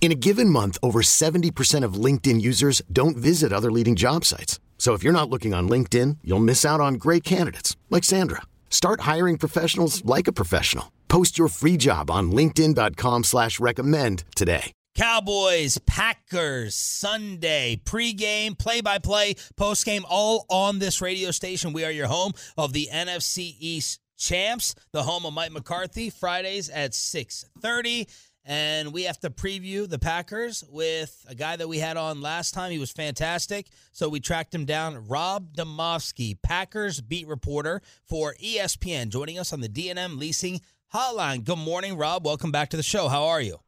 In 0.00 0.12
a 0.12 0.14
given 0.14 0.48
month, 0.48 0.78
over 0.84 1.02
70% 1.02 1.82
of 1.82 1.94
LinkedIn 1.94 2.40
users 2.40 2.80
don't 2.92 3.16
visit 3.16 3.52
other 3.52 3.72
leading 3.72 3.96
job 3.96 4.24
sites. 4.24 4.60
So 4.78 4.94
if 4.94 5.02
you're 5.02 5.12
not 5.12 5.28
looking 5.28 5.52
on 5.52 5.68
LinkedIn, 5.68 6.18
you'll 6.22 6.38
miss 6.38 6.64
out 6.64 6.80
on 6.80 6.94
great 6.94 7.24
candidates 7.24 7.76
like 7.90 8.04
Sandra. 8.04 8.42
Start 8.70 9.00
hiring 9.00 9.36
professionals 9.36 10.04
like 10.04 10.28
a 10.28 10.32
professional. 10.32 10.92
Post 11.08 11.38
your 11.38 11.48
free 11.48 11.76
job 11.76 12.08
on 12.08 12.30
LinkedIn.com 12.30 13.24
slash 13.24 13.58
recommend 13.58 14.22
today. 14.36 14.72
Cowboys, 14.94 15.76
Packers, 15.86 16.74
Sunday, 16.74 17.78
pregame, 17.84 18.58
play 18.58 18.80
by 18.80 18.98
play, 18.98 19.34
postgame, 19.58 20.04
all 20.08 20.46
on 20.48 20.78
this 20.78 21.02
radio 21.02 21.30
station. 21.30 21.74
We 21.74 21.84
are 21.84 21.90
your 21.90 22.06
home 22.06 22.32
of 22.56 22.72
the 22.72 22.88
NFC 22.90 23.56
East 23.58 24.00
champs, 24.16 24.74
the 24.92 25.02
home 25.02 25.26
of 25.26 25.34
Mike 25.34 25.52
McCarthy, 25.52 26.08
Fridays 26.08 26.70
at 26.70 26.94
630 26.94 28.06
and 28.46 28.92
we 28.92 29.02
have 29.02 29.18
to 29.20 29.28
preview 29.30 29.88
the 29.88 29.98
Packers 29.98 30.62
with 30.70 31.26
a 31.28 31.34
guy 31.34 31.56
that 31.56 31.68
we 31.68 31.78
had 31.78 31.96
on 31.96 32.20
last 32.20 32.54
time. 32.54 32.70
He 32.70 32.78
was 32.78 32.92
fantastic, 32.92 33.66
so 33.90 34.08
we 34.08 34.20
tracked 34.20 34.54
him 34.54 34.64
down. 34.64 35.08
Rob 35.08 35.52
Demovsky, 35.54 36.40
Packers 36.40 37.00
beat 37.00 37.26
reporter 37.26 37.82
for 38.04 38.34
ESPN, 38.42 39.08
joining 39.08 39.38
us 39.38 39.52
on 39.52 39.60
the 39.60 39.68
D&M 39.68 40.18
Leasing 40.18 40.60
Hotline. 40.94 41.42
Good 41.42 41.58
morning, 41.58 41.96
Rob. 41.96 42.24
Welcome 42.24 42.52
back 42.52 42.70
to 42.70 42.76
the 42.76 42.84
show. 42.84 43.08
How 43.08 43.24
are 43.24 43.40
you? 43.40 43.58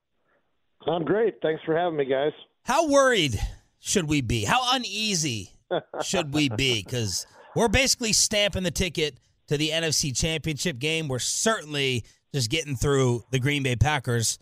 I'm 0.87 1.05
great. 1.05 1.35
Thanks 1.43 1.63
for 1.67 1.77
having 1.77 1.99
me, 1.99 2.05
guys. 2.05 2.33
How 2.63 2.89
worried 2.89 3.39
should 3.81 4.09
we 4.09 4.21
be? 4.21 4.45
How 4.45 4.77
uneasy 4.77 5.51
should 6.03 6.33
we 6.33 6.49
be? 6.49 6.85
Because 6.85 7.27
we're 7.57 7.69
basically 7.69 8.13
stamping 8.13 8.63
the 8.63 8.71
ticket 8.71 9.19
to 9.49 9.57
the 9.57 9.71
NFC 9.71 10.17
Championship 10.17 10.79
game. 10.79 11.09
We're 11.09 11.19
certainly 11.19 12.05
just 12.33 12.49
getting 12.49 12.77
through 12.77 13.25
the 13.33 13.41
Green 13.41 13.65
Bay 13.65 13.75
Packers 13.75 14.39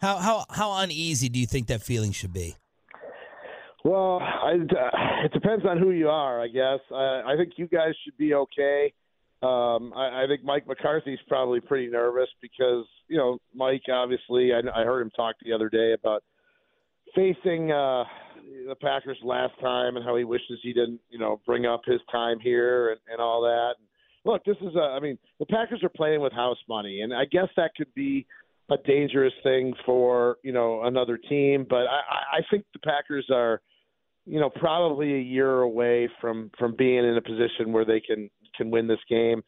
how 0.00 0.16
how 0.16 0.44
how 0.50 0.78
uneasy 0.78 1.28
do 1.28 1.38
you 1.38 1.46
think 1.46 1.66
that 1.68 1.82
feeling 1.82 2.12
should 2.12 2.32
be? 2.32 2.56
Well, 3.84 4.20
I, 4.20 4.52
uh, 4.54 5.24
it 5.24 5.32
depends 5.32 5.64
on 5.64 5.78
who 5.78 5.92
you 5.92 6.08
are, 6.08 6.42
I 6.42 6.48
guess. 6.48 6.80
I, 6.92 7.22
I 7.26 7.34
think 7.36 7.52
you 7.56 7.68
guys 7.68 7.94
should 8.04 8.16
be 8.18 8.34
okay. 8.34 8.92
Um, 9.40 9.92
I, 9.94 10.24
I 10.24 10.26
think 10.28 10.42
Mike 10.44 10.66
McCarthy's 10.66 11.20
probably 11.28 11.60
pretty 11.60 11.86
nervous 11.86 12.28
because 12.42 12.84
you 13.08 13.16
know 13.16 13.38
Mike. 13.54 13.82
Obviously, 13.90 14.52
I, 14.52 14.58
I 14.80 14.84
heard 14.84 15.02
him 15.02 15.10
talk 15.10 15.36
the 15.44 15.52
other 15.52 15.68
day 15.68 15.94
about 15.94 16.22
facing 17.14 17.70
uh, 17.72 18.04
the 18.66 18.76
Packers 18.80 19.18
last 19.22 19.54
time 19.60 19.96
and 19.96 20.04
how 20.04 20.16
he 20.16 20.24
wishes 20.24 20.58
he 20.62 20.72
didn't, 20.72 21.00
you 21.08 21.18
know, 21.18 21.40
bring 21.46 21.64
up 21.66 21.82
his 21.86 22.00
time 22.10 22.38
here 22.40 22.90
and, 22.90 23.00
and 23.10 23.20
all 23.20 23.40
that. 23.42 23.74
And 23.78 23.88
Look, 24.24 24.44
this 24.44 24.56
is 24.60 24.74
a. 24.76 24.80
I 24.80 25.00
mean, 25.00 25.18
the 25.38 25.46
Packers 25.46 25.82
are 25.82 25.88
playing 25.88 26.20
with 26.20 26.32
house 26.32 26.58
money, 26.68 27.00
and 27.00 27.14
I 27.14 27.24
guess 27.24 27.48
that 27.56 27.70
could 27.76 27.92
be 27.94 28.26
a 28.70 28.76
dangerous 28.86 29.32
thing 29.42 29.72
for 29.86 30.36
you 30.42 30.52
know 30.52 30.82
another 30.84 31.18
team. 31.18 31.66
But 31.68 31.86
I, 31.86 32.38
I 32.38 32.40
think 32.50 32.64
the 32.72 32.80
Packers 32.80 33.26
are, 33.32 33.60
you 34.26 34.40
know, 34.40 34.50
probably 34.50 35.14
a 35.14 35.20
year 35.20 35.60
away 35.60 36.08
from 36.20 36.50
from 36.58 36.74
being 36.76 37.04
in 37.04 37.16
a 37.16 37.22
position 37.22 37.72
where 37.72 37.84
they 37.84 38.00
can 38.00 38.30
can 38.56 38.70
win 38.70 38.86
this 38.86 38.98
game 39.08 39.42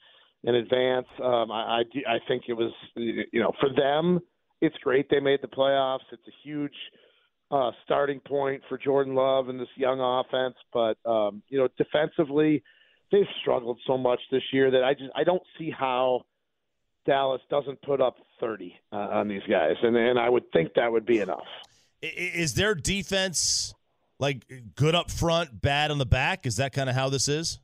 in 0.44 0.54
advance. 0.54 1.06
Um, 1.22 1.50
I, 1.50 1.82
I 1.82 2.14
I 2.14 2.18
think 2.28 2.44
it 2.48 2.54
was 2.54 2.72
you 2.96 3.40
know 3.40 3.52
for 3.60 3.68
them, 3.74 4.20
it's 4.60 4.76
great 4.82 5.08
they 5.10 5.20
made 5.20 5.40
the 5.42 5.48
playoffs. 5.48 6.00
It's 6.12 6.26
a 6.26 6.48
huge 6.48 6.74
uh, 7.50 7.72
starting 7.84 8.20
point 8.20 8.62
for 8.68 8.78
Jordan 8.78 9.14
Love 9.14 9.48
and 9.48 9.60
this 9.60 9.68
young 9.76 10.00
offense. 10.00 10.54
But 10.72 10.96
um, 11.08 11.42
you 11.48 11.58
know, 11.58 11.68
defensively, 11.76 12.62
they've 13.12 13.24
struggled 13.42 13.78
so 13.86 13.98
much 13.98 14.20
this 14.30 14.42
year 14.52 14.70
that 14.70 14.84
I 14.84 14.94
just 14.94 15.10
I 15.14 15.24
don't 15.24 15.42
see 15.58 15.70
how 15.70 16.22
Dallas 17.06 17.40
doesn't 17.50 17.80
put 17.82 18.00
up 18.00 18.16
30 18.40 18.74
uh, 18.92 18.96
on 18.96 19.28
these 19.28 19.42
guys, 19.48 19.74
and 19.82 19.96
and 19.96 20.18
I 20.18 20.28
would 20.28 20.50
think 20.52 20.74
that 20.74 20.90
would 20.90 21.06
be 21.06 21.18
enough. 21.18 21.46
Is 22.02 22.54
their 22.54 22.74
defense 22.74 23.74
like 24.18 24.44
good 24.74 24.94
up 24.94 25.10
front, 25.10 25.60
bad 25.60 25.90
on 25.90 25.98
the 25.98 26.06
back? 26.06 26.46
Is 26.46 26.56
that 26.56 26.72
kind 26.72 26.88
of 26.88 26.94
how 26.94 27.08
this 27.08 27.28
is? 27.28 27.58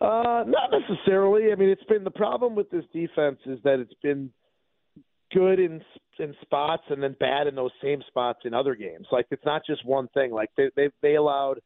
Uh, 0.00 0.44
not 0.46 0.70
necessarily. 0.70 1.52
I 1.52 1.56
mean, 1.56 1.68
it's 1.68 1.84
been 1.84 2.04
the 2.04 2.10
problem 2.10 2.54
with 2.54 2.70
this 2.70 2.84
defense 2.92 3.38
is 3.46 3.58
that 3.64 3.80
it's 3.80 3.94
been 4.02 4.30
good 5.32 5.58
in 5.58 5.82
in 6.18 6.34
spots 6.42 6.82
and 6.88 7.02
then 7.02 7.14
bad 7.20 7.46
in 7.46 7.54
those 7.54 7.70
same 7.82 8.02
spots 8.08 8.40
in 8.44 8.54
other 8.54 8.74
games. 8.74 9.06
Like 9.12 9.26
it's 9.30 9.44
not 9.44 9.62
just 9.66 9.84
one 9.84 10.08
thing. 10.08 10.32
Like 10.32 10.50
they 10.56 10.70
they 10.76 10.90
they 11.02 11.14
allowed 11.16 11.60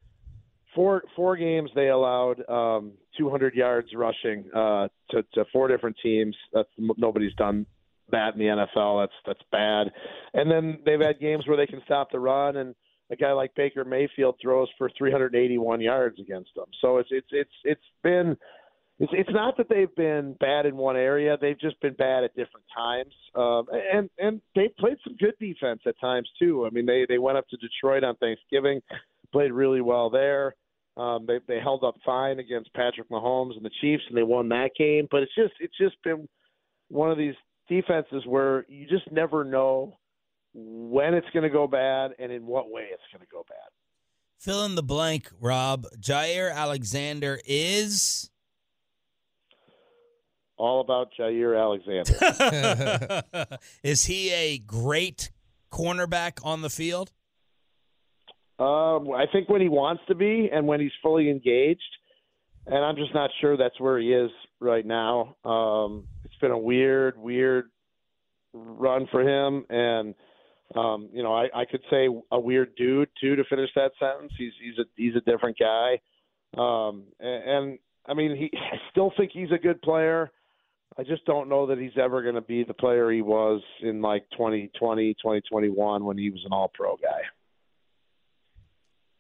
four 0.74 1.02
four 1.14 1.36
games 1.36 1.70
they 1.74 1.88
allowed 1.88 2.48
um, 2.48 2.92
200 3.18 3.54
yards 3.54 3.88
rushing 3.94 4.44
uh, 4.54 4.88
to, 5.10 5.22
to 5.34 5.44
four 5.52 5.68
different 5.68 5.96
teams. 6.02 6.36
That's 6.52 6.68
nobody's 6.78 7.34
done 7.34 7.66
that 8.10 8.34
in 8.34 8.38
the 8.38 8.46
NFL. 8.46 9.02
That's 9.02 9.12
that's 9.26 9.48
bad. 9.50 9.88
And 10.34 10.50
then 10.50 10.78
they've 10.84 11.00
had 11.00 11.20
games 11.20 11.46
where 11.46 11.56
they 11.56 11.66
can 11.66 11.82
stop 11.84 12.10
the 12.10 12.20
run, 12.20 12.56
and 12.56 12.74
a 13.10 13.16
guy 13.16 13.32
like 13.32 13.54
Baker 13.54 13.84
Mayfield 13.84 14.36
throws 14.40 14.68
for 14.78 14.90
381 14.96 15.80
yards 15.80 16.18
against 16.18 16.50
them. 16.54 16.66
So 16.80 16.98
it's 16.98 17.08
it's 17.10 17.28
it's 17.30 17.50
it's 17.64 17.84
been. 18.02 18.36
It's, 18.98 19.12
it's 19.16 19.30
not 19.32 19.56
that 19.56 19.68
they've 19.68 19.92
been 19.96 20.36
bad 20.38 20.64
in 20.66 20.76
one 20.76 20.96
area; 20.96 21.36
they've 21.40 21.58
just 21.58 21.80
been 21.80 21.94
bad 21.94 22.24
at 22.24 22.36
different 22.36 22.66
times, 22.76 23.12
um, 23.34 23.66
and 23.72 24.08
and 24.18 24.40
they 24.54 24.68
played 24.78 24.98
some 25.02 25.16
good 25.16 25.34
defense 25.40 25.80
at 25.86 25.98
times 25.98 26.28
too. 26.38 26.66
I 26.66 26.70
mean, 26.70 26.86
they 26.86 27.06
they 27.08 27.18
went 27.18 27.38
up 27.38 27.48
to 27.48 27.56
Detroit 27.56 28.04
on 28.04 28.16
Thanksgiving, 28.16 28.80
played 29.32 29.52
really 29.52 29.80
well 29.80 30.10
there. 30.10 30.54
Um, 30.96 31.24
they 31.26 31.38
they 31.48 31.58
held 31.58 31.84
up 31.84 31.94
fine 32.04 32.38
against 32.38 32.72
Patrick 32.74 33.08
Mahomes 33.08 33.56
and 33.56 33.64
the 33.64 33.70
Chiefs, 33.80 34.02
and 34.08 34.16
they 34.16 34.22
won 34.22 34.48
that 34.50 34.70
game. 34.78 35.08
But 35.10 35.22
it's 35.22 35.34
just 35.34 35.54
it's 35.58 35.76
just 35.78 35.96
been 36.04 36.28
one 36.88 37.10
of 37.10 37.16
these 37.16 37.34
defenses 37.68 38.24
where 38.26 38.66
you 38.68 38.86
just 38.86 39.10
never 39.10 39.44
know 39.44 39.98
when 40.54 41.14
it's 41.14 41.26
going 41.32 41.44
to 41.44 41.50
go 41.50 41.66
bad 41.66 42.10
and 42.18 42.30
in 42.30 42.46
what 42.46 42.70
way 42.70 42.88
it's 42.92 43.02
going 43.10 43.24
to 43.24 43.32
go 43.32 43.44
bad. 43.48 43.70
Fill 44.38 44.64
in 44.64 44.74
the 44.74 44.82
blank, 44.82 45.30
Rob. 45.40 45.86
Jaire 45.98 46.52
Alexander 46.52 47.40
is 47.46 48.30
all 50.58 50.80
about 50.80 51.08
Jaire 51.18 51.58
Alexander. 51.58 53.22
is 53.82 54.04
he 54.04 54.30
a 54.30 54.58
great 54.58 55.30
cornerback 55.70 56.44
on 56.44 56.62
the 56.62 56.70
field? 56.70 57.12
Um, 58.62 59.10
I 59.12 59.24
think 59.32 59.48
when 59.48 59.60
he 59.60 59.68
wants 59.68 60.02
to 60.06 60.14
be 60.14 60.48
and 60.52 60.68
when 60.68 60.78
he's 60.78 60.92
fully 61.02 61.28
engaged, 61.28 61.80
and 62.66 62.84
I'm 62.84 62.94
just 62.94 63.12
not 63.12 63.30
sure 63.40 63.56
that's 63.56 63.80
where 63.80 63.98
he 63.98 64.12
is 64.12 64.30
right 64.60 64.86
now. 64.86 65.34
Um, 65.44 66.04
it's 66.24 66.36
been 66.40 66.52
a 66.52 66.58
weird, 66.58 67.18
weird 67.18 67.70
run 68.52 69.08
for 69.10 69.22
him, 69.22 69.64
and 69.68 70.14
um, 70.76 71.08
you 71.12 71.24
know, 71.24 71.34
I, 71.34 71.48
I 71.52 71.64
could 71.64 71.82
say 71.90 72.08
a 72.30 72.38
weird 72.38 72.76
dude 72.76 73.08
too 73.20 73.34
to 73.34 73.42
finish 73.50 73.70
that 73.74 73.92
sentence. 73.98 74.32
He's 74.38 74.52
he's 74.62 74.78
a 74.78 74.84
he's 74.94 75.16
a 75.16 75.30
different 75.30 75.58
guy, 75.58 76.00
um, 76.56 77.02
and, 77.18 77.50
and 77.50 77.78
I 78.06 78.14
mean, 78.14 78.36
he 78.36 78.56
I 78.56 78.76
still 78.92 79.12
think 79.16 79.32
he's 79.32 79.50
a 79.50 79.58
good 79.58 79.82
player. 79.82 80.30
I 80.96 81.02
just 81.02 81.24
don't 81.24 81.48
know 81.48 81.66
that 81.66 81.78
he's 81.78 81.98
ever 82.00 82.22
going 82.22 82.36
to 82.36 82.42
be 82.42 82.62
the 82.62 82.74
player 82.74 83.10
he 83.10 83.22
was 83.22 83.60
in 83.80 84.02
like 84.02 84.24
2020, 84.32 85.14
2021 85.14 86.04
when 86.04 86.18
he 86.18 86.30
was 86.30 86.42
an 86.44 86.52
all 86.52 86.70
pro 86.72 86.96
guy. 86.96 87.22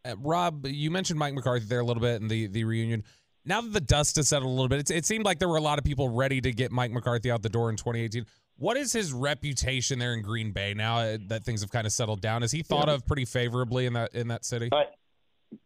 Uh, 0.04 0.16
Rob, 0.18 0.66
you 0.66 0.90
mentioned 0.90 1.18
Mike 1.18 1.34
McCarthy 1.34 1.66
there 1.66 1.80
a 1.80 1.84
little 1.84 2.00
bit 2.00 2.20
in 2.20 2.28
the, 2.28 2.46
the 2.48 2.64
reunion. 2.64 3.04
Now 3.44 3.60
that 3.60 3.72
the 3.72 3.80
dust 3.80 4.16
has 4.16 4.28
settled 4.28 4.50
a 4.50 4.52
little 4.52 4.68
bit, 4.68 4.90
it 4.90 5.04
seemed 5.04 5.24
like 5.24 5.38
there 5.38 5.48
were 5.48 5.56
a 5.56 5.62
lot 5.62 5.78
of 5.78 5.84
people 5.84 6.08
ready 6.08 6.40
to 6.40 6.52
get 6.52 6.70
Mike 6.70 6.92
McCarthy 6.92 7.30
out 7.30 7.42
the 7.42 7.48
door 7.48 7.70
in 7.70 7.76
2018. 7.76 8.24
What 8.56 8.76
is 8.76 8.92
his 8.92 9.12
reputation 9.12 9.98
there 9.98 10.14
in 10.14 10.22
Green 10.22 10.52
Bay 10.52 10.74
now 10.74 10.98
uh, 10.98 11.18
that 11.26 11.44
things 11.44 11.62
have 11.62 11.70
kind 11.70 11.86
of 11.86 11.92
settled 11.92 12.20
down? 12.20 12.42
Is 12.42 12.52
he 12.52 12.62
thought 12.62 12.86
yeah. 12.86 12.94
of 12.94 13.06
pretty 13.06 13.24
favorably 13.24 13.86
in 13.86 13.94
that 13.94 14.14
in 14.14 14.28
that 14.28 14.44
city? 14.44 14.68
Uh, 14.70 14.82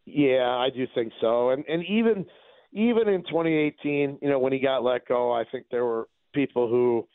yeah, 0.07 0.49
I 0.49 0.71
do 0.75 0.87
think 0.95 1.13
so. 1.21 1.51
And 1.51 1.65
and 1.69 1.85
even 1.85 2.25
even 2.73 3.09
in 3.09 3.23
2018, 3.25 4.19
you 4.23 4.29
know, 4.29 4.39
when 4.39 4.53
he 4.53 4.59
got 4.59 4.83
let 4.83 5.07
go, 5.07 5.33
I 5.33 5.45
think 5.51 5.67
there 5.71 5.85
were 5.85 6.09
people 6.35 6.69
who 6.69 7.07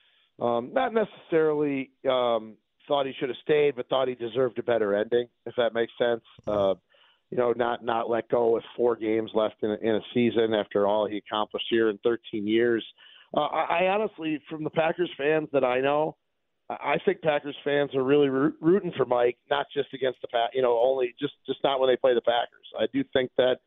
um, 0.46 0.72
not 0.74 0.94
necessarily 0.94 1.92
um, 2.08 2.58
thought 2.88 3.06
he 3.06 3.14
should 3.20 3.30
have 3.30 3.38
stayed, 3.42 3.76
but 3.76 3.88
thought 3.90 4.08
he 4.08 4.16
deserved 4.16 4.60
a 4.60 4.64
better 4.64 4.96
ending, 4.96 5.28
if 5.46 5.56
that 5.58 5.74
makes 5.74 5.94
sense. 5.98 6.22
Uh, 6.46 6.76
you 7.32 7.38
know, 7.38 7.54
not 7.56 7.84
not 7.84 8.10
let 8.10 8.30
go 8.30 8.52
with 8.52 8.64
four 8.76 8.96
games 8.96 9.32
left 9.34 9.56
in 9.64 9.72
a, 9.72 9.78
in 9.82 9.96
a 9.96 10.02
season 10.14 10.54
after 10.54 10.86
all 10.86 11.08
he 11.08 11.18
accomplished 11.18 11.66
here 11.70 11.90
in 11.90 11.98
13 12.04 12.46
years. 12.46 12.86
Uh, 13.36 13.42
I, 13.42 13.84
I 13.84 13.88
honestly, 13.88 14.40
from 14.50 14.64
the 14.64 14.70
Packers 14.70 15.10
fans 15.18 15.48
that 15.54 15.64
I 15.64 15.80
know, 15.80 16.18
I 16.70 16.98
think 17.06 17.22
Packers 17.22 17.56
fans 17.64 17.96
are 17.96 18.04
really 18.04 18.30
rooting 18.30 18.92
for 18.96 19.06
Mike, 19.06 19.38
not 19.50 19.66
just 19.74 19.94
against 19.94 20.22
the 20.22 20.28
Pack, 20.28 20.52
you 20.54 20.62
know, 20.62 20.78
only 20.82 21.16
just 21.20 21.34
just 21.46 21.60
not 21.64 21.80
when 21.80 21.90
they 21.90 21.96
play 21.96 22.14
the 22.14 22.22
Packers. 22.22 22.68
I 22.78 22.86
do 22.94 23.04
think 23.14 23.32
that, 23.38 23.58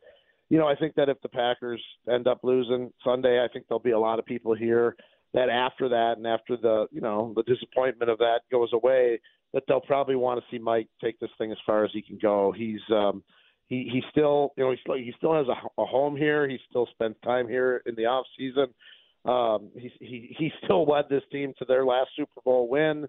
you 0.51 0.59
know, 0.59 0.69
I 0.69 0.75
think 0.75 0.95
that 0.97 1.09
if 1.09 1.21
the 1.23 1.29
Packers 1.31 1.83
end 2.13 2.27
up 2.27 2.41
losing 2.43 2.93
Sunday, 3.03 3.43
I 3.43 3.49
think 3.49 3.67
there'll 3.67 3.81
be 3.81 3.93
a 3.93 3.99
lot 3.99 4.19
of 4.19 4.27
people 4.27 4.55
here 4.55 4.95
that 5.33 5.49
after 5.49 5.89
that 5.89 6.15
and 6.17 6.27
after 6.27 6.57
the 6.57 6.87
you 6.93 7.01
know 7.01 7.33
the 7.35 7.43
disappointment 7.45 8.11
of 8.11 8.19
that 8.19 8.41
goes 8.53 8.71
away, 8.75 9.21
that 9.55 9.63
they'll 9.69 9.81
probably 9.81 10.17
want 10.17 10.39
to 10.39 10.47
see 10.51 10.59
Mike 10.59 10.89
take 11.03 11.19
this 11.21 11.31
thing 11.39 11.51
as 11.51 11.59
far 11.65 11.85
as 11.85 11.91
he 11.93 12.03
can 12.03 12.19
go. 12.21 12.53
He's 12.57 12.81
um, 12.91 13.23
he 13.67 13.89
he 13.93 14.03
still 14.11 14.53
you 14.57 14.65
know 14.65 14.71
he 14.71 14.77
still 14.81 14.95
he 14.95 15.13
still 15.17 15.35
has 15.35 15.47
a, 15.49 15.83
a 15.83 15.87
home 15.87 16.17
here. 16.17 16.49
He 16.49 16.59
still 16.69 16.87
spends 16.93 17.17
time 17.25 17.49
here 17.49 17.83
in 17.87 17.95
the 17.95 18.07
off 18.07 18.27
season. 18.39 18.67
Um, 19.25 19.71
he 19.75 19.91
he 20.01 20.37
he 20.39 20.53
still 20.65 20.85
led 20.85 21.07
this 21.09 21.23
team 21.33 21.55
to 21.59 21.65
their 21.65 21.85
last 21.85 22.11
Super 22.17 22.41
Bowl 22.45 22.69
win. 22.69 23.07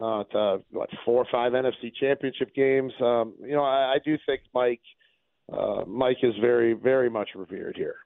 Uh, 0.00 0.24
to 0.32 0.62
what 0.70 0.88
four 1.04 1.22
or 1.22 1.26
five 1.30 1.52
NFC 1.52 1.92
Championship 2.00 2.54
games. 2.54 2.90
Um, 3.02 3.34
you 3.42 3.52
know, 3.52 3.62
I, 3.62 3.96
I 3.96 3.96
do 4.02 4.16
think 4.24 4.40
Mike 4.54 4.80
uh, 5.52 5.84
Mike 5.86 6.16
is 6.22 6.32
very 6.40 6.72
very 6.72 7.10
much 7.10 7.30
revered 7.34 7.76
here. 7.76 7.96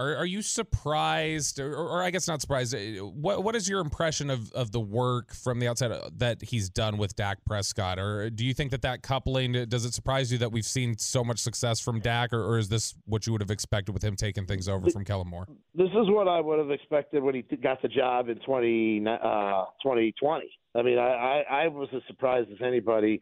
Are, 0.00 0.16
are 0.16 0.26
you 0.26 0.40
surprised, 0.40 1.60
or, 1.60 1.76
or, 1.76 2.02
I 2.02 2.10
guess 2.10 2.26
not 2.26 2.40
surprised? 2.40 2.74
Uh, 2.74 3.04
what 3.04 3.44
what 3.44 3.54
is 3.54 3.68
your 3.68 3.80
impression 3.80 4.30
of, 4.30 4.50
of 4.52 4.72
the 4.72 4.80
work 4.80 5.34
from 5.34 5.58
the 5.58 5.68
outside 5.68 5.92
uh, 5.92 6.08
that 6.16 6.40
he's 6.40 6.70
done 6.70 6.96
with 6.96 7.14
Dak 7.16 7.44
Prescott? 7.44 7.98
Or 7.98 8.30
do 8.30 8.46
you 8.46 8.54
think 8.54 8.70
that 8.70 8.80
that 8.80 9.02
coupling 9.02 9.52
does 9.68 9.84
it 9.84 9.92
surprise 9.92 10.32
you 10.32 10.38
that 10.38 10.52
we've 10.52 10.64
seen 10.64 10.96
so 10.96 11.22
much 11.22 11.38
success 11.38 11.80
from 11.80 12.00
Dak, 12.00 12.32
or, 12.32 12.42
or 12.42 12.56
is 12.56 12.70
this 12.70 12.94
what 13.04 13.26
you 13.26 13.32
would 13.32 13.42
have 13.42 13.50
expected 13.50 13.92
with 13.92 14.02
him 14.02 14.16
taking 14.16 14.46
things 14.46 14.70
over 14.70 14.88
from 14.88 15.04
Kellen 15.04 15.28
Moore? 15.28 15.46
This 15.74 15.90
is 15.90 16.08
what 16.08 16.28
I 16.28 16.40
would 16.40 16.58
have 16.58 16.70
expected 16.70 17.22
when 17.22 17.34
he 17.34 17.42
got 17.56 17.82
the 17.82 17.88
job 17.88 18.30
in 18.30 18.38
20, 18.38 19.04
uh, 19.06 19.64
2020. 19.82 20.50
I 20.76 20.82
mean, 20.82 20.98
I, 20.98 21.02
I, 21.02 21.64
I 21.64 21.68
was 21.68 21.90
as 21.94 22.00
surprised 22.06 22.50
as 22.50 22.58
anybody 22.64 23.20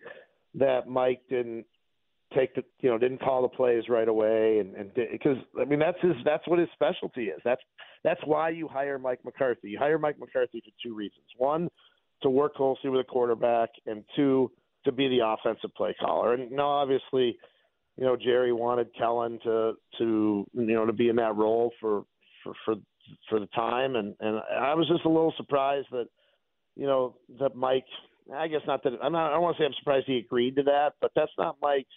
that 0.55 0.87
Mike 0.87 1.23
didn't 1.29 1.67
take 2.35 2.55
the 2.55 2.63
you 2.81 2.91
know 2.91 2.99
didn't 2.99 3.21
call 3.21 3.43
the 3.43 3.49
plays 3.49 3.85
right 3.89 4.09
away 4.09 4.59
and 4.59 4.75
and 4.75 4.93
because 4.95 5.37
I 5.61 5.65
mean 5.65 5.79
that's 5.79 6.01
his 6.01 6.13
that's 6.25 6.47
what 6.47 6.59
his 6.59 6.69
specialty 6.75 7.25
is. 7.25 7.41
That's 7.45 7.63
that's 8.05 8.21
why 8.25 8.51
you 8.51 8.69
hire 8.69 8.99
Mike 8.99 9.25
McCarthy. 9.25 9.71
You 9.71 9.79
hire 9.79 9.99
Mike 9.99 10.19
McCarthy 10.19 10.61
for 10.61 10.73
two 10.83 10.95
reasons. 10.95 11.25
One, 11.37 11.69
to 12.23 12.31
work 12.31 12.55
closely 12.55 12.91
with 12.91 13.01
a 13.01 13.05
quarterback, 13.05 13.71
and 13.87 14.05
two, 14.15 14.51
to 14.85 14.93
be 14.93 15.09
the 15.09 15.27
offensive 15.27 15.75
play 15.75 15.95
caller. 16.01 16.35
And 16.35 16.51
now 16.51 16.69
obviously, 16.69 17.37
you 17.97 18.05
know 18.05 18.17
Jerry 18.17 18.53
wanted 18.53 18.89
Kellen 18.97 19.39
to 19.45 19.75
to 19.99 20.47
you 20.53 20.75
know 20.75 20.87
to 20.87 20.93
be 20.93 21.09
in 21.09 21.17
that 21.17 21.37
role 21.37 21.73
for 21.81 22.05
for 22.45 22.55
for 22.65 22.75
for 23.29 23.41
the 23.41 23.47
time, 23.47 23.97
and 23.97 24.15
and 24.21 24.41
I 24.61 24.75
was 24.75 24.89
just 24.89 25.05
a 25.05 25.09
little 25.09 25.35
surprised 25.37 25.89
that 25.93 26.07
you 26.77 26.87
know 26.87 27.17
that 27.41 27.55
Mike. 27.55 27.87
I 28.35 28.47
guess 28.47 28.61
not 28.67 28.83
that 28.83 28.93
I'm 29.03 29.13
not. 29.13 29.31
I 29.31 29.33
don't 29.33 29.43
want 29.43 29.57
to 29.57 29.63
say 29.63 29.67
I'm 29.67 29.73
surprised 29.79 30.05
he 30.07 30.19
agreed 30.19 30.57
to 30.57 30.63
that, 30.65 30.93
but 31.01 31.13
that's 31.17 31.33
not 31.39 31.57
Mike's 31.63 31.89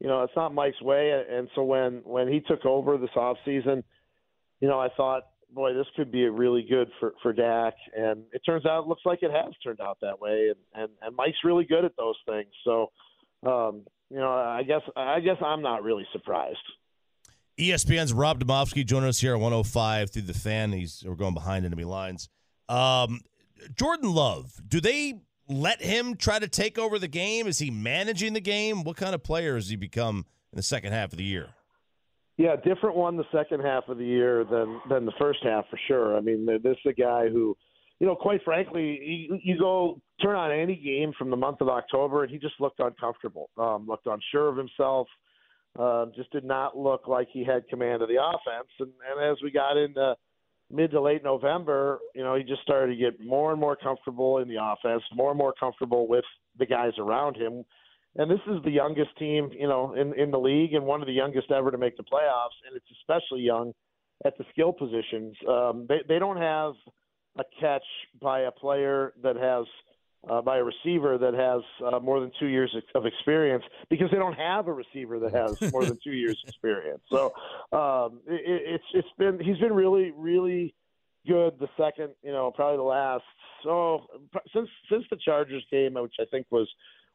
you 0.00 0.06
know, 0.06 0.22
it's 0.22 0.32
not 0.36 0.54
Mike's 0.54 0.80
way. 0.80 1.24
And 1.30 1.48
so 1.54 1.62
when 1.62 2.02
when 2.04 2.28
he 2.28 2.40
took 2.40 2.64
over 2.64 2.96
this 2.96 3.10
off 3.16 3.36
season, 3.44 3.82
you 4.60 4.68
know, 4.68 4.78
I 4.78 4.88
thought, 4.96 5.24
boy, 5.52 5.74
this 5.74 5.86
could 5.96 6.12
be 6.12 6.24
really 6.28 6.64
good 6.68 6.88
for 7.00 7.14
for 7.22 7.32
Dak. 7.32 7.74
And 7.96 8.24
it 8.32 8.42
turns 8.46 8.64
out, 8.66 8.84
it 8.84 8.88
looks 8.88 9.02
like 9.04 9.22
it 9.22 9.30
has 9.30 9.52
turned 9.62 9.80
out 9.80 9.98
that 10.02 10.20
way. 10.20 10.50
And 10.50 10.82
and, 10.82 10.92
and 11.02 11.16
Mike's 11.16 11.38
really 11.44 11.64
good 11.64 11.84
at 11.84 11.92
those 11.96 12.16
things. 12.26 12.48
So, 12.64 12.92
um, 13.44 13.82
you 14.10 14.18
know, 14.18 14.30
I 14.30 14.62
guess 14.62 14.82
I 14.96 15.20
guess 15.20 15.36
I'm 15.44 15.62
not 15.62 15.82
really 15.82 16.06
surprised. 16.12 16.58
ESPN's 17.58 18.12
Rob 18.12 18.38
Demovsky 18.38 18.86
joining 18.86 19.08
us 19.08 19.18
here 19.18 19.32
at 19.32 19.40
105 19.40 20.10
through 20.10 20.22
the 20.22 20.34
fan. 20.34 20.70
He's 20.72 21.02
we're 21.04 21.16
going 21.16 21.34
behind 21.34 21.66
enemy 21.66 21.84
lines. 21.84 22.28
Um, 22.68 23.20
Jordan 23.74 24.12
Love, 24.12 24.60
do 24.68 24.80
they 24.80 25.14
let 25.48 25.80
him 25.82 26.16
try 26.16 26.38
to 26.38 26.48
take 26.48 26.78
over 26.78 26.98
the 26.98 27.08
game? 27.08 27.46
Is 27.46 27.58
he 27.58 27.70
managing 27.70 28.34
the 28.34 28.40
game? 28.40 28.84
What 28.84 28.96
kind 28.96 29.14
of 29.14 29.22
player 29.22 29.54
has 29.54 29.68
he 29.68 29.76
become 29.76 30.26
in 30.52 30.56
the 30.56 30.62
second 30.62 30.92
half 30.92 31.12
of 31.12 31.18
the 31.18 31.24
year? 31.24 31.48
Yeah, 32.36 32.54
different 32.54 32.94
one 32.94 33.16
the 33.16 33.24
second 33.32 33.60
half 33.60 33.88
of 33.88 33.98
the 33.98 34.04
year 34.04 34.44
than 34.44 34.80
than 34.88 35.04
the 35.04 35.12
first 35.18 35.40
half 35.42 35.64
for 35.68 35.78
sure. 35.88 36.16
I 36.16 36.20
mean, 36.20 36.46
this 36.46 36.76
is 36.84 36.86
a 36.86 36.92
guy 36.92 37.28
who, 37.28 37.56
you 37.98 38.06
know, 38.06 38.14
quite 38.14 38.42
frankly, 38.44 39.28
you, 39.28 39.38
you 39.42 39.58
go 39.58 40.00
turn 40.22 40.36
on 40.36 40.52
any 40.52 40.76
game 40.76 41.12
from 41.18 41.30
the 41.30 41.36
month 41.36 41.60
of 41.60 41.68
October, 41.68 42.22
and 42.22 42.30
he 42.30 42.38
just 42.38 42.54
looked 42.60 42.78
uncomfortable, 42.78 43.50
um, 43.58 43.86
looked 43.88 44.06
unsure 44.06 44.48
of 44.48 44.56
himself, 44.56 45.08
uh, 45.78 46.06
just 46.14 46.30
did 46.30 46.44
not 46.44 46.78
look 46.78 47.08
like 47.08 47.26
he 47.32 47.44
had 47.44 47.66
command 47.68 48.02
of 48.02 48.08
the 48.08 48.22
offense. 48.22 48.68
And, 48.78 48.92
and 49.10 49.32
as 49.32 49.38
we 49.42 49.50
got 49.50 49.76
into 49.76 50.14
mid 50.70 50.90
to 50.90 51.00
late 51.00 51.24
November, 51.24 51.98
you 52.14 52.22
know, 52.22 52.34
he 52.34 52.42
just 52.42 52.62
started 52.62 52.94
to 52.94 52.96
get 52.96 53.24
more 53.24 53.52
and 53.52 53.60
more 53.60 53.76
comfortable 53.76 54.38
in 54.38 54.48
the 54.48 54.56
offense, 54.62 55.02
more 55.14 55.30
and 55.30 55.38
more 55.38 55.54
comfortable 55.58 56.06
with 56.08 56.24
the 56.58 56.66
guys 56.66 56.92
around 56.98 57.36
him. 57.36 57.64
And 58.16 58.30
this 58.30 58.40
is 58.46 58.62
the 58.64 58.70
youngest 58.70 59.16
team, 59.18 59.50
you 59.52 59.68
know, 59.68 59.94
in 59.94 60.14
in 60.14 60.30
the 60.30 60.38
league, 60.38 60.74
and 60.74 60.84
one 60.84 61.00
of 61.00 61.06
the 61.06 61.12
youngest 61.12 61.50
ever 61.50 61.70
to 61.70 61.78
make 61.78 61.96
the 61.96 62.02
playoffs. 62.02 62.58
And 62.66 62.76
it's 62.76 62.86
especially 63.00 63.42
young 63.42 63.72
at 64.24 64.36
the 64.38 64.44
skill 64.52 64.72
positions. 64.72 65.36
Um, 65.48 65.86
they 65.88 65.98
they 66.08 66.18
don't 66.18 66.38
have 66.38 66.72
a 67.38 67.44
catch 67.60 67.84
by 68.20 68.40
a 68.40 68.50
player 68.50 69.12
that 69.22 69.36
has 69.36 69.66
uh, 70.28 70.42
by 70.42 70.58
a 70.58 70.64
receiver 70.64 71.18
that 71.18 71.34
has 71.34 71.62
uh, 71.86 71.98
more 72.00 72.20
than 72.20 72.30
two 72.38 72.46
years 72.46 72.74
of 72.94 73.06
experience 73.06 73.64
because 73.90 74.10
they 74.10 74.18
don't 74.18 74.34
have 74.34 74.68
a 74.68 74.72
receiver 74.72 75.18
that 75.18 75.34
has 75.34 75.72
more 75.72 75.84
than 75.84 75.98
two 76.04 76.12
years 76.12 76.38
experience. 76.46 77.02
So 77.10 77.32
um, 77.72 78.20
it, 78.26 78.62
it's 78.74 78.84
it's 78.94 79.08
been 79.18 79.38
he's 79.40 79.58
been 79.58 79.72
really 79.72 80.12
really 80.16 80.74
good. 81.26 81.58
The 81.58 81.68
second, 81.76 82.10
you 82.22 82.32
know, 82.32 82.50
probably 82.50 82.78
the 82.78 82.82
last 82.82 83.24
so 83.64 84.06
since 84.54 84.68
since 84.90 85.04
the 85.10 85.18
Chargers 85.24 85.64
game, 85.70 85.94
which 85.94 86.14
I 86.20 86.24
think 86.30 86.46
was 86.50 86.68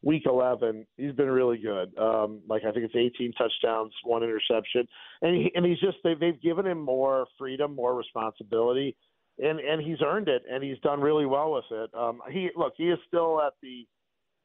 week 0.03 0.23
11 0.25 0.85
he's 0.97 1.13
been 1.13 1.29
really 1.29 1.57
good 1.57 1.97
um 1.97 2.41
like 2.49 2.63
i 2.67 2.71
think 2.71 2.85
it's 2.85 2.95
18 2.95 3.31
touchdowns 3.33 3.93
one 4.03 4.21
interception 4.21 4.85
and 5.21 5.33
he, 5.33 5.51
and 5.55 5.65
he's 5.65 5.79
just 5.79 5.97
they, 6.03 6.13
they've 6.13 6.41
given 6.41 6.67
him 6.67 6.79
more 6.81 7.25
freedom 7.39 7.73
more 7.73 7.95
responsibility 7.95 8.97
and 9.39 9.59
and 9.59 9.81
he's 9.81 10.01
earned 10.05 10.27
it, 10.27 10.43
and 10.49 10.63
he's 10.63 10.79
done 10.79 11.01
really 11.01 11.25
well 11.25 11.53
with 11.53 11.65
it. 11.71 11.89
Um, 11.93 12.21
he 12.31 12.49
look, 12.55 12.73
he 12.77 12.89
is 12.89 12.99
still 13.07 13.41
at 13.41 13.53
the, 13.61 13.85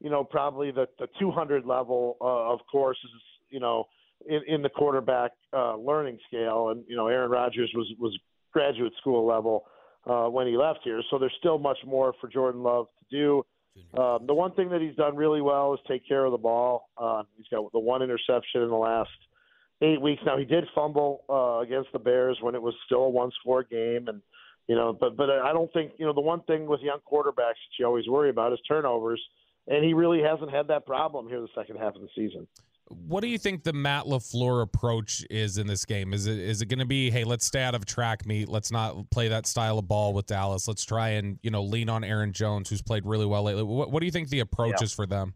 you 0.01 0.11
know, 0.11 0.25
probably 0.25 0.71
the 0.71 0.87
the 0.99 1.09
200 1.21 1.65
level 1.65 2.17
uh, 2.21 2.53
of 2.53 2.61
courses, 2.71 3.11
you 3.51 3.61
know, 3.61 3.85
in, 4.27 4.41
in 4.47 4.63
the 4.63 4.69
quarterback 4.69 5.33
uh, 5.53 5.77
learning 5.77 6.19
scale, 6.27 6.71
and 6.71 6.85
you 6.89 6.97
know, 6.97 7.09
Aaron 7.09 7.31
Rodgers 7.31 7.71
was 7.75 7.87
was 7.99 8.19
graduate 8.53 8.93
school 9.01 9.27
level 9.27 9.65
uh, 10.07 10.27
when 10.27 10.47
he 10.47 10.57
left 10.57 10.81
here, 10.85 11.03
so 11.11 11.19
there's 11.19 11.35
still 11.39 11.59
much 11.59 11.79
more 11.87 12.15
for 12.21 12.29
Jordan 12.29 12.63
Love 12.63 12.87
to 12.99 13.17
do. 13.17 13.45
Um, 13.97 14.27
the 14.27 14.35
one 14.35 14.53
thing 14.53 14.69
that 14.71 14.81
he's 14.81 14.97
done 14.97 15.17
really 15.17 15.41
well 15.41 15.75
is 15.75 15.81
take 15.87 16.07
care 16.07 16.25
of 16.25 16.33
the 16.33 16.39
ball. 16.39 16.89
Uh, 16.97 17.23
he's 17.37 17.47
got 17.51 17.71
the 17.73 17.79
one 17.79 18.03
interception 18.03 18.63
in 18.63 18.69
the 18.69 18.77
last 18.77 19.11
eight 19.83 20.01
weeks. 20.01 20.23
Now 20.27 20.37
he 20.37 20.45
did 20.45 20.65
fumble 20.75 21.25
uh, 21.29 21.61
against 21.61 21.93
the 21.93 21.99
Bears 21.99 22.39
when 22.41 22.55
it 22.55 22.63
was 22.63 22.75
still 22.87 23.05
a 23.05 23.09
one-score 23.09 23.65
game, 23.65 24.09
and 24.09 24.21
you 24.69 24.77
know, 24.77 24.93
but 24.93 25.17
but 25.17 25.31
I 25.31 25.53
don't 25.53 25.73
think 25.73 25.93
you 25.99 26.07
know 26.07 26.13
the 26.13 26.21
one 26.21 26.43
thing 26.43 26.67
with 26.67 26.81
young 26.81 26.99
quarterbacks 27.11 27.59
that 27.59 27.79
you 27.79 27.87
always 27.87 28.07
worry 28.07 28.31
about 28.31 28.53
is 28.53 28.61
turnovers, 28.69 29.21
and 29.67 29.85
he 29.85 29.95
really 29.95 30.23
hasn't 30.23 30.51
had 30.51 30.69
that 30.69 30.87
problem 30.87 31.29
here 31.29 31.41
the 31.41 31.49
second 31.55 31.79
half 31.79 31.97
of 31.97 32.03
the 32.03 32.09
season. 32.15 32.47
What 32.91 33.21
do 33.21 33.29
you 33.29 33.37
think 33.37 33.65
the 33.65 33.73
Matt 33.75 34.05
LaFleur 34.05 34.63
approach 34.63 35.23
is 35.29 35.59
in 35.59 35.67
this 35.67 35.85
game? 35.85 36.15
Is 36.15 36.27
it 36.27 36.39
is 36.39 36.63
it 36.63 36.67
going 36.67 36.79
to 36.79 36.87
be, 36.87 37.11
hey, 37.11 37.25
let's 37.25 37.47
stay 37.47 37.63
out 37.63 37.75
of 37.75 37.87
track 37.87 38.27
meet, 38.27 38.49
let's 38.49 38.71
not 38.71 39.11
play 39.11 39.29
that 39.29 39.47
style 39.47 39.79
of 39.79 39.89
ball 39.89 40.13
with 40.13 40.27
Dallas, 40.27 40.69
let's 40.69 40.85
try 40.85 41.11
and 41.11 41.39
you 41.43 41.51
know 41.51 41.63
lean 41.63 41.89
on 41.89 42.05
Aaron 42.05 42.33
Jones, 42.33 42.69
who's 42.69 42.83
played 42.83 43.07
really 43.07 43.27
well 43.27 43.43
lately. 43.43 43.63
What, 43.63 43.91
what 43.91 44.01
do 44.01 44.07
you 44.07 44.13
think 44.13 44.29
the 44.29 44.41
approach 44.41 44.77
yeah. 44.81 44.85
is 44.85 44.93
for 44.93 45.07
them? 45.07 45.35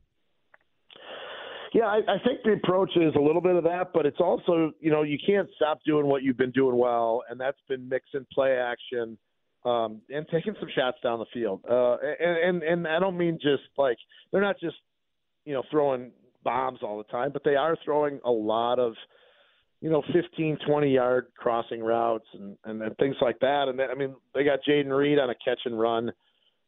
Yeah, 1.72 1.84
I, 1.84 2.00
I 2.06 2.18
think 2.24 2.40
the 2.44 2.52
approach 2.52 2.90
is 2.96 3.14
a 3.16 3.20
little 3.20 3.40
bit 3.40 3.56
of 3.56 3.64
that, 3.64 3.92
but 3.94 4.04
it's 4.04 4.20
also, 4.20 4.72
you 4.80 4.90
know, 4.90 5.02
you 5.02 5.18
can't 5.24 5.48
stop 5.56 5.80
doing 5.86 6.06
what 6.06 6.22
you've 6.22 6.36
been 6.36 6.50
doing 6.50 6.76
well, 6.76 7.22
and 7.30 7.40
that's 7.40 7.58
been 7.66 7.88
mixing 7.88 8.26
play 8.32 8.58
action 8.58 9.16
um, 9.64 10.02
and 10.10 10.26
taking 10.30 10.54
some 10.60 10.68
shots 10.74 10.98
down 11.02 11.18
the 11.18 11.26
field. 11.32 11.60
Uh, 11.68 11.96
and, 12.20 12.36
and 12.38 12.62
and 12.62 12.88
I 12.88 12.98
don't 12.98 13.16
mean 13.16 13.38
just 13.40 13.62
like 13.78 13.96
they're 14.30 14.42
not 14.42 14.60
just, 14.60 14.76
you 15.44 15.54
know, 15.54 15.62
throwing 15.70 16.10
bombs 16.44 16.80
all 16.82 16.98
the 16.98 17.04
time, 17.04 17.30
but 17.32 17.42
they 17.44 17.56
are 17.56 17.76
throwing 17.84 18.20
a 18.24 18.30
lot 18.30 18.78
of, 18.78 18.94
you 19.80 19.88
know, 19.88 20.02
15, 20.12 20.58
20 20.66 20.92
yard 20.92 21.26
crossing 21.38 21.82
routes 21.82 22.26
and, 22.34 22.56
and, 22.64 22.82
and 22.82 22.96
things 22.98 23.16
like 23.20 23.38
that. 23.40 23.68
And 23.68 23.80
I 23.80 23.94
mean, 23.94 24.14
they 24.34 24.44
got 24.44 24.58
Jayden 24.68 24.94
Reed 24.94 25.18
on 25.18 25.30
a 25.30 25.34
catch 25.34 25.60
and 25.64 25.78
run 25.78 26.12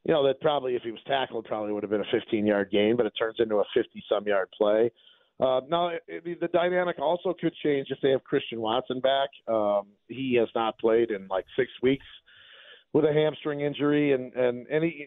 you 0.05 0.13
know, 0.13 0.27
that 0.27 0.41
probably 0.41 0.77
if 0.77 0.83
he 0.83 0.91
was 0.91 1.01
tackled, 1.07 1.47
probably 1.47 1.73
would 1.73 1.83
have 1.83 1.91
been 1.91 2.03
a 2.03 2.13
15 2.13 2.47
yard 2.47 2.71
gain, 2.71 2.97
but 2.97 3.07
it 3.07 3.13
turns 3.19 3.37
into 3.39 3.57
a 3.57 3.65
50 3.75 4.03
some 4.09 4.27
yard 4.27 4.49
play. 4.57 4.91
Uh, 5.41 5.61
now, 5.69 5.89
it, 6.07 6.41
the 6.41 6.49
dynamic 6.49 6.99
also 6.99 7.35
could 7.39 7.55
change 7.63 7.89
if 7.91 7.99
they 8.03 8.11
have 8.11 8.23
Christian 8.23 8.61
Watson 8.61 9.01
back. 9.01 9.31
Um, 9.49 9.89
he 10.09 10.37
has 10.39 10.49
not 10.55 10.79
played 10.79 11.11
in 11.11 11.27
like 11.29 11.45
six 11.57 11.71
weeks 11.83 12.07
with 12.93 13.05
a 13.05 13.13
hamstring 13.13 13.63
injury, 13.63 14.13
and 14.13 14.33
and 14.35 14.67
and 14.69 14.85
he, 14.85 15.07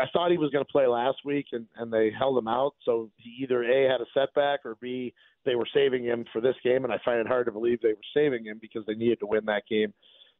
I 0.00 0.06
thought 0.12 0.30
he 0.30 0.38
was 0.38 0.50
going 0.50 0.64
to 0.64 0.72
play 0.72 0.86
last 0.86 1.18
week, 1.24 1.46
and 1.52 1.66
and 1.76 1.92
they 1.92 2.10
held 2.16 2.38
him 2.38 2.48
out. 2.48 2.74
So 2.84 3.10
he 3.16 3.42
either 3.42 3.64
a 3.64 3.90
had 3.90 4.00
a 4.00 4.06
setback, 4.14 4.60
or 4.64 4.76
b 4.80 5.12
they 5.44 5.56
were 5.56 5.68
saving 5.74 6.04
him 6.04 6.24
for 6.32 6.40
this 6.40 6.56
game, 6.64 6.84
and 6.84 6.92
I 6.92 6.98
find 7.04 7.20
it 7.20 7.26
hard 7.26 7.46
to 7.46 7.52
believe 7.52 7.80
they 7.82 7.88
were 7.88 8.12
saving 8.14 8.46
him 8.46 8.58
because 8.60 8.84
they 8.86 8.94
needed 8.94 9.20
to 9.20 9.26
win 9.26 9.44
that 9.44 9.64
game 9.68 9.92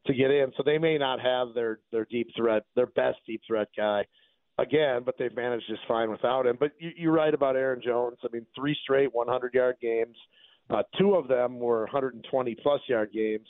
to 0.07 0.15
get 0.15 0.31
in. 0.31 0.53
So 0.57 0.63
they 0.65 0.79
may 0.79 0.99
not 0.99 1.21
have 1.21 1.55
their 1.55 1.81
their 1.93 2.07
deep 2.11 2.29
threat, 2.37 2.65
their 2.75 2.87
best 2.87 3.19
deep 3.27 3.43
threat 3.47 3.69
guy 3.77 4.05
again, 4.59 5.03
but 5.05 5.17
they've 5.19 5.35
managed 5.35 5.67
just 5.69 5.83
fine 5.87 6.11
without 6.11 6.47
him. 6.47 6.57
But 6.59 6.73
you, 6.79 6.91
you're 6.97 7.13
right 7.13 7.35
about 7.35 7.57
Aaron 7.57 7.83
Jones. 7.85 8.19
I 8.25 8.29
mean, 8.33 8.47
three 8.55 8.77
straight 8.83 9.15
100 9.15 9.55
yard 9.55 9.77
games. 9.81 10.17
Uh, 10.69 10.83
two 10.99 11.15
of 11.15 11.29
them 11.29 11.59
were 11.59 11.81
120 11.81 12.57
plus 12.63 12.81
yard 12.89 13.11
games. 13.13 13.47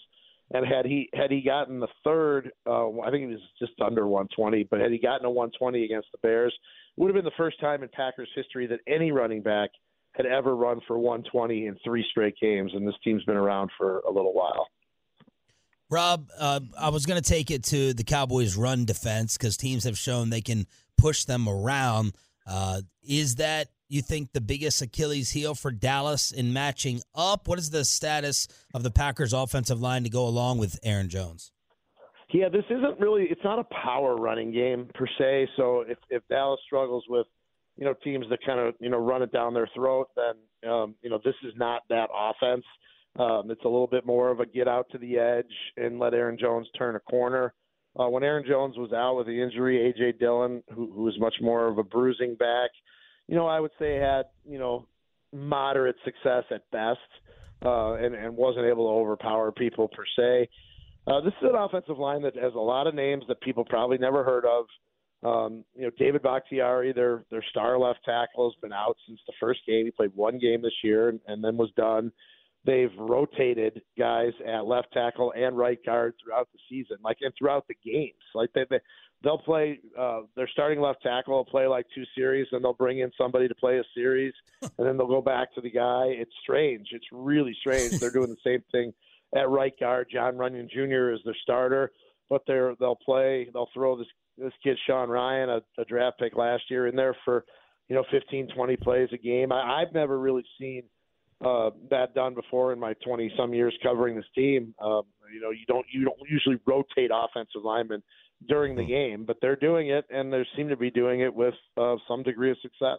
And 0.53 0.65
had 0.65 0.87
he 0.87 1.09
had 1.13 1.33
he 1.33 1.41
gotten 1.41 1.81
the 1.81 1.89
third, 2.05 2.53
uh, 2.67 2.89
I 3.01 3.11
think 3.11 3.23
he 3.23 3.33
was 3.33 3.41
just 3.59 3.73
under 3.81 4.07
120. 4.07 4.65
But 4.71 4.81
had 4.81 4.93
he 4.93 4.99
gotten 4.99 5.27
a 5.27 5.31
120 5.31 5.85
against 5.85 6.09
the 6.13 6.19
Bears, 6.19 6.55
it 6.97 7.01
would 7.01 7.09
have 7.09 7.17
been 7.17 7.25
the 7.25 7.37
first 7.37 7.61
time 7.61 7.83
in 7.83 7.89
Packers 7.89 8.29
history 8.35 8.67
that 8.69 8.81
any 8.87 9.11
running 9.11 9.43
back 9.43 9.71
had 10.13 10.25
ever 10.25 10.55
run 10.55 10.81
for 10.87 10.99
120 10.99 11.67
in 11.67 11.77
three 11.85 12.05
straight 12.11 12.37
games. 12.41 12.71
And 12.75 12.87
this 12.87 12.95
team's 13.03 13.25
been 13.25 13.37
around 13.37 13.71
for 13.77 14.01
a 14.01 14.11
little 14.11 14.33
while. 14.33 14.69
Rob, 15.89 16.31
uh, 16.39 16.61
I 16.79 16.89
was 16.89 17.07
going 17.07 17.23
to 17.23 17.29
take 17.29 17.51
it 17.51 17.63
to 17.65 17.93
the 17.95 18.05
Cowboys' 18.05 18.57
run 18.57 18.85
defense 18.85 19.37
because 19.37 19.57
teams 19.57 19.85
have 19.85 19.97
shown 19.97 20.31
they 20.31 20.41
can 20.41 20.67
push 20.99 21.25
them 21.25 21.49
around. 21.49 22.15
Uh, 22.47 22.81
is 23.03 23.37
that 23.37 23.69
you 23.89 24.03
think 24.03 24.33
the 24.33 24.41
biggest 24.41 24.83
Achilles 24.83 25.31
heel 25.31 25.55
for 25.55 25.71
Dallas 25.71 26.33
in 26.33 26.53
matching 26.53 27.01
up? 27.15 27.47
What 27.47 27.59
is 27.59 27.71
the 27.71 27.85
status 27.85 28.49
of 28.75 28.83
the 28.83 28.91
Packers' 28.91 29.33
offensive 29.33 29.81
line 29.81 30.03
to 30.03 30.11
go 30.11 30.27
along 30.27 30.59
with 30.59 30.79
Aaron 30.83 31.09
Jones? 31.09 31.53
Yeah, 32.33 32.49
this 32.49 32.65
isn't 32.69 32.99
really. 32.99 33.25
It's 33.31 33.45
not 33.45 33.61
a 33.61 33.65
power 33.85 34.17
running 34.17 34.53
game 34.53 34.89
per 34.95 35.07
se. 35.19 35.49
So 35.57 35.85
if 35.87 35.99
if 36.11 36.23
Dallas 36.29 36.59
struggles 36.67 37.05
with 37.09 37.27
you 37.77 37.85
know 37.85 37.95
teams 38.03 38.27
that 38.31 38.41
kind 38.45 38.59
of 38.59 38.75
you 38.81 38.91
know 38.91 38.99
run 38.99 39.23
it 39.23 39.31
down 39.31 39.55
their 39.55 39.69
throat, 39.75 40.09
then 40.17 40.71
um, 40.71 40.97
you 41.03 41.11
know 41.11 41.21
this 41.25 41.37
is 41.45 41.53
not 41.57 41.83
that 41.89 42.09
offense. 42.13 42.65
Um, 43.19 43.51
it's 43.51 43.65
a 43.65 43.69
little 43.69 43.87
bit 43.87 44.05
more 44.05 44.31
of 44.31 44.41
a 44.41 44.47
get 44.47 44.69
out 44.69 44.87
to 44.93 44.99
the 44.99 45.19
edge 45.19 45.53
and 45.77 45.99
let 45.99 46.15
Aaron 46.15 46.37
Jones 46.39 46.69
turn 46.77 46.97
a 46.97 47.01
corner. 47.01 47.55
Uh, 47.99 48.09
when 48.09 48.23
Aaron 48.23 48.45
Jones 48.47 48.77
was 48.77 48.93
out 48.93 49.17
with 49.17 49.27
the 49.27 49.43
injury, 49.43 49.93
AJ 49.93 50.19
Dillon, 50.19 50.63
who, 50.75 50.93
who 50.93 51.05
was 51.05 51.19
much 51.19 51.35
more 51.41 51.67
of 51.67 51.79
a 51.79 51.83
bruising 51.83 52.35
back, 52.35 52.71
you 53.27 53.35
know, 53.35 53.47
I 53.47 53.59
would 53.59 53.71
say 53.79 53.95
had 53.95 54.27
you 54.45 54.59
know 54.59 54.87
moderate 55.33 55.97
success 56.05 56.45
at 56.51 56.71
best, 56.71 56.99
uh, 57.65 57.95
and 57.95 58.15
and 58.15 58.37
wasn't 58.37 58.67
able 58.67 58.87
to 58.87 59.01
overpower 59.01 59.51
people 59.51 59.89
per 59.89 60.05
se. 60.17 60.49
Uh, 61.07 61.21
this 61.23 61.33
is 61.41 61.49
an 61.49 61.57
offensive 61.57 61.99
line 61.99 62.23
that 62.23 62.37
has 62.37 62.53
a 62.55 62.59
lot 62.59 62.87
of 62.87 62.95
names 62.95 63.25
that 63.29 63.41
people 63.41 63.65
probably 63.65 63.97
never 63.97 64.25
heard 64.25 64.45
of. 64.45 64.67
Um, 65.23 65.65
you 65.75 65.83
know, 65.83 65.91
David 65.99 66.23
Bakhtiari, 66.23 66.93
their 66.93 67.25
their 67.31 67.45
star 67.49 67.79
left 67.79 68.01
tackle, 68.05 68.51
has 68.51 68.61
been 68.61 68.75
out 68.75 68.97
since 69.07 69.21
the 69.27 69.33
first 69.41 69.61
game. 69.67 69.87
He 69.87 69.91
played 69.91 70.15
one 70.15 70.39
game 70.39 70.61
this 70.61 70.85
year 70.85 71.09
and, 71.09 71.21
and 71.27 71.43
then 71.43 71.57
was 71.57 71.71
done 71.79 72.13
they've 72.67 72.91
rotated 72.99 73.81
guys 73.99 74.33
at 74.47 74.67
left 74.67 74.93
tackle 74.93 75.33
and 75.37 75.57
right 75.57 75.79
guard 75.85 76.15
throughout 76.23 76.49
the 76.53 76.59
season, 76.69 76.97
like 77.03 77.19
and 77.21 77.33
throughout 77.39 77.67
the 77.69 77.77
games. 77.85 78.21
Like 78.35 78.51
they, 78.55 78.65
they 78.69 78.81
they'll 79.23 79.39
play 79.39 79.79
uh 79.99 80.23
their 80.35 80.49
starting 80.49 80.81
left 80.81 81.03
tackle 81.03 81.35
will 81.35 81.45
play 81.45 81.67
like 81.67 81.87
two 81.95 82.05
series 82.15 82.47
and 82.53 82.63
they'll 82.63 82.75
bring 82.75 82.99
in 82.99 83.11
somebody 83.17 83.49
to 83.49 83.55
play 83.55 83.79
a 83.79 83.85
series 83.95 84.35
and 84.63 84.87
then 84.87 84.97
they'll 84.97 85.07
go 85.07 85.23
back 85.23 85.55
to 85.55 85.61
the 85.61 85.71
guy. 85.71 86.07
It's 86.09 86.35
strange. 86.43 86.89
It's 86.91 87.07
really 87.13 87.57
strange. 87.61 87.99
They're 87.99 88.11
doing 88.11 88.29
the 88.29 88.37
same 88.45 88.63
thing 88.73 88.93
at 89.35 89.49
right 89.49 89.75
guard. 89.79 90.09
John 90.13 90.35
Runyan 90.35 90.69
Jr. 90.69 91.13
is 91.13 91.21
their 91.25 91.37
starter, 91.43 91.93
but 92.29 92.43
they're 92.47 92.75
they'll 92.79 92.97
play 92.97 93.49
they'll 93.53 93.71
throw 93.73 93.97
this 93.97 94.09
this 94.39 94.53
kid 94.63 94.79
Sean 94.87 95.09
Rhyan, 95.09 95.49
a, 95.49 95.81
a 95.81 95.85
draft 95.85 96.19
pick 96.19 96.37
last 96.37 96.65
year, 96.71 96.87
in 96.87 96.97
there 96.97 97.17
for, 97.25 97.45
you 97.89 97.97
know, 97.97 98.05
15, 98.11 98.49
20 98.55 98.77
plays 98.77 99.09
a 99.13 99.19
game. 99.19 99.53
I, 99.53 99.83
I've 99.83 99.95
never 99.95 100.19
really 100.19 100.45
seen 100.59 100.85
uh, 101.45 101.71
that 101.91 102.15
done 102.15 102.35
before 102.35 102.73
in 102.73 102.81
my 102.81 102.95
20 103.05 103.33
some 103.37 103.53
years 103.53 103.77
covering 103.83 104.17
this 104.17 104.25
team. 104.35 104.75
Um, 104.83 105.03
you 105.33 105.41
know, 105.41 105.51
you 105.51 105.67
don't 105.67 105.87
you 105.93 106.05
don't 106.05 106.17
usually 106.29 106.59
rotate 106.67 107.11
offensive 107.13 107.63
linemen 107.65 108.03
during 108.49 108.77
the 108.77 108.83
hmm. 108.83 108.89
game, 108.89 109.25
but 109.27 109.37
they're 109.41 109.57
doing 109.57 109.89
it, 109.89 110.05
and 110.11 110.33
they 110.33 110.47
seem 110.57 110.69
to 110.69 110.77
be 110.77 110.91
doing 110.91 111.21
it 111.21 111.35
with 111.35 111.55
uh, 111.77 111.97
some 112.09 112.23
degree 112.23 112.51
of 112.51 112.57
success. 112.63 112.99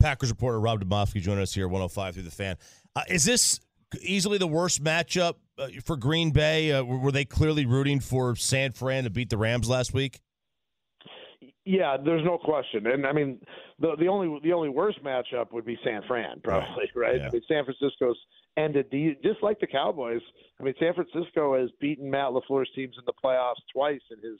Packers 0.00 0.30
reporter 0.30 0.58
Rob 0.58 0.82
Demovsky 0.82 1.20
joining 1.20 1.42
us 1.42 1.54
here, 1.54 1.68
105 1.68 2.14
through 2.14 2.22
the 2.22 2.30
fan. 2.30 2.56
Uh, 2.96 3.02
is 3.08 3.24
this 3.24 3.60
easily 4.00 4.38
the 4.38 4.46
worst 4.46 4.82
matchup 4.82 5.34
uh, 5.58 5.68
for 5.84 5.96
Green 5.96 6.30
Bay? 6.30 6.72
Uh, 6.72 6.82
were 6.82 7.12
they 7.12 7.24
clearly 7.24 7.66
rooting 7.66 8.00
for 8.00 8.34
San 8.36 8.72
Fran 8.72 9.04
to 9.04 9.10
beat 9.10 9.28
the 9.30 9.36
Rams 9.36 9.68
last 9.68 9.92
week? 9.92 10.20
Yeah, 11.64 11.96
there's 12.02 12.24
no 12.24 12.38
question, 12.38 12.86
and 12.86 13.06
I 13.06 13.12
mean 13.12 13.38
the 13.78 13.94
the 13.98 14.08
only 14.08 14.40
the 14.42 14.52
only 14.52 14.70
worst 14.70 15.02
matchup 15.04 15.52
would 15.52 15.66
be 15.66 15.78
San 15.84 16.02
Fran, 16.08 16.40
probably, 16.42 16.90
right? 16.94 17.16
Yeah. 17.16 17.28
I 17.28 17.30
mean, 17.30 17.42
San 17.46 17.64
Francisco's 17.64 18.16
ended 18.56 18.86
the 18.90 19.16
just 19.22 19.42
like 19.42 19.60
the 19.60 19.66
Cowboys. 19.66 20.22
I 20.58 20.62
mean, 20.62 20.74
San 20.80 20.94
Francisco 20.94 21.60
has 21.60 21.70
beaten 21.80 22.10
Matt 22.10 22.30
LaFleur's 22.30 22.70
teams 22.74 22.96
in 22.98 23.04
the 23.04 23.12
playoffs 23.22 23.60
twice 23.72 24.00
in 24.10 24.18
his 24.26 24.38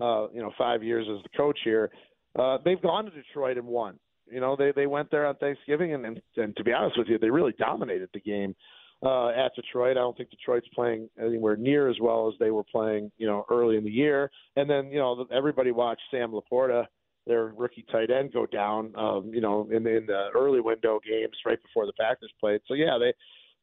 uh, 0.00 0.26
you 0.32 0.42
know 0.42 0.50
five 0.58 0.82
years 0.82 1.06
as 1.08 1.22
the 1.22 1.36
coach 1.36 1.58
here. 1.62 1.90
Uh, 2.36 2.58
they've 2.64 2.82
gone 2.82 3.04
to 3.04 3.10
Detroit 3.10 3.58
and 3.58 3.66
won. 3.66 3.98
You 4.30 4.40
know, 4.40 4.56
they 4.56 4.72
they 4.74 4.86
went 4.86 5.10
there 5.12 5.26
on 5.26 5.36
Thanksgiving, 5.36 5.94
and, 5.94 6.04
and 6.04 6.22
and 6.36 6.56
to 6.56 6.64
be 6.64 6.72
honest 6.72 6.98
with 6.98 7.06
you, 7.08 7.18
they 7.18 7.30
really 7.30 7.54
dominated 7.58 8.08
the 8.12 8.20
game 8.20 8.56
uh, 9.02 9.28
at 9.28 9.54
Detroit. 9.54 9.96
I 9.96 10.00
don't 10.00 10.16
think 10.16 10.30
Detroit's 10.30 10.68
playing 10.74 11.08
anywhere 11.20 11.56
near 11.56 11.88
as 11.88 11.96
well 12.00 12.28
as 12.28 12.34
they 12.38 12.50
were 12.50 12.64
playing, 12.64 13.10
you 13.18 13.26
know, 13.26 13.44
early 13.50 13.76
in 13.76 13.84
the 13.84 13.90
year. 13.90 14.30
And 14.56 14.68
then, 14.68 14.90
you 14.90 14.98
know, 14.98 15.26
everybody 15.32 15.70
watched 15.70 16.02
Sam 16.10 16.32
LaPorta, 16.32 16.86
their 17.26 17.46
rookie 17.56 17.84
tight 17.90 18.10
end, 18.10 18.32
go 18.32 18.46
down, 18.46 18.92
um, 18.96 19.30
you 19.34 19.40
know, 19.40 19.68
in, 19.70 19.86
in 19.86 20.06
the 20.06 20.28
early 20.34 20.60
window 20.60 21.00
games 21.06 21.36
right 21.44 21.62
before 21.62 21.86
the 21.86 21.92
Packers 21.98 22.32
played. 22.40 22.60
So 22.66 22.74
yeah, 22.74 22.98
they 22.98 23.12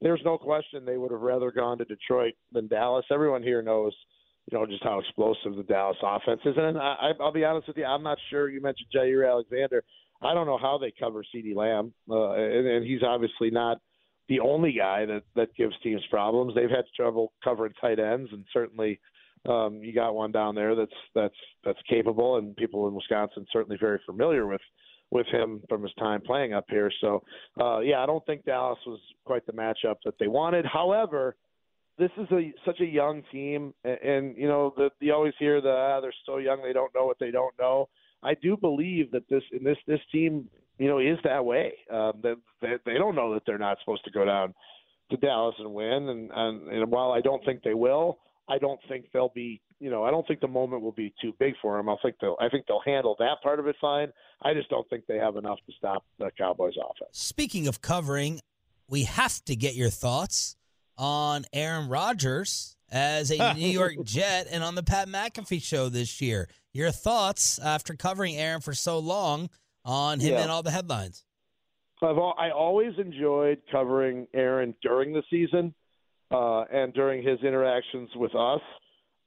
there's 0.01 0.21
no 0.25 0.37
question 0.37 0.83
they 0.83 0.97
would 0.97 1.11
have 1.11 1.21
rather 1.21 1.49
gone 1.51 1.77
to 1.77 1.85
Detroit 1.85 2.33
than 2.51 2.67
Dallas. 2.67 3.05
Everyone 3.09 3.41
here 3.41 3.61
knows, 3.61 3.93
you 4.51 4.57
know, 4.57 4.65
just 4.65 4.83
how 4.83 4.99
explosive 4.99 5.55
the 5.55 5.63
Dallas 5.63 5.97
offense 6.03 6.41
is. 6.43 6.55
And 6.57 6.77
I, 6.77 7.11
I'll 7.21 7.31
be 7.31 7.45
honest 7.45 7.69
with 7.69 7.77
you, 7.77 7.85
I'm 7.85 8.03
not 8.03 8.17
sure. 8.29 8.49
You 8.49 8.61
mentioned 8.61 8.89
Jaire 8.93 9.29
Alexander. 9.29 9.81
I 10.21 10.33
don't 10.33 10.45
know 10.45 10.57
how 10.57 10.77
they 10.77 10.93
cover 10.97 11.23
CeeDee 11.33 11.55
Lamb, 11.55 11.93
uh, 12.09 12.33
and, 12.33 12.67
and 12.67 12.85
he's 12.85 13.01
obviously 13.01 13.49
not 13.49 13.77
the 14.29 14.39
only 14.39 14.73
guy 14.73 15.05
that 15.05 15.23
that 15.35 15.55
gives 15.55 15.75
teams 15.83 16.01
problems. 16.09 16.53
They've 16.55 16.69
had 16.69 16.85
trouble 16.95 17.33
covering 17.43 17.73
tight 17.79 17.99
ends, 17.99 18.29
and 18.31 18.45
certainly 18.53 18.99
um, 19.47 19.79
you 19.83 19.93
got 19.93 20.15
one 20.15 20.31
down 20.31 20.55
there 20.55 20.75
that's 20.75 20.91
that's 21.13 21.35
that's 21.63 21.79
capable, 21.89 22.37
and 22.37 22.55
people 22.55 22.87
in 22.87 22.93
Wisconsin 22.93 23.45
certainly 23.51 23.77
very 23.79 23.99
familiar 24.05 24.47
with 24.47 24.61
with 25.11 25.27
him 25.27 25.61
from 25.69 25.83
his 25.83 25.93
time 25.99 26.21
playing 26.21 26.53
up 26.53 26.65
here. 26.69 26.91
So 27.01 27.23
uh, 27.59 27.79
yeah, 27.79 28.01
I 28.01 28.05
don't 28.05 28.25
think 28.25 28.45
Dallas 28.45 28.79
was 28.87 28.99
quite 29.25 29.45
the 29.45 29.53
matchup 29.53 29.97
that 30.05 30.15
they 30.19 30.27
wanted. 30.27 30.65
However. 30.65 31.35
This 31.95 32.09
is 32.17 32.25
a 32.31 32.51
such 32.65 32.79
a 32.79 32.85
young 32.85 33.21
team, 33.31 33.71
and, 33.83 33.99
and 33.99 34.35
you 34.35 34.47
know 34.47 34.73
the, 34.75 34.89
you 34.99 35.13
always 35.13 35.35
hear 35.37 35.61
the 35.61 35.69
ah, 35.69 36.01
they're 36.01 36.11
so 36.25 36.37
young 36.37 36.63
they 36.63 36.73
don't 36.73 36.91
know 36.95 37.05
what 37.05 37.19
they 37.19 37.29
don't 37.29 37.53
know. 37.59 37.87
I 38.23 38.33
do 38.33 38.57
believe 38.57 39.11
that 39.11 39.29
this 39.29 39.43
in 39.51 39.63
this 39.63 39.77
this 39.85 39.99
team 40.11 40.49
you 40.77 40.87
know, 40.87 40.99
is 40.99 41.17
that 41.23 41.45
way. 41.45 41.73
Um, 41.91 42.13
they, 42.21 42.33
they 42.61 42.73
they 42.85 42.93
don't 42.95 43.15
know 43.15 43.33
that 43.33 43.43
they're 43.45 43.57
not 43.57 43.77
supposed 43.79 44.03
to 44.05 44.11
go 44.11 44.25
down 44.25 44.53
to 45.11 45.17
Dallas 45.17 45.55
and 45.59 45.73
win. 45.73 46.09
And, 46.09 46.31
and 46.33 46.67
and 46.67 46.91
while 46.91 47.11
I 47.11 47.21
don't 47.21 47.43
think 47.45 47.63
they 47.63 47.73
will, 47.73 48.19
I 48.49 48.57
don't 48.57 48.79
think 48.87 49.05
they'll 49.13 49.31
be. 49.33 49.61
You 49.79 49.89
know, 49.89 50.03
I 50.05 50.11
don't 50.11 50.25
think 50.25 50.39
the 50.39 50.47
moment 50.47 50.81
will 50.81 50.93
be 50.93 51.13
too 51.21 51.33
big 51.39 51.55
for 51.61 51.75
them. 51.77 51.89
I 51.89 51.95
think 52.01 52.15
they'll. 52.21 52.37
I 52.39 52.49
think 52.49 52.65
they'll 52.67 52.81
handle 52.85 53.15
that 53.19 53.41
part 53.43 53.59
of 53.59 53.67
it 53.67 53.75
fine. 53.81 54.11
I 54.41 54.53
just 54.53 54.69
don't 54.69 54.89
think 54.89 55.05
they 55.07 55.17
have 55.17 55.35
enough 55.35 55.59
to 55.67 55.73
stop 55.77 56.05
the 56.19 56.31
Cowboys' 56.37 56.75
offense. 56.77 57.09
Speaking 57.11 57.67
of 57.67 57.81
covering, 57.81 58.39
we 58.87 59.03
have 59.03 59.43
to 59.45 59.55
get 59.55 59.75
your 59.75 59.89
thoughts 59.89 60.55
on 60.97 61.45
Aaron 61.53 61.89
Rodgers 61.89 62.75
as 62.91 63.31
a 63.31 63.53
New 63.55 63.67
York 63.79 63.95
Jet 64.03 64.47
and 64.49 64.63
on 64.63 64.75
the 64.75 64.83
Pat 64.83 65.07
McAfee 65.07 65.61
show 65.61 65.89
this 65.89 66.21
year. 66.21 66.47
Your 66.73 66.91
thoughts 66.91 67.59
after 67.59 67.93
covering 67.95 68.35
Aaron 68.35 68.61
for 68.61 68.73
so 68.73 68.99
long 68.99 69.49
on 69.85 70.19
him 70.19 70.33
yeah. 70.33 70.41
and 70.41 70.51
all 70.51 70.63
the 70.63 70.71
headlines. 70.71 71.25
I've 72.01 72.17
all, 72.17 72.35
I 72.37 72.51
always 72.51 72.93
enjoyed 72.97 73.61
covering 73.71 74.27
Aaron 74.33 74.75
during 74.81 75.13
the 75.13 75.23
season 75.29 75.73
uh, 76.31 76.63
and 76.63 76.93
during 76.93 77.23
his 77.23 77.39
interactions 77.43 78.09
with 78.15 78.35
us. 78.35 78.61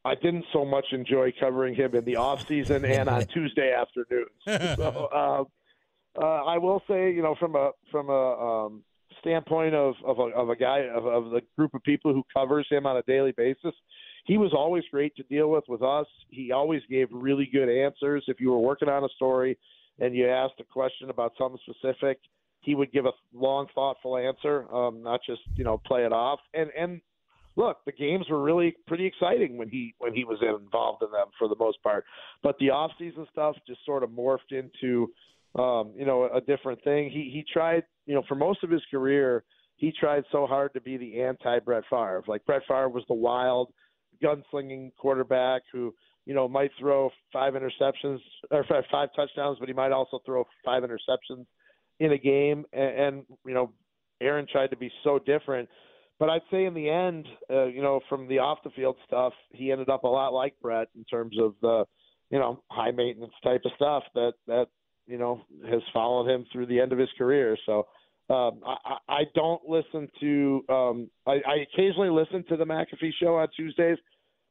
I 0.04 0.14
didn't 0.14 0.44
so 0.52 0.64
much 0.64 0.86
enjoy 0.92 1.32
covering 1.40 1.74
him 1.74 1.94
in 1.94 2.04
the 2.04 2.16
off 2.16 2.46
season 2.46 2.84
and 2.84 3.08
on 3.08 3.26
Tuesday 3.26 3.72
afternoons. 3.72 4.30
So 4.76 5.08
uh, 5.12 5.44
uh, 6.20 6.44
I 6.44 6.58
will 6.58 6.82
say, 6.88 7.12
you 7.12 7.22
know, 7.22 7.34
from 7.38 7.56
a 7.56 7.70
from 7.90 8.08
a 8.08 8.66
um, 8.66 8.82
standpoint 9.20 9.74
of 9.74 9.94
of 10.04 10.18
a, 10.18 10.22
of 10.34 10.48
a 10.50 10.56
guy 10.56 10.80
of, 10.94 11.06
of 11.06 11.30
the 11.30 11.42
group 11.56 11.74
of 11.74 11.82
people 11.82 12.12
who 12.12 12.24
covers 12.34 12.66
him 12.70 12.86
on 12.86 12.96
a 12.96 13.02
daily 13.02 13.32
basis, 13.32 13.74
he 14.24 14.38
was 14.38 14.52
always 14.54 14.84
great 14.90 15.14
to 15.16 15.22
deal 15.24 15.50
with 15.50 15.64
with 15.68 15.82
us. 15.82 16.06
He 16.30 16.52
always 16.52 16.82
gave 16.88 17.08
really 17.10 17.48
good 17.52 17.68
answers. 17.68 18.24
If 18.28 18.40
you 18.40 18.50
were 18.50 18.58
working 18.58 18.88
on 18.88 19.04
a 19.04 19.08
story 19.16 19.58
and 19.98 20.14
you 20.14 20.28
asked 20.28 20.54
a 20.60 20.64
question 20.64 21.10
about 21.10 21.32
something 21.38 21.60
specific, 21.68 22.18
he 22.60 22.74
would 22.74 22.92
give 22.92 23.06
a 23.06 23.12
long, 23.32 23.66
thoughtful 23.74 24.16
answer, 24.16 24.72
um, 24.74 25.02
not 25.02 25.20
just 25.26 25.40
you 25.56 25.64
know 25.64 25.78
play 25.86 26.04
it 26.04 26.12
off. 26.12 26.40
And 26.54 26.70
and 26.78 27.00
look, 27.56 27.78
the 27.86 27.92
games 27.92 28.26
were 28.28 28.42
really 28.42 28.76
pretty 28.86 29.06
exciting 29.06 29.56
when 29.56 29.68
he 29.68 29.94
when 29.98 30.14
he 30.14 30.24
was 30.24 30.38
involved 30.42 31.02
in 31.02 31.10
them 31.10 31.28
for 31.38 31.48
the 31.48 31.56
most 31.58 31.82
part. 31.82 32.04
But 32.42 32.56
the 32.58 32.70
off 32.70 32.90
season 32.98 33.26
stuff 33.32 33.56
just 33.66 33.84
sort 33.84 34.02
of 34.02 34.10
morphed 34.10 34.52
into 34.52 35.12
um, 35.54 35.92
you 35.96 36.04
know 36.04 36.28
a 36.34 36.40
different 36.40 36.82
thing. 36.84 37.10
He 37.10 37.30
he 37.32 37.44
tried 37.52 37.84
you 38.06 38.14
know 38.14 38.22
for 38.28 38.34
most 38.34 38.62
of 38.64 38.70
his 38.70 38.82
career 38.90 39.44
he 39.76 39.92
tried 39.92 40.24
so 40.32 40.46
hard 40.46 40.72
to 40.74 40.80
be 40.80 40.96
the 40.96 41.20
anti 41.20 41.58
Brett 41.60 41.84
Favre. 41.90 42.24
Like 42.26 42.44
Brett 42.46 42.62
Favre 42.66 42.88
was 42.88 43.04
the 43.08 43.14
wild 43.14 43.72
gunslinging 44.22 44.92
quarterback 44.96 45.62
who 45.72 45.94
you 46.26 46.34
know, 46.34 46.48
might 46.48 46.70
throw 46.78 47.10
five 47.32 47.54
interceptions 47.54 48.18
or 48.50 48.64
five, 48.68 48.84
five 48.90 49.08
touchdowns, 49.16 49.58
but 49.58 49.68
he 49.68 49.74
might 49.74 49.92
also 49.92 50.20
throw 50.26 50.44
five 50.64 50.82
interceptions 50.82 51.46
in 52.00 52.12
a 52.12 52.18
game. 52.18 52.64
And, 52.72 52.98
and 52.98 53.22
you 53.46 53.54
know, 53.54 53.72
Aaron 54.20 54.46
tried 54.50 54.70
to 54.70 54.76
be 54.76 54.90
so 55.04 55.18
different. 55.18 55.68
But 56.18 56.30
I'd 56.30 56.42
say 56.50 56.64
in 56.64 56.74
the 56.74 56.88
end, 56.88 57.26
uh, 57.50 57.66
you 57.66 57.82
know, 57.82 58.00
from 58.08 58.26
the 58.26 58.38
off 58.38 58.58
the 58.64 58.70
field 58.70 58.96
stuff, 59.06 59.32
he 59.52 59.70
ended 59.70 59.88
up 59.88 60.04
a 60.04 60.08
lot 60.08 60.32
like 60.32 60.54
Brett 60.60 60.88
in 60.96 61.04
terms 61.04 61.36
of 61.40 61.54
the, 61.60 61.84
you 62.30 62.38
know, 62.38 62.62
high 62.70 62.90
maintenance 62.90 63.34
type 63.44 63.62
of 63.64 63.72
stuff 63.76 64.02
that 64.14 64.32
that 64.46 64.66
you 65.06 65.18
know 65.18 65.42
has 65.70 65.82
followed 65.92 66.28
him 66.28 66.46
through 66.50 66.66
the 66.66 66.80
end 66.80 66.92
of 66.92 66.98
his 66.98 67.10
career. 67.18 67.56
So 67.66 67.86
um, 68.28 68.60
I, 68.66 68.96
I 69.08 69.22
don't 69.34 69.62
listen 69.68 70.08
to. 70.20 70.64
Um, 70.68 71.10
I, 71.26 71.34
I 71.46 71.64
occasionally 71.72 72.10
listen 72.10 72.44
to 72.48 72.56
the 72.56 72.64
McAfee 72.64 73.12
show 73.20 73.36
on 73.36 73.48
Tuesdays, 73.56 73.98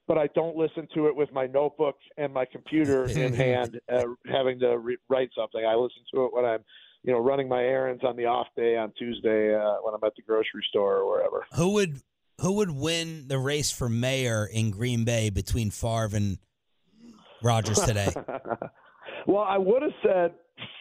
but 0.08 0.18
I 0.18 0.28
don't 0.36 0.56
listen 0.56 0.88
to 0.94 1.08
it 1.08 1.16
with 1.16 1.32
my 1.32 1.48
notebook 1.48 1.96
and 2.18 2.34
my 2.34 2.46
computer 2.46 3.06
in 3.10 3.34
hand, 3.34 3.80
uh, 3.92 4.06
having 4.32 4.60
to 4.60 4.78
re- 4.78 4.98
write 5.10 5.30
something. 5.38 5.66
I 5.66 5.76
listen 5.76 6.04
to 6.14 6.26
it 6.26 6.34
when 6.34 6.46
I'm 6.46 6.60
you 7.06 7.12
know, 7.12 7.20
running 7.20 7.48
my 7.48 7.62
errands 7.62 8.04
on 8.04 8.16
the 8.16 8.26
off 8.26 8.48
day 8.58 8.76
on 8.76 8.92
Tuesday 8.98 9.54
uh, 9.54 9.76
when 9.84 9.94
I'm 9.94 10.04
at 10.04 10.16
the 10.16 10.24
grocery 10.24 10.66
store 10.70 10.98
or 10.98 11.08
wherever. 11.08 11.46
Who 11.54 11.74
would 11.74 12.02
who 12.42 12.54
would 12.54 12.72
win 12.72 13.28
the 13.28 13.38
race 13.38 13.72
for 13.72 13.88
mayor 13.88 14.46
in 14.52 14.72
Green 14.72 15.06
Bay 15.06 15.30
between 15.30 15.70
Favre 15.70 16.16
and 16.16 16.40
Rodgers 17.44 17.80
today? 17.80 18.12
well, 19.28 19.44
I 19.44 19.58
would 19.58 19.84
have 19.84 19.92
said 20.04 20.34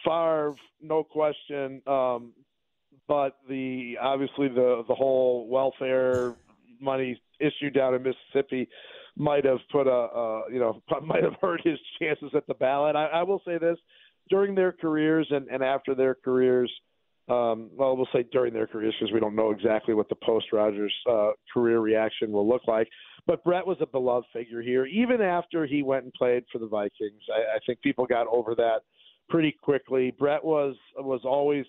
Favre, 0.03 0.55
no 0.81 1.03
question. 1.03 1.83
Um, 1.85 2.33
but 3.07 3.37
the 3.47 3.95
obviously 4.01 4.47
the 4.47 4.83
the 4.87 4.95
whole 4.95 5.47
welfare 5.47 6.33
money 6.81 7.21
issue 7.39 7.69
down 7.69 7.93
in 7.93 8.01
Mississippi 8.01 8.67
might 9.17 9.45
have 9.45 9.59
put 9.71 9.87
a, 9.87 9.91
a 9.91 10.43
you 10.51 10.59
know 10.59 10.81
might 11.03 11.23
have 11.23 11.35
hurt 11.41 11.61
his 11.63 11.79
chances 11.99 12.31
at 12.35 12.47
the 12.47 12.53
ballot. 12.53 12.95
I, 12.95 13.05
I 13.05 13.23
will 13.23 13.41
say 13.45 13.57
this: 13.57 13.77
during 14.29 14.55
their 14.55 14.71
careers 14.71 15.27
and, 15.29 15.47
and 15.47 15.63
after 15.63 15.95
their 15.95 16.15
careers, 16.15 16.71
um, 17.27 17.69
well, 17.75 17.95
we'll 17.95 18.07
say 18.13 18.25
during 18.31 18.53
their 18.53 18.67
careers 18.67 18.95
because 18.99 19.13
we 19.13 19.19
don't 19.19 19.35
know 19.35 19.51
exactly 19.51 19.93
what 19.93 20.09
the 20.09 20.15
post 20.15 20.47
Rodgers 20.51 20.93
uh, 21.09 21.31
career 21.53 21.79
reaction 21.79 22.31
will 22.31 22.47
look 22.47 22.67
like. 22.67 22.87
But 23.27 23.43
Brett 23.43 23.65
was 23.65 23.77
a 23.81 23.87
beloved 23.87 24.27
figure 24.31 24.61
here, 24.61 24.85
even 24.85 25.21
after 25.21 25.65
he 25.65 25.81
went 25.81 26.03
and 26.03 26.13
played 26.13 26.43
for 26.51 26.59
the 26.59 26.67
Vikings. 26.67 27.21
I, 27.33 27.55
I 27.55 27.59
think 27.65 27.81
people 27.81 28.05
got 28.05 28.27
over 28.27 28.53
that 28.55 28.81
pretty 29.29 29.55
quickly. 29.63 30.13
Brett 30.17 30.43
was 30.43 30.75
was 30.97 31.21
always 31.23 31.65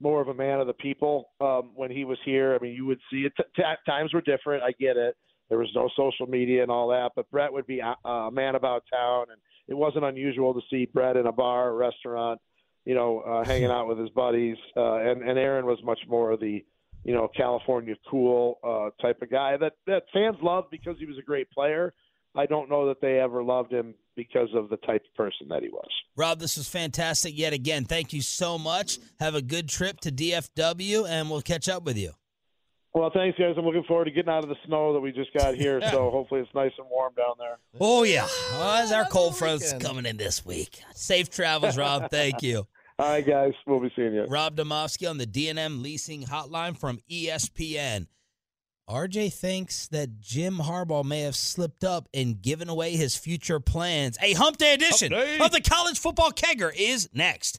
more 0.00 0.20
of 0.20 0.28
a 0.28 0.34
man 0.34 0.60
of 0.60 0.66
the 0.66 0.72
people 0.74 1.30
um, 1.40 1.70
when 1.74 1.90
he 1.90 2.04
was 2.04 2.18
here. 2.24 2.54
I 2.54 2.62
mean, 2.62 2.74
you 2.74 2.86
would 2.86 3.00
see 3.10 3.22
it. 3.22 3.32
T- 3.36 3.44
t- 3.56 3.62
times 3.86 4.12
were 4.12 4.20
different. 4.20 4.62
I 4.62 4.72
get 4.72 4.96
it. 4.96 5.16
There 5.52 5.58
was 5.58 5.68
no 5.74 5.90
social 5.94 6.26
media 6.26 6.62
and 6.62 6.70
all 6.70 6.88
that, 6.88 7.10
but 7.14 7.30
Brett 7.30 7.52
would 7.52 7.66
be 7.66 7.80
a, 7.80 8.08
a 8.08 8.30
man 8.30 8.54
about 8.54 8.84
town 8.90 9.26
and 9.30 9.38
it 9.68 9.74
wasn't 9.74 10.06
unusual 10.06 10.54
to 10.54 10.62
see 10.70 10.86
Brett 10.86 11.14
in 11.18 11.26
a 11.26 11.32
bar 11.32 11.68
or 11.68 11.76
restaurant, 11.76 12.40
you 12.86 12.94
know, 12.94 13.20
uh, 13.20 13.44
hanging 13.46 13.70
out 13.70 13.86
with 13.86 13.98
his 13.98 14.08
buddies. 14.08 14.56
Uh, 14.74 14.94
and 14.94 15.20
and 15.20 15.38
Aaron 15.38 15.66
was 15.66 15.78
much 15.84 15.98
more 16.08 16.30
of 16.30 16.40
the, 16.40 16.64
you 17.04 17.12
know, 17.12 17.28
California 17.36 17.96
cool 18.10 18.60
uh, 18.64 19.02
type 19.02 19.20
of 19.20 19.30
guy 19.30 19.58
that 19.58 19.74
that 19.86 20.04
fans 20.10 20.36
loved 20.42 20.70
because 20.70 20.96
he 20.98 21.04
was 21.04 21.18
a 21.18 21.22
great 21.22 21.50
player. 21.50 21.92
I 22.34 22.46
don't 22.46 22.70
know 22.70 22.88
that 22.88 23.02
they 23.02 23.20
ever 23.20 23.42
loved 23.42 23.70
him 23.70 23.92
because 24.16 24.48
of 24.54 24.70
the 24.70 24.78
type 24.78 25.02
of 25.04 25.14
person 25.14 25.48
that 25.50 25.62
he 25.62 25.68
was. 25.68 25.90
Rob, 26.16 26.38
this 26.38 26.56
was 26.56 26.66
fantastic 26.66 27.36
yet 27.36 27.52
again. 27.52 27.84
Thank 27.84 28.14
you 28.14 28.22
so 28.22 28.58
much. 28.58 28.98
Have 29.20 29.34
a 29.34 29.42
good 29.42 29.68
trip 29.68 30.00
to 30.00 30.10
DFW, 30.10 31.06
and 31.06 31.28
we'll 31.28 31.42
catch 31.42 31.68
up 31.68 31.82
with 31.84 31.98
you. 31.98 32.12
Well, 32.94 33.10
thanks, 33.12 33.38
guys. 33.38 33.54
I'm 33.56 33.64
looking 33.64 33.84
forward 33.84 34.04
to 34.04 34.10
getting 34.10 34.30
out 34.30 34.42
of 34.42 34.50
the 34.50 34.56
snow 34.66 34.92
that 34.92 35.00
we 35.00 35.12
just 35.12 35.32
got 35.32 35.54
here. 35.54 35.80
So 35.90 36.10
hopefully 36.10 36.40
it's 36.40 36.54
nice 36.54 36.72
and 36.78 36.86
warm 36.90 37.12
down 37.16 37.34
there. 37.38 37.58
Oh 37.80 38.02
yeah, 38.02 38.26
well, 38.52 38.72
as 38.82 38.92
our 38.92 39.04
cold 39.06 39.36
front's 39.36 39.72
coming 39.74 40.06
in 40.06 40.16
this 40.16 40.44
week. 40.44 40.80
Safe 40.94 41.28
travels, 41.30 41.76
Rob. 41.76 42.10
Thank 42.10 42.42
you. 42.42 42.66
All 42.98 43.08
right, 43.08 43.26
guys. 43.26 43.52
We'll 43.66 43.80
be 43.80 43.90
seeing 43.96 44.14
you. 44.14 44.24
Rob 44.26 44.56
Demovsky 44.56 45.08
on 45.08 45.18
the 45.18 45.26
D&M 45.26 45.82
Leasing 45.82 46.22
Hotline 46.24 46.78
from 46.78 47.00
ESPN. 47.10 48.06
RJ 48.88 49.32
thinks 49.32 49.88
that 49.88 50.20
Jim 50.20 50.58
Harbaugh 50.58 51.04
may 51.04 51.20
have 51.20 51.34
slipped 51.36 51.84
up 51.84 52.08
and 52.12 52.40
given 52.42 52.68
away 52.68 52.96
his 52.96 53.16
future 53.16 53.60
plans. 53.60 54.18
A 54.20 54.34
hump 54.34 54.58
day 54.58 54.74
edition 54.74 55.12
Hump 55.12 55.24
day. 55.24 55.38
of 55.38 55.50
the 55.50 55.60
College 55.60 55.98
Football 55.98 56.30
Kegger 56.32 56.70
is 56.76 57.08
next. 57.14 57.58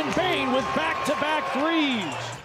Desmond 0.00 0.16
Bane 0.16 0.52
with 0.52 0.64
back 0.74 1.04
to 1.04 1.12
back 1.12 1.52
threes. 1.52 2.40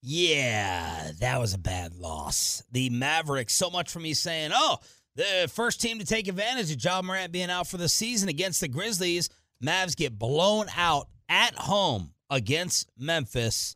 Yeah, 0.00 1.10
that 1.18 1.40
was 1.40 1.52
a 1.52 1.58
bad 1.58 1.94
loss. 1.96 2.62
The 2.70 2.88
Mavericks, 2.90 3.54
so 3.54 3.68
much 3.68 3.90
for 3.90 3.98
me 3.98 4.14
saying, 4.14 4.52
oh, 4.54 4.78
the 5.16 5.50
first 5.52 5.80
team 5.80 5.98
to 5.98 6.04
take 6.04 6.28
advantage 6.28 6.70
of 6.70 6.82
Ja 6.82 7.02
Morant 7.02 7.32
being 7.32 7.50
out 7.50 7.66
for 7.66 7.78
the 7.78 7.88
season 7.88 8.28
against 8.28 8.60
the 8.60 8.68
Grizzlies. 8.68 9.28
Mavs 9.64 9.96
get 9.96 10.16
blown 10.18 10.66
out 10.76 11.08
at 11.28 11.56
home 11.56 12.12
against 12.30 12.88
Memphis. 12.96 13.74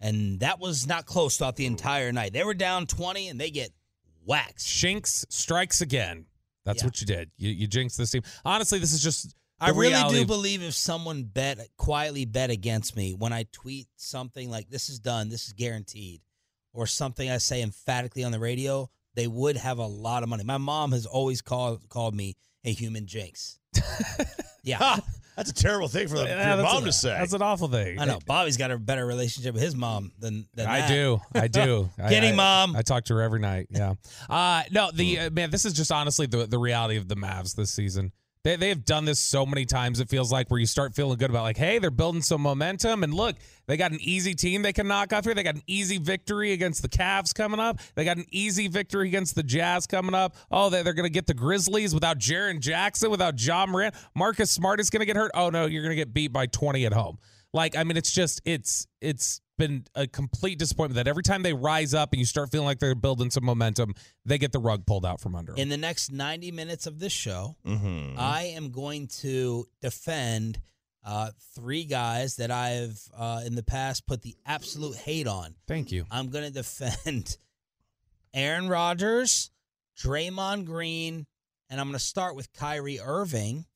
And 0.00 0.40
that 0.40 0.58
was 0.58 0.86
not 0.86 1.04
close 1.04 1.36
throughout 1.36 1.56
the 1.56 1.66
entire 1.66 2.12
night. 2.12 2.32
They 2.32 2.44
were 2.44 2.54
down 2.54 2.86
20 2.86 3.28
and 3.28 3.38
they 3.38 3.50
get 3.50 3.72
waxed. 4.24 4.66
Shinks 4.66 5.26
strikes 5.28 5.82
again. 5.82 6.24
That's 6.64 6.82
Yeah. 6.82 6.86
what 6.86 7.00
you 7.02 7.06
did. 7.06 7.30
You, 7.36 7.50
you 7.50 7.66
jinxed 7.66 7.98
this 7.98 8.10
team. 8.12 8.22
Honestly, 8.44 8.78
this 8.78 8.94
is 8.94 9.02
just. 9.02 9.34
The 9.60 9.66
I 9.66 9.68
really 9.70 9.88
reality 9.88 10.20
do 10.20 10.26
believe 10.26 10.62
if 10.62 10.74
someone 10.74 11.24
bet 11.24 11.58
quietly 11.76 12.24
bet 12.24 12.50
against 12.50 12.96
me 12.96 13.12
when 13.14 13.32
I 13.32 13.44
tweet 13.50 13.88
something 13.96 14.48
like 14.50 14.68
this 14.70 14.88
is 14.88 14.98
done, 15.00 15.28
this 15.30 15.46
is 15.48 15.52
guaranteed, 15.52 16.20
or 16.72 16.86
something 16.86 17.28
I 17.28 17.38
say 17.38 17.60
emphatically 17.62 18.22
on 18.24 18.30
the 18.32 18.38
radio, 18.38 18.88
they 19.14 19.26
would 19.26 19.56
have 19.56 19.78
a 19.78 19.86
lot 19.86 20.22
of 20.22 20.28
money. 20.28 20.44
My 20.44 20.58
mom 20.58 20.92
has 20.92 21.06
always 21.06 21.42
called 21.42 21.88
called 21.88 22.14
me 22.14 22.36
a 22.64 22.70
human 22.72 23.06
jinx. 23.06 23.58
yeah. 24.62 24.98
That's 25.36 25.50
a 25.50 25.54
terrible 25.54 25.86
thing 25.86 26.08
for 26.08 26.18
the, 26.18 26.24
Yeah, 26.24 26.54
your 26.56 26.64
mom 26.64 26.82
a- 26.82 26.86
to 26.86 26.92
say. 26.92 27.10
That's 27.10 27.32
an 27.32 27.42
awful 27.42 27.68
thing. 27.68 28.00
I 28.00 28.06
know. 28.06 28.18
Bobby's 28.26 28.56
got 28.56 28.72
a 28.72 28.78
better 28.78 29.06
relationship 29.06 29.54
with 29.54 29.62
his 29.62 29.76
mom 29.76 30.10
than, 30.18 30.48
than 30.54 30.66
I 30.66 30.80
that. 30.80 30.88
do. 30.88 31.20
I 31.32 31.46
do. 31.46 31.88
I- 32.02 32.10
Get 32.10 32.24
him, 32.24 32.34
I- 32.34 32.36
Mom. 32.66 32.74
I 32.76 32.82
talk 32.82 33.04
to 33.04 33.14
her 33.14 33.22
every 33.22 33.38
night. 33.40 33.68
Yeah. 33.70 33.94
Uh, 34.28 34.62
no, 34.72 34.90
the 34.92 35.18
uh, 35.20 35.30
man, 35.30 35.50
this 35.50 35.64
is 35.64 35.72
just 35.72 35.90
honestly 35.92 36.26
the 36.26 36.46
the 36.46 36.58
reality 36.58 36.96
of 36.96 37.08
the 37.08 37.14
Mavs 37.16 37.54
this 37.54 37.70
season. 37.70 38.12
They 38.48 38.56
they 38.56 38.68
have 38.70 38.86
done 38.86 39.04
this 39.04 39.18
so 39.20 39.44
many 39.44 39.66
times. 39.66 40.00
It 40.00 40.08
feels 40.08 40.32
like 40.32 40.50
where 40.50 40.58
you 40.58 40.64
start 40.64 40.94
feeling 40.94 41.18
good 41.18 41.28
about 41.28 41.42
like, 41.42 41.58
hey, 41.58 41.78
they're 41.78 41.90
building 41.90 42.22
some 42.22 42.40
momentum, 42.40 43.04
and 43.04 43.12
look, 43.12 43.36
They 43.66 43.76
got 43.76 43.92
an 43.92 43.98
easy 44.00 44.34
team 44.34 44.62
they 44.62 44.72
can 44.72 44.88
knock 44.88 45.12
off 45.12 45.26
here. 45.26 45.34
They 45.34 45.42
got 45.42 45.56
an 45.56 45.62
easy 45.66 45.98
victory 45.98 46.52
against 46.52 46.80
the 46.80 46.88
Cavs 46.88 47.34
coming 47.34 47.60
up. 47.60 47.78
They 47.94 48.06
got 48.06 48.16
an 48.16 48.24
easy 48.30 48.66
victory 48.66 49.08
against 49.08 49.34
the 49.34 49.42
Jazz 49.42 49.86
coming 49.86 50.14
up. 50.14 50.34
Oh, 50.50 50.70
they're, 50.70 50.82
going 50.82 51.04
to 51.04 51.10
get 51.10 51.26
the 51.26 51.34
Grizzlies 51.34 51.92
without 51.92 52.18
Jaren 52.18 52.60
Jackson, 52.60 53.10
without 53.10 53.38
Ja 53.38 53.66
Morant. 53.66 53.94
Marcus 54.14 54.50
Smart 54.50 54.80
is 54.80 54.88
going 54.88 55.00
to 55.00 55.06
get 55.06 55.16
hurt. 55.16 55.30
Oh 55.34 55.50
no, 55.50 55.66
you're 55.66 55.82
going 55.82 55.94
to 55.94 55.96
get 55.96 56.14
beat 56.14 56.32
by 56.32 56.46
20 56.46 56.86
at 56.86 56.94
home. 56.94 57.18
Like 57.52 57.76
I 57.76 57.84
mean, 57.84 57.98
it's 57.98 58.12
just 58.12 58.40
it's 58.46 58.86
it's 59.02 59.42
been 59.58 59.84
a 59.94 60.06
complete 60.06 60.58
disappointment 60.58 60.96
that 60.96 61.08
every 61.08 61.22
time 61.22 61.42
they 61.42 61.52
rise 61.52 61.92
up 61.92 62.12
and 62.12 62.18
you 62.20 62.24
start 62.24 62.50
feeling 62.50 62.64
like 62.66 62.78
they're 62.78 62.94
building 62.94 63.30
some 63.30 63.44
momentum, 63.44 63.94
they 64.24 64.38
get 64.38 64.52
the 64.52 64.58
rug 64.58 64.86
pulled 64.86 65.04
out 65.04 65.20
from 65.20 65.34
under 65.34 65.52
them. 65.52 65.60
In 65.60 65.68
the 65.68 65.76
next 65.76 66.10
90 66.10 66.50
minutes 66.52 66.86
of 66.86 66.98
this 66.98 67.12
show, 67.12 67.56
Mm-hmm. 67.66 68.18
I 68.18 68.52
am 68.56 68.70
going 68.70 69.08
to 69.20 69.66
defend 69.82 70.60
uh, 71.04 71.30
three 71.54 71.84
guys 71.84 72.36
that 72.36 72.50
I've 72.50 72.98
uh, 73.16 73.42
in 73.44 73.54
the 73.54 73.62
past 73.62 74.06
put 74.06 74.22
the 74.22 74.34
absolute 74.46 74.96
hate 74.96 75.26
on. 75.26 75.54
Thank 75.66 75.92
you. 75.92 76.06
I'm 76.10 76.28
going 76.28 76.44
to 76.44 76.50
defend 76.52 77.36
Aaron 78.34 78.68
Rodgers, 78.68 79.50
Draymond 80.00 80.64
Green, 80.66 81.26
and 81.70 81.80
I'm 81.80 81.86
going 81.88 81.98
to 81.98 82.04
start 82.04 82.36
with 82.36 82.52
Kyrie 82.52 83.00
Irving, 83.00 83.66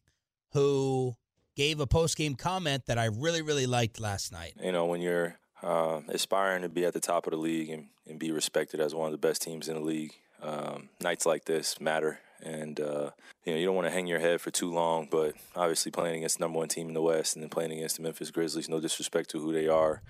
who 0.53 1.15
gave 1.57 1.81
a 1.81 1.87
post 1.87 2.17
game 2.17 2.35
comment 2.35 2.87
that 2.87 2.99
I 2.99 3.07
really, 3.07 3.43
really 3.43 3.67
liked 3.67 4.01
last 4.01 4.33
night. 4.33 4.55
You 4.63 4.73
know, 4.73 4.87
when 4.87 5.01
you're 5.01 5.39
uh, 5.63 6.01
aspiring 6.09 6.63
to 6.63 6.69
be 6.69 6.85
at 6.85 6.93
the 6.93 7.01
top 7.01 7.27
of 7.27 7.31
the 7.31 7.37
league 7.37 7.71
and, 7.71 7.87
and 8.09 8.19
be 8.19 8.31
respected 8.31 8.81
as 8.81 8.95
one 8.95 9.07
of 9.07 9.13
the 9.13 9.27
best 9.27 9.43
teams 9.43 9.69
in 9.69 9.75
the 9.75 9.81
league, 9.81 10.15
um, 10.43 10.89
nights 11.01 11.27
like 11.27 11.45
this 11.45 11.81
matter. 11.81 12.21
And, 12.43 12.81
uh, 12.81 13.11
you 13.45 13.53
know, 13.53 13.59
you 13.59 13.67
don't 13.67 13.77
want 13.77 13.87
to 13.87 13.93
hang 13.93 14.09
your 14.09 14.19
head 14.19 14.41
for 14.41 14.51
too 14.51 14.73
long, 14.73 15.07
but 15.11 15.35
obviously 15.55 15.93
playing 15.93 16.17
against 16.17 16.39
the 16.39 16.45
number 16.45 16.59
one 16.59 16.69
team 16.69 16.89
in 16.89 16.95
the 16.95 17.03
West 17.03 17.37
and 17.37 17.43
then 17.43 17.51
playing 17.51 17.71
against 17.73 17.97
the 17.97 18.03
Memphis 18.03 18.33
Grizzlies, 18.33 18.69
no 18.69 18.81
disrespect 18.81 19.31
to 19.31 19.41
who 19.41 19.53
they 19.53 19.69
are, 19.69 20.03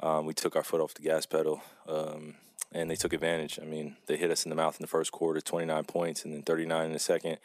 um, 0.00 0.26
we 0.26 0.34
took 0.34 0.56
our 0.56 0.62
foot 0.62 0.80
off 0.80 0.94
the 0.94 1.02
gas 1.02 1.26
pedal 1.26 1.62
um, 1.88 2.34
and 2.72 2.90
they 2.90 2.96
took 2.96 3.12
advantage. 3.12 3.58
I 3.60 3.64
mean, 3.64 3.96
they 4.06 4.16
hit 4.16 4.30
us 4.30 4.44
in 4.44 4.50
the 4.50 4.56
mouth 4.56 4.76
in 4.78 4.82
the 4.82 4.88
first 4.88 5.12
quarter, 5.12 5.40
29 5.40 5.84
points, 5.84 6.24
and 6.24 6.34
then 6.34 6.42
39 6.42 6.86
in 6.86 6.92
the 6.92 6.98
second. 6.98 7.38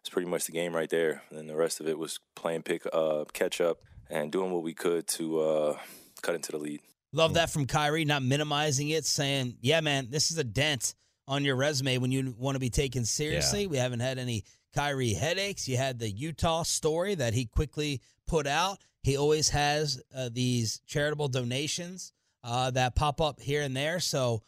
It's 0.00 0.08
pretty 0.08 0.28
much 0.28 0.46
the 0.46 0.52
game 0.52 0.74
right 0.74 0.90
there. 0.90 1.22
And 1.30 1.38
then 1.38 1.46
the 1.46 1.56
rest 1.56 1.80
of 1.80 1.88
it 1.88 1.98
was 1.98 2.18
playing 2.34 2.62
pick 2.62 2.82
uh, 2.92 3.24
catch 3.32 3.60
up 3.60 3.78
and 4.10 4.32
doing 4.32 4.52
what 4.52 4.62
we 4.62 4.74
could 4.74 5.06
to 5.08 5.40
uh, 5.40 5.78
cut 6.22 6.34
into 6.34 6.52
the 6.52 6.58
lead. 6.58 6.80
Love 7.12 7.34
that 7.34 7.50
from 7.50 7.66
Kyrie, 7.66 8.04
not 8.06 8.22
minimizing 8.22 8.88
it, 8.88 9.04
saying, 9.04 9.56
yeah, 9.60 9.80
man, 9.82 10.08
this 10.10 10.30
is 10.30 10.38
a 10.38 10.44
dent 10.44 10.94
on 11.28 11.44
your 11.44 11.56
resume 11.56 11.98
when 11.98 12.10
you 12.10 12.34
want 12.38 12.54
to 12.54 12.58
be 12.60 12.70
taken 12.70 13.04
seriously. 13.04 13.66
We 13.66 13.76
haven't 13.76 14.00
had 14.00 14.18
any 14.18 14.44
Kyrie 14.74 15.12
headaches. 15.12 15.68
You 15.68 15.76
had 15.76 15.98
the 15.98 16.08
Utah 16.10 16.62
story 16.62 17.14
that 17.16 17.34
he 17.34 17.44
quickly 17.44 18.00
put 18.26 18.46
out. 18.46 18.78
He 19.02 19.16
always 19.18 19.50
has 19.50 20.00
uh, 20.16 20.30
these 20.32 20.80
charitable 20.86 21.28
donations 21.28 22.12
uh, 22.42 22.70
that 22.70 22.94
pop 22.94 23.20
up 23.20 23.40
here 23.40 23.60
and 23.62 23.76
there. 23.76 24.00
So 24.00 24.42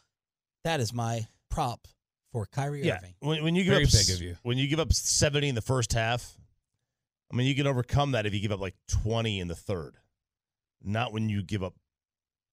that 0.63 0.79
is 0.79 0.91
my 0.91 1.27
prop 1.51 1.87
for 2.31 2.47
Kyrie 2.47 2.83
Yeah, 2.83 2.95
Irving. 2.97 3.13
when, 3.19 3.43
when 3.43 3.55
you 3.55 3.63
give 3.63 3.73
Very 3.73 3.83
up 3.85 3.91
big 3.91 4.09
of 4.09 4.21
you. 4.21 4.37
when 4.41 4.57
you 4.57 4.67
give 4.67 4.79
up 4.79 4.91
seventy 4.91 5.49
in 5.49 5.55
the 5.55 5.61
first 5.61 5.93
half, 5.93 6.35
I 7.31 7.35
mean 7.35 7.45
you 7.47 7.53
can 7.55 7.67
overcome 7.67 8.11
that 8.13 8.25
if 8.25 8.33
you 8.33 8.39
give 8.41 8.51
up 8.51 8.59
like 8.59 8.75
twenty 8.89 9.39
in 9.39 9.47
the 9.47 9.55
third, 9.55 9.95
not 10.85 11.13
when 11.13 11.29
you 11.29 11.43
give 11.43 11.63
up 11.63 11.75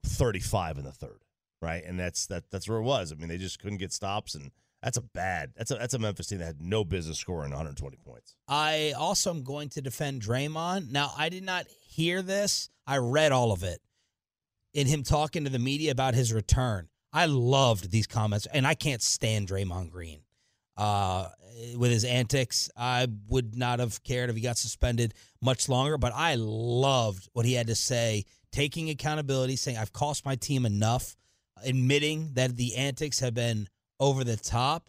thirty 0.05 0.41
five 0.41 0.79
in 0.79 0.85
the 0.85 0.93
third, 0.93 1.23
right? 1.61 1.85
And 1.85 1.99
that's 1.99 2.27
that 2.27 2.45
that's 2.51 2.69
where 2.69 2.79
it 2.79 2.83
was. 2.83 3.13
I 3.13 3.17
mean 3.17 3.29
they 3.29 3.39
just 3.39 3.61
couldn't 3.61 3.79
get 3.79 3.93
stops, 3.93 4.35
and 4.35 4.51
that's 4.83 4.97
a 4.97 5.03
bad 5.03 5.53
that's 5.57 5.71
a 5.71 5.75
that's 5.75 5.95
a 5.95 5.99
Memphis 5.99 6.27
team 6.27 6.39
that 6.39 6.47
had 6.47 6.63
no 6.63 6.85
business 6.85 7.19
scoring 7.19 7.51
one 7.51 7.59
hundred 7.59 7.77
twenty 7.77 7.99
points. 7.99 8.35
I 8.49 8.95
also 8.97 9.31
am 9.31 9.43
going 9.43 9.69
to 9.71 9.81
defend 9.81 10.23
Draymond. 10.23 10.91
Now, 10.91 11.13
I 11.17 11.29
did 11.29 11.45
not 11.45 11.67
hear 11.81 12.23
this. 12.23 12.69
I 12.87 12.97
read 12.97 13.33
all 13.33 13.53
of 13.53 13.63
it 13.63 13.81
in 14.75 14.87
him 14.87 15.03
talking 15.03 15.45
to 15.45 15.51
the 15.51 15.59
media 15.59 15.93
about 15.93 16.15
his 16.15 16.33
return. 16.33 16.89
I 17.13 17.27
loved 17.27 17.91
these 17.91 18.07
comments, 18.07 18.47
and 18.53 18.67
I 18.67 18.75
can't 18.75 19.03
stand 19.03 19.49
Draymond 19.49 19.91
Green 19.91 20.21
uh, 20.77 21.29
with 21.77 21.91
his 21.91 22.05
antics. 22.05 22.71
I 22.77 23.09
would 23.29 23.57
not 23.57 23.79
have 23.79 24.03
cared 24.03 24.31
if 24.31 24.37
he 24.37 24.43
got 24.43 24.59
suspended 24.59 25.15
much 25.41 25.69
longer, 25.69 25.99
but 25.99 26.13
I 26.15 26.37
loved 26.37 27.29
what 27.33 27.47
he 27.47 27.55
had 27.55 27.67
to 27.69 27.75
say, 27.75 28.25
taking 28.53 28.91
accountability, 28.91 29.57
saying, 29.57 29.77
I've 29.77 29.93
cost 29.93 30.25
my 30.25 30.37
team 30.37 30.67
enough, 30.67 31.17
admitting 31.65 32.31
that 32.35 32.57
the 32.57 32.77
antics 32.77 33.21
have 33.21 33.35
been 33.35 33.69
over 34.01 34.25
the 34.25 34.37
top 34.37 34.89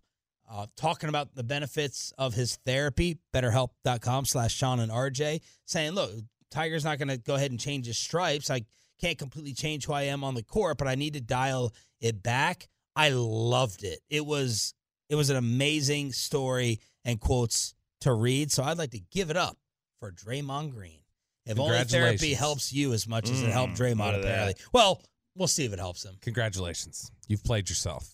uh, 0.50 0.68
talking 0.76 1.10
about 1.10 1.34
the 1.36 1.44
benefits 1.44 2.14
of 2.18 2.34
his 2.34 2.58
therapy, 2.58 3.18
betterhelp.com 3.34 4.26
slash 4.26 4.54
Sean 4.54 4.80
and 4.80 4.92
RJ, 4.92 5.42
saying, 5.66 5.94
look, 5.94 6.12
Tiger's 6.52 6.86
not 6.86 7.00
going 7.00 7.08
to 7.08 7.18
go 7.18 7.36
ahead 7.36 7.52
and 7.52 7.60
change 7.60 7.88
his 7.88 7.98
stripes. 7.98 8.52
I 8.52 8.66
can't 9.02 9.18
completely 9.18 9.54
change 9.54 9.86
who 9.86 9.94
I 9.94 10.04
am 10.04 10.24
on 10.24 10.36
the 10.36 10.44
court, 10.44 10.78
but 10.78 10.88
I 10.88 10.96
need 10.96 11.14
to 11.14 11.22
dial 11.22 11.74
it 12.00 12.22
back. 12.22 12.70
I 12.96 13.10
loved 13.10 13.84
it. 13.84 14.00
It 14.10 14.26
was 14.26 14.76
it 15.14 15.16
was 15.16 15.30
an 15.30 15.36
amazing 15.38 16.12
story 16.12 16.80
and 17.06 17.20
quotes 17.20 17.76
to 18.02 18.12
read. 18.14 18.52
So 18.52 18.64
I'd 18.64 18.80
like 18.80 18.90
to 18.92 19.00
give 19.12 19.30
it 19.30 19.38
up 19.38 19.56
for 20.00 20.12
Draymond 20.12 20.72
Green. 20.72 21.00
If 21.46 21.60
only 21.60 21.84
therapy 21.84 22.34
helps 22.34 22.74
you 22.74 22.94
as 22.94 23.08
much 23.08 23.30
as 23.30 23.44
it 23.44 23.50
helped 23.52 23.74
Mm, 23.74 23.78
Draymond, 23.78 24.14
look 24.14 24.22
that. 24.24 24.30
apparently. 24.32 24.56
Well, 24.74 25.02
we'll 25.36 25.48
see 25.48 25.66
if 25.66 25.74
it 25.74 25.80
helps 25.80 26.04
him. 26.04 26.16
Congratulations. 26.22 27.12
You've 27.28 27.44
played 27.44 27.70
yourself. 27.70 28.10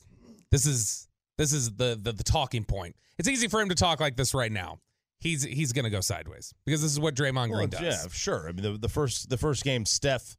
This 0.51 0.65
is 0.65 1.07
this 1.37 1.53
is 1.53 1.71
the, 1.75 1.97
the 2.01 2.11
the 2.11 2.23
talking 2.23 2.65
point. 2.65 2.95
It's 3.17 3.29
easy 3.29 3.47
for 3.47 3.61
him 3.61 3.69
to 3.69 3.75
talk 3.75 3.99
like 4.01 4.15
this 4.17 4.33
right 4.33 4.51
now. 4.51 4.79
He's 5.19 5.43
he's 5.43 5.71
gonna 5.73 5.89
go 5.89 6.01
sideways 6.01 6.53
because 6.65 6.81
this 6.81 6.91
is 6.91 6.99
what 6.99 7.15
Draymond 7.15 7.49
Well, 7.49 7.59
Green 7.59 7.69
does. 7.69 7.81
yeah, 7.81 8.07
sure. 8.11 8.49
I 8.49 8.51
mean 8.51 8.63
the, 8.63 8.77
the 8.77 8.89
first 8.89 9.29
the 9.29 9.37
first 9.37 9.63
game 9.63 9.85
Steph 9.85 10.35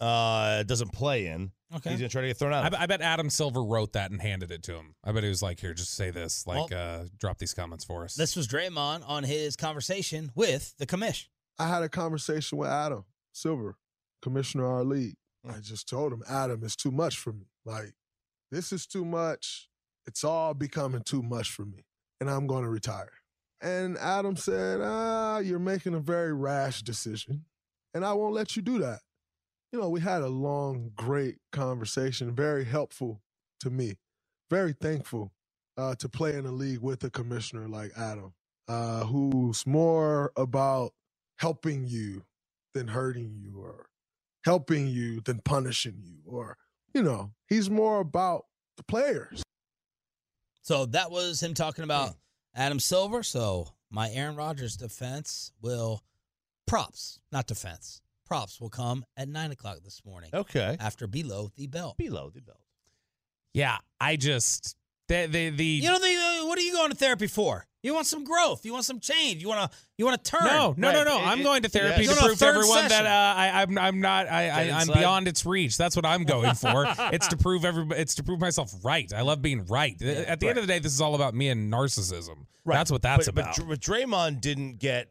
uh, 0.00 0.62
doesn't 0.62 0.92
play 0.92 1.26
in. 1.26 1.50
Okay. 1.76 1.90
He's 1.90 1.98
gonna 1.98 2.08
try 2.08 2.22
to 2.22 2.28
get 2.28 2.38
thrown 2.38 2.54
out. 2.54 2.64
I, 2.64 2.68
bet- 2.70 2.80
I 2.80 2.86
bet 2.86 3.00
Adam 3.02 3.28
Silver 3.28 3.62
wrote 3.62 3.92
that 3.92 4.10
and 4.10 4.20
handed 4.22 4.50
it 4.50 4.62
to 4.64 4.74
him. 4.74 4.94
I 5.04 5.12
bet 5.12 5.22
he 5.22 5.28
was 5.28 5.42
like, 5.42 5.60
"Here, 5.60 5.74
just 5.74 5.92
say 5.94 6.10
this. 6.10 6.46
Like, 6.46 6.72
uh, 6.72 7.04
drop 7.18 7.38
these 7.38 7.52
comments 7.52 7.84
for 7.84 8.04
us." 8.04 8.14
This 8.14 8.36
was 8.36 8.48
Draymond 8.48 9.02
on 9.06 9.24
his 9.24 9.54
conversation 9.54 10.32
with 10.34 10.74
the 10.78 10.86
commish. 10.86 11.26
I 11.58 11.68
had 11.68 11.82
a 11.82 11.88
conversation 11.88 12.56
with 12.56 12.70
Adam 12.70 13.04
Silver, 13.32 13.76
commissioner 14.22 14.64
of 14.64 14.70
our 14.70 14.84
league. 14.84 15.16
I 15.48 15.58
just 15.60 15.88
told 15.88 16.12
him, 16.12 16.22
Adam, 16.28 16.62
it's 16.64 16.76
too 16.76 16.90
much 16.90 17.16
for 17.16 17.32
me. 17.32 17.46
Like, 17.64 17.92
this 18.50 18.72
is 18.72 18.86
too 18.86 19.04
much. 19.04 19.68
It's 20.06 20.24
all 20.24 20.54
becoming 20.54 21.02
too 21.02 21.22
much 21.22 21.50
for 21.50 21.64
me, 21.66 21.84
and 22.20 22.30
I'm 22.30 22.46
going 22.46 22.64
to 22.64 22.70
retire. 22.70 23.10
And 23.60 23.98
Adam 23.98 24.36
said, 24.36 24.80
Ah, 24.82 25.38
you're 25.38 25.58
making 25.58 25.94
a 25.94 26.00
very 26.00 26.32
rash 26.32 26.82
decision, 26.82 27.44
and 27.92 28.04
I 28.04 28.12
won't 28.14 28.34
let 28.34 28.56
you 28.56 28.62
do 28.62 28.78
that. 28.78 29.00
You 29.72 29.80
know, 29.80 29.88
we 29.88 30.00
had 30.00 30.22
a 30.22 30.28
long, 30.28 30.92
great 30.96 31.36
conversation, 31.52 32.34
very 32.34 32.64
helpful 32.64 33.20
to 33.60 33.70
me, 33.70 33.96
very 34.50 34.72
thankful 34.72 35.32
uh, 35.76 35.94
to 35.96 36.08
play 36.08 36.36
in 36.36 36.46
a 36.46 36.52
league 36.52 36.80
with 36.80 37.04
a 37.04 37.10
commissioner 37.10 37.68
like 37.68 37.92
Adam, 37.96 38.32
uh, 38.66 39.04
who's 39.04 39.66
more 39.66 40.32
about 40.36 40.92
helping 41.36 41.84
you 41.86 42.24
than 42.74 42.88
hurting 42.88 43.34
you 43.36 43.60
or 43.60 43.86
helping 44.44 44.86
you 44.86 45.20
than 45.20 45.40
punishing 45.40 46.00
you 46.02 46.18
or 46.26 46.56
you 46.94 47.02
know 47.02 47.30
he's 47.48 47.68
more 47.68 48.00
about 48.00 48.46
the 48.76 48.82
players 48.82 49.42
So 50.62 50.86
that 50.86 51.10
was 51.10 51.42
him 51.42 51.54
talking 51.54 51.84
about 51.84 52.14
Adam 52.54 52.78
Silver. 52.80 53.22
So 53.22 53.68
my 53.90 54.10
Aaron 54.10 54.36
Rodgers 54.36 54.76
defense 54.76 55.52
will 55.62 56.02
props, 56.66 57.20
not 57.32 57.46
defense. 57.46 58.00
Props 58.28 58.60
will 58.60 58.68
come 58.68 59.04
at 59.16 59.26
nine 59.28 59.50
o'clock 59.50 59.78
this 59.82 60.02
morning 60.04 60.30
okay. 60.34 60.76
after 60.78 61.06
below 61.06 61.50
the 61.56 61.66
belt. 61.66 61.96
Below 61.96 62.30
the 62.34 62.42
belt. 62.42 62.60
yeah, 63.54 63.78
I 64.00 64.16
just 64.16 64.76
the 65.08 65.26
the, 65.26 65.48
the 65.50 65.64
You 65.64 65.88
know, 65.88 65.98
the, 65.98 66.42
uh, 66.42 66.46
what 66.46 66.58
are 66.58 66.62
you 66.62 66.72
going 66.74 66.90
to 66.90 66.96
therapy 66.96 67.26
for? 67.26 67.64
You 67.82 67.94
want 67.94 68.06
some 68.06 68.24
growth. 68.24 68.66
You 68.66 68.72
want 68.72 68.84
some 68.84 69.00
change. 69.00 69.40
You 69.40 69.48
want 69.48 69.70
to. 69.70 69.78
You 69.96 70.04
want 70.04 70.22
to 70.22 70.30
turn. 70.30 70.44
No, 70.44 70.74
no, 70.76 70.92
no, 70.92 70.98
Right. 70.98 71.06
no. 71.06 71.18
It- 71.20 71.26
I'm 71.26 71.40
it- 71.40 71.44
going 71.44 71.62
to 71.62 71.68
therapy 71.70 72.02
yes. 72.02 72.10
to 72.10 72.14
Go 72.16 72.20
to 72.20 72.24
a 72.24 72.28
prove 72.28 72.38
to 72.40 72.46
everyone 72.46 72.88
session. 72.90 73.04
that 73.04 73.06
uh, 73.06 73.38
I, 73.40 73.62
I'm 73.62 73.78
I'm 73.78 74.00
not 74.00 74.26
I, 74.28 74.48
I 74.48 74.60
I'm 74.64 74.80
inside. 74.80 74.94
beyond 74.94 75.28
its 75.28 75.46
reach. 75.46 75.78
That's 75.78 75.96
what 75.96 76.04
I'm 76.04 76.24
going 76.24 76.54
for. 76.54 76.84
it's 77.12 77.28
to 77.28 77.36
prove 77.38 77.64
everybody. 77.64 78.00
It's 78.00 78.16
to 78.16 78.24
prove 78.24 78.40
myself 78.40 78.74
right. 78.84 79.10
I 79.12 79.22
love 79.22 79.40
being 79.40 79.64
right. 79.66 80.00
At 80.02 80.40
the 80.40 80.48
end 80.48 80.58
of 80.58 80.66
the 80.66 80.72
day, 80.72 80.80
this 80.80 80.92
is 80.92 81.00
all 81.00 81.14
about 81.14 81.34
me 81.34 81.48
and 81.48 81.72
narcissism. 81.72 82.46
Right. 82.66 82.74
That's 82.76 82.90
what 82.90 83.00
that's 83.00 83.26
but, 83.26 83.40
about. 83.42 83.56
But, 83.56 83.56
Dr- 83.56 83.68
but 83.68 83.80
Draymond 83.80 84.40
didn't 84.42 84.78
get 84.80 85.08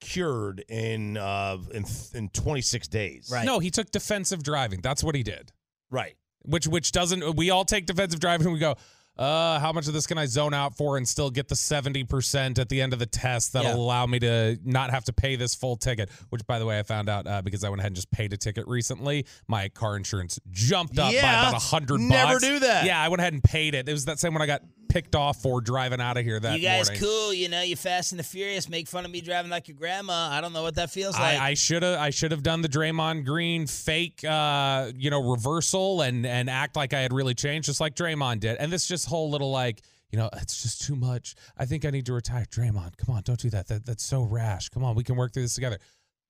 cured 0.00 0.64
in 0.68 1.16
uh 1.16 1.58
in 1.72 1.84
in 2.14 2.28
26 2.30 2.88
days. 2.88 3.28
Right. 3.32 3.44
No, 3.44 3.58
he 3.58 3.70
took 3.70 3.90
defensive 3.90 4.42
driving. 4.42 4.80
That's 4.80 5.02
what 5.02 5.14
he 5.14 5.22
did. 5.22 5.52
Right. 5.90 6.16
Which 6.42 6.66
which 6.66 6.92
doesn't. 6.92 7.36
We 7.36 7.50
all 7.50 7.64
take 7.64 7.86
defensive 7.86 8.20
driving. 8.20 8.46
and 8.46 8.54
We 8.54 8.60
go. 8.60 8.76
Uh, 9.18 9.58
how 9.58 9.72
much 9.72 9.88
of 9.88 9.94
this 9.94 10.06
can 10.06 10.16
I 10.18 10.26
zone 10.26 10.54
out 10.54 10.76
for 10.76 10.96
and 10.96 11.06
still 11.08 11.30
get 11.30 11.48
the 11.48 11.56
70% 11.56 12.58
at 12.58 12.68
the 12.68 12.80
end 12.80 12.92
of 12.92 12.98
the 12.98 13.06
test 13.06 13.52
that'll 13.52 13.70
Yeah. 13.72 13.76
allow 13.76 14.06
me 14.06 14.18
to 14.20 14.58
not 14.64 14.90
have 14.90 15.04
to 15.04 15.12
pay 15.12 15.36
this 15.36 15.54
full 15.54 15.76
ticket? 15.76 16.10
Which, 16.30 16.46
by 16.46 16.58
the 16.58 16.66
way, 16.66 16.78
I 16.78 16.82
found 16.84 17.08
out 17.08 17.26
uh, 17.26 17.42
because 17.42 17.64
I 17.64 17.68
went 17.68 17.80
ahead 17.80 17.88
and 17.90 17.96
just 17.96 18.10
paid 18.10 18.32
a 18.32 18.36
ticket 18.36 18.66
recently. 18.68 19.26
My 19.48 19.68
car 19.68 19.96
insurance 19.96 20.38
jumped 20.50 20.98
up 20.98 21.12
by 21.12 21.18
about 21.18 21.54
a 21.54 21.58
hundred 21.58 22.00
never 22.00 22.34
bucks. 22.34 22.44
do 22.44 22.58
that. 22.60 22.84
Yeah, 22.84 23.00
I 23.00 23.08
went 23.08 23.20
ahead 23.20 23.32
and 23.32 23.42
paid 23.42 23.74
it. 23.74 23.88
It 23.88 23.92
was 23.92 24.04
that 24.06 24.18
same 24.20 24.32
when 24.34 24.42
I 24.42 24.46
got 24.46 24.62
picked 24.88 25.14
off 25.14 25.42
for 25.42 25.60
driving 25.60 26.00
out 26.00 26.16
of 26.16 26.24
here 26.24 26.40
that 26.40 26.58
you 26.58 26.62
guys 26.66 26.86
morning. 26.88 27.02
cool, 27.02 27.34
you 27.34 27.46
know, 27.50 27.60
you 27.60 27.76
fast 27.76 28.12
and 28.12 28.18
the 28.18 28.22
furious, 28.24 28.70
make 28.70 28.88
fun 28.88 29.04
of 29.04 29.10
me 29.10 29.20
driving 29.20 29.50
like 29.50 29.68
your 29.68 29.76
grandma. 29.76 30.30
I 30.32 30.40
don't 30.40 30.54
know 30.54 30.62
what 30.62 30.76
that 30.76 30.90
feels 30.90 31.14
like. 31.14 31.38
I 31.38 31.52
should 31.52 31.82
have 31.82 31.98
I 32.00 32.08
should 32.08 32.30
have 32.30 32.42
done 32.42 32.62
the 32.62 32.70
Draymond 32.70 33.26
Green 33.26 33.66
fake 33.66 34.24
uh 34.24 34.90
you 34.96 35.10
know 35.10 35.20
reversal 35.30 36.00
and 36.00 36.24
and 36.26 36.48
act 36.48 36.74
like 36.74 36.94
I 36.94 37.00
had 37.00 37.12
really 37.12 37.34
changed 37.34 37.66
just 37.66 37.82
like 37.82 37.96
Draymond 37.96 38.40
did. 38.40 38.56
And 38.56 38.72
this 38.72 38.86
just 38.88 39.07
whole 39.08 39.30
little 39.30 39.50
like 39.50 39.82
you 40.10 40.18
know, 40.18 40.30
it's 40.34 40.62
just 40.62 40.82
too 40.82 40.96
much. 40.96 41.34
I 41.56 41.66
think 41.66 41.84
I 41.84 41.90
need 41.90 42.06
to 42.06 42.12
retire. 42.12 42.46
Draymond, 42.50 42.96
come 42.96 43.14
on, 43.14 43.22
don't 43.22 43.38
do 43.38 43.50
that. 43.50 43.68
that 43.68 43.84
that's 43.84 44.04
so 44.04 44.22
rash. 44.22 44.68
Come 44.70 44.84
on, 44.84 44.94
we 44.94 45.04
can 45.04 45.16
work 45.16 45.32
through 45.32 45.42
this 45.42 45.54
together. 45.54 45.78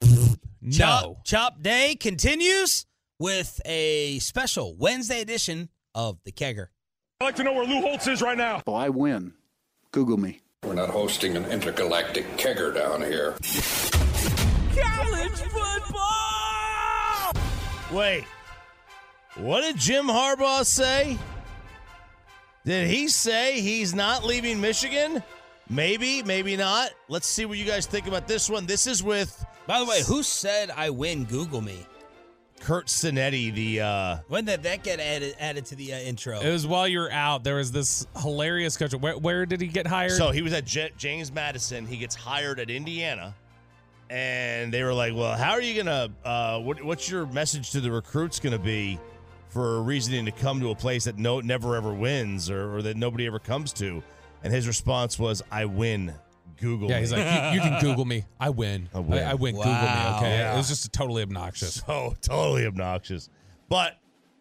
no. 0.03 0.71
Chop, 0.71 1.25
Chop 1.25 1.63
Day 1.63 1.95
continues 1.95 2.87
with 3.19 3.61
a 3.65 4.19
special 4.19 4.75
Wednesday 4.77 5.21
edition 5.21 5.69
of 5.95 6.19
the 6.25 6.33
Kegger. 6.33 6.69
I'd 7.21 7.25
like 7.25 7.37
to 7.37 7.45
know 7.45 7.53
where 7.53 7.67
Lou 7.67 7.81
Holtz 7.81 8.07
is 8.07 8.23
right 8.23 8.39
now. 8.39 8.63
Oh, 8.67 8.75
I 8.75 8.89
win. 8.89 9.33
Google 9.93 10.17
me. 10.17 10.41
We're 10.65 10.75
not 10.75 10.91
hosting 10.91 11.37
an 11.37 11.45
intergalactic 11.47 12.27
kegger 12.37 12.75
down 12.75 13.01
here. 13.03 13.37
College 14.77 15.41
football! 15.51 17.33
Wait, 17.93 18.25
what 19.37 19.63
did 19.63 19.77
Jim 19.77 20.07
Harbaugh 20.07 20.65
say? 20.65 21.17
Did 22.69 22.91
he 22.91 23.09
say 23.09 23.63
he's 23.63 23.95
not 23.95 24.25
leaving 24.25 24.61
Michigan? 24.61 25.23
Maybe, 25.71 26.23
maybe 26.23 26.55
not. 26.55 26.91
Let's 27.09 27.27
see 27.27 27.47
what 27.47 27.57
you 27.57 27.65
guys 27.65 27.87
think 27.87 28.07
about 28.07 28.29
this 28.29 28.51
one. 28.51 28.67
This 28.67 28.87
is 28.87 29.03
with. 29.03 29.43
By 29.67 29.79
the 29.79 29.87
way, 29.87 30.03
who 30.03 30.23
said 30.23 30.71
I 30.77 30.91
win? 30.91 31.25
Google 31.25 31.63
me. 31.63 31.87
Curt 32.61 32.89
Cignetti, 32.89 33.55
the. 33.55 33.81
uh 33.81 34.17
When 34.29 34.45
did 34.45 34.65
that 34.65 34.83
get 34.83 35.01
added 35.01 35.35
added 35.41 35.65
to 35.65 35.77
the 35.77 35.95
uh, 35.95 35.99
intro? 36.01 36.41
It 36.41 36.53
was 36.53 36.67
while 36.67 36.87
you 36.87 36.99
were 36.99 37.11
out. 37.11 37.43
There 37.43 37.55
was 37.55 37.73
this 37.73 38.07
hilarious 38.21 38.77
coach. 38.77 38.93
Where, 38.93 39.17
where 39.17 39.47
did 39.47 39.63
he 39.63 39.69
get 39.69 39.87
hired? 39.87 40.13
So 40.13 40.31
he 40.31 40.43
was 40.43 40.53
at 40.53 40.67
J- 40.67 40.93
James 40.99 41.33
Madison. 41.33 41.87
He 41.87 41.97
gets 41.97 42.15
hired 42.15 42.61
at 42.61 42.69
Indiana, 42.69 43.35
and 44.11 44.71
they 44.71 44.83
were 44.83 44.93
like, 44.93 45.15
"Well, 45.15 45.39
how 45.39 45.53
are 45.53 45.63
you 45.63 45.83
gonna? 45.83 46.11
Uh, 46.23 46.59
what, 46.59 46.83
what's 46.83 47.09
your 47.09 47.25
message 47.29 47.71
to 47.71 47.81
the 47.81 47.91
recruits 47.91 48.39
gonna 48.39 48.59
be 48.59 48.99
for 49.51 49.83
reasoning 49.83 50.25
to 50.27 50.33
come 50.33 50.61
to 50.61 50.71
a 50.71 50.75
place 50.75 51.05
that 51.05 51.19
no 51.19 51.41
never 51.41 51.77
ever 51.77 51.93
wins 51.93 52.51
or, 52.51 52.77
or 52.77 52.83
that 52.83 52.97
nobody 52.97 53.27
ever 53.27 53.39
comes 53.39 53.73
to?" 53.75 54.03
And 54.43 54.53
his 54.53 54.67
response 54.67 55.19
was, 55.19 55.43
"I 55.51 55.65
win. 55.65 56.15
Google." 56.57 56.89
yeah, 56.89 56.97
me." 56.97 57.01
he's 57.03 57.13
like, 57.13 57.53
you, 57.53 57.55
you 57.57 57.61
can 57.61 57.81
Google 57.81 58.05
me. 58.05 58.25
I 58.41 58.51
win. 58.51 58.89
I 58.95 58.99
win. 58.99 59.25
I, 59.25 59.35
win. 59.35 59.57
Wow. 59.57 59.65
Google 59.65 59.81
me. 59.81 60.17
Okay. 60.17 60.39
Yeah. 60.39 60.55
It 60.55 60.57
was 60.57 60.69
just 60.69 60.93
totally 60.93 61.23
obnoxious. 61.23 61.75
so 61.87 62.15
totally 62.21 62.67
obnoxious. 62.67 63.31
But 63.69 63.99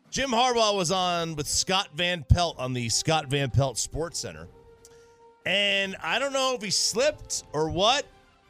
Jim 0.10 0.32
Harbaugh 0.32 0.76
was 0.76 0.92
on 0.92 1.36
with 1.36 1.48
Scott 1.48 1.90
Van 1.94 2.26
Pelt 2.28 2.58
on 2.58 2.74
the 2.74 2.90
Scott 2.90 3.28
Van 3.28 3.50
Pelt 3.50 3.76
SportsCenter. 3.76 4.48
And 5.46 5.96
I 6.02 6.20
don't 6.20 6.34
know 6.34 6.56
if 6.56 6.62
he 6.62 6.72
slipped 6.72 7.44
or 7.54 7.70
what, 7.70 8.06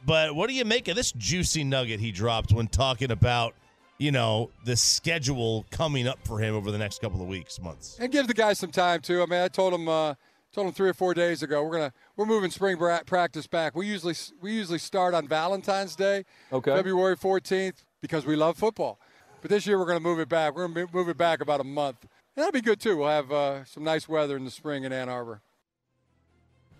but 0.06 0.34
what 0.34 0.48
do 0.48 0.54
you 0.54 0.64
make 0.64 0.88
of 0.88 0.96
this 0.96 1.12
juicy 1.12 1.62
nugget 1.64 2.00
he 2.00 2.10
dropped 2.10 2.52
when 2.52 2.68
talking 2.68 3.10
about, 3.10 3.54
you 3.98 4.12
know, 4.12 4.50
the 4.64 4.76
schedule 4.76 5.66
coming 5.70 6.06
up 6.06 6.18
for 6.26 6.38
him 6.38 6.54
over 6.54 6.70
the 6.70 6.78
next 6.78 7.00
couple 7.00 7.20
of 7.20 7.26
weeks, 7.28 7.60
months? 7.60 7.96
and 8.00 8.10
give 8.12 8.26
the 8.28 8.34
guy 8.34 8.52
some 8.52 8.70
time 8.70 9.00
too. 9.00 9.22
I 9.22 9.26
mean, 9.26 9.40
I 9.40 9.48
told 9.48 9.74
him 9.74 9.88
uh, 9.88 10.14
told 10.52 10.66
him 10.68 10.72
three 10.72 10.88
or 10.88 10.94
four 10.94 11.14
days 11.14 11.42
ago 11.42 11.62
we're 11.64 11.72
gonna 11.72 11.92
we're 12.16 12.26
moving 12.26 12.50
spring 12.50 12.76
bra- 12.76 13.00
practice 13.04 13.46
back. 13.46 13.74
We 13.74 13.86
usually 13.86 14.14
we 14.40 14.52
usually 14.54 14.78
start 14.78 15.14
on 15.14 15.26
Valentine's 15.28 15.96
Day, 15.96 16.24
Okay. 16.52 16.74
February 16.74 17.16
14th, 17.16 17.84
because 18.00 18.24
we 18.24 18.36
love 18.36 18.56
football. 18.56 18.98
But 19.40 19.50
this 19.50 19.66
year 19.66 19.78
we're 19.78 19.86
gonna 19.86 20.00
move 20.00 20.20
it 20.20 20.28
back. 20.28 20.54
We're 20.54 20.66
gonna 20.68 20.86
move 20.92 21.08
it 21.08 21.16
back 21.16 21.40
about 21.40 21.60
a 21.60 21.64
month. 21.64 21.98
And 22.02 22.10
that'll 22.44 22.52
be 22.52 22.60
good 22.60 22.80
too. 22.80 22.96
We'll 22.98 23.08
have 23.08 23.32
uh, 23.32 23.64
some 23.64 23.82
nice 23.84 24.08
weather 24.08 24.36
in 24.36 24.44
the 24.44 24.50
spring 24.50 24.84
in 24.84 24.92
Ann 24.92 25.08
Arbor. 25.08 25.42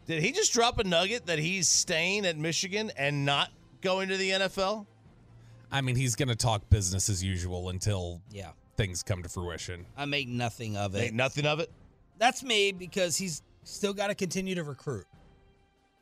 Did 0.06 0.22
he 0.22 0.32
just 0.32 0.52
drop 0.54 0.78
a 0.78 0.84
nugget 0.84 1.26
that 1.26 1.38
he's 1.38 1.68
staying 1.68 2.24
at 2.24 2.36
Michigan 2.38 2.90
and 2.96 3.26
not 3.26 3.50
going 3.82 4.08
to 4.08 4.16
the 4.16 4.30
NFL? 4.30 4.86
I 5.70 5.80
mean, 5.80 5.96
he's 5.96 6.14
going 6.14 6.28
to 6.28 6.36
talk 6.36 6.68
business 6.70 7.08
as 7.08 7.22
usual 7.22 7.68
until 7.68 8.20
yeah, 8.30 8.50
things 8.76 9.02
come 9.02 9.22
to 9.22 9.28
fruition. 9.28 9.84
I 9.96 10.04
make 10.06 10.28
nothing 10.28 10.76
of 10.76 10.94
it. 10.94 10.98
Ain't 11.04 11.14
nothing 11.14 11.46
of 11.46 11.60
it. 11.60 11.70
That's 12.18 12.42
me 12.42 12.72
because 12.72 13.16
he's 13.16 13.42
still 13.64 13.92
got 13.92 14.08
to 14.08 14.14
continue 14.14 14.54
to 14.54 14.64
recruit. 14.64 15.04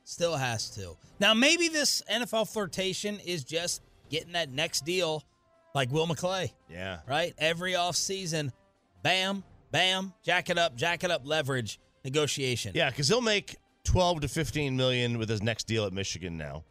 Still 0.04 0.36
has 0.36 0.70
to. 0.76 0.96
Now, 1.18 1.34
maybe 1.34 1.68
this 1.68 2.02
NFL 2.10 2.52
flirtation 2.52 3.18
is 3.26 3.42
just 3.42 3.82
getting 4.08 4.32
that 4.32 4.50
next 4.50 4.84
deal 4.84 5.24
like 5.74 5.90
Will 5.90 6.06
McClay, 6.06 6.52
Yeah. 6.70 6.98
right? 7.08 7.34
Every 7.38 7.72
offseason, 7.72 8.52
bam, 9.02 9.42
bam, 9.72 10.12
jack 10.22 10.48
it 10.48 10.58
up, 10.58 10.76
jack 10.76 11.02
it 11.02 11.10
up, 11.10 11.22
leverage, 11.26 11.80
negotiation. 12.04 12.72
Yeah, 12.74 12.88
because 12.90 13.08
he'll 13.08 13.20
make 13.20 13.56
twelve 13.82 14.20
to 14.20 14.28
fifteen 14.28 14.76
million 14.76 15.18
with 15.18 15.28
his 15.28 15.42
next 15.42 15.64
deal 15.64 15.84
at 15.84 15.92
Michigan 15.92 16.38
now. 16.38 16.62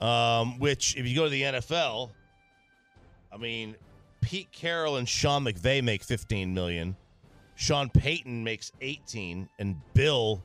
Um, 0.00 0.58
which, 0.58 0.96
if 0.96 1.06
you 1.06 1.14
go 1.16 1.24
to 1.24 1.30
the 1.30 1.42
NFL, 1.42 2.10
I 3.32 3.36
mean, 3.38 3.76
Pete 4.20 4.50
Carroll 4.52 4.96
and 4.96 5.08
Sean 5.08 5.44
McVay 5.44 5.82
make 5.82 6.02
fifteen 6.02 6.52
million. 6.54 6.96
Sean 7.54 7.88
Payton 7.88 8.44
makes 8.44 8.72
eighteen, 8.80 9.48
and 9.58 9.76
Bill 9.94 10.42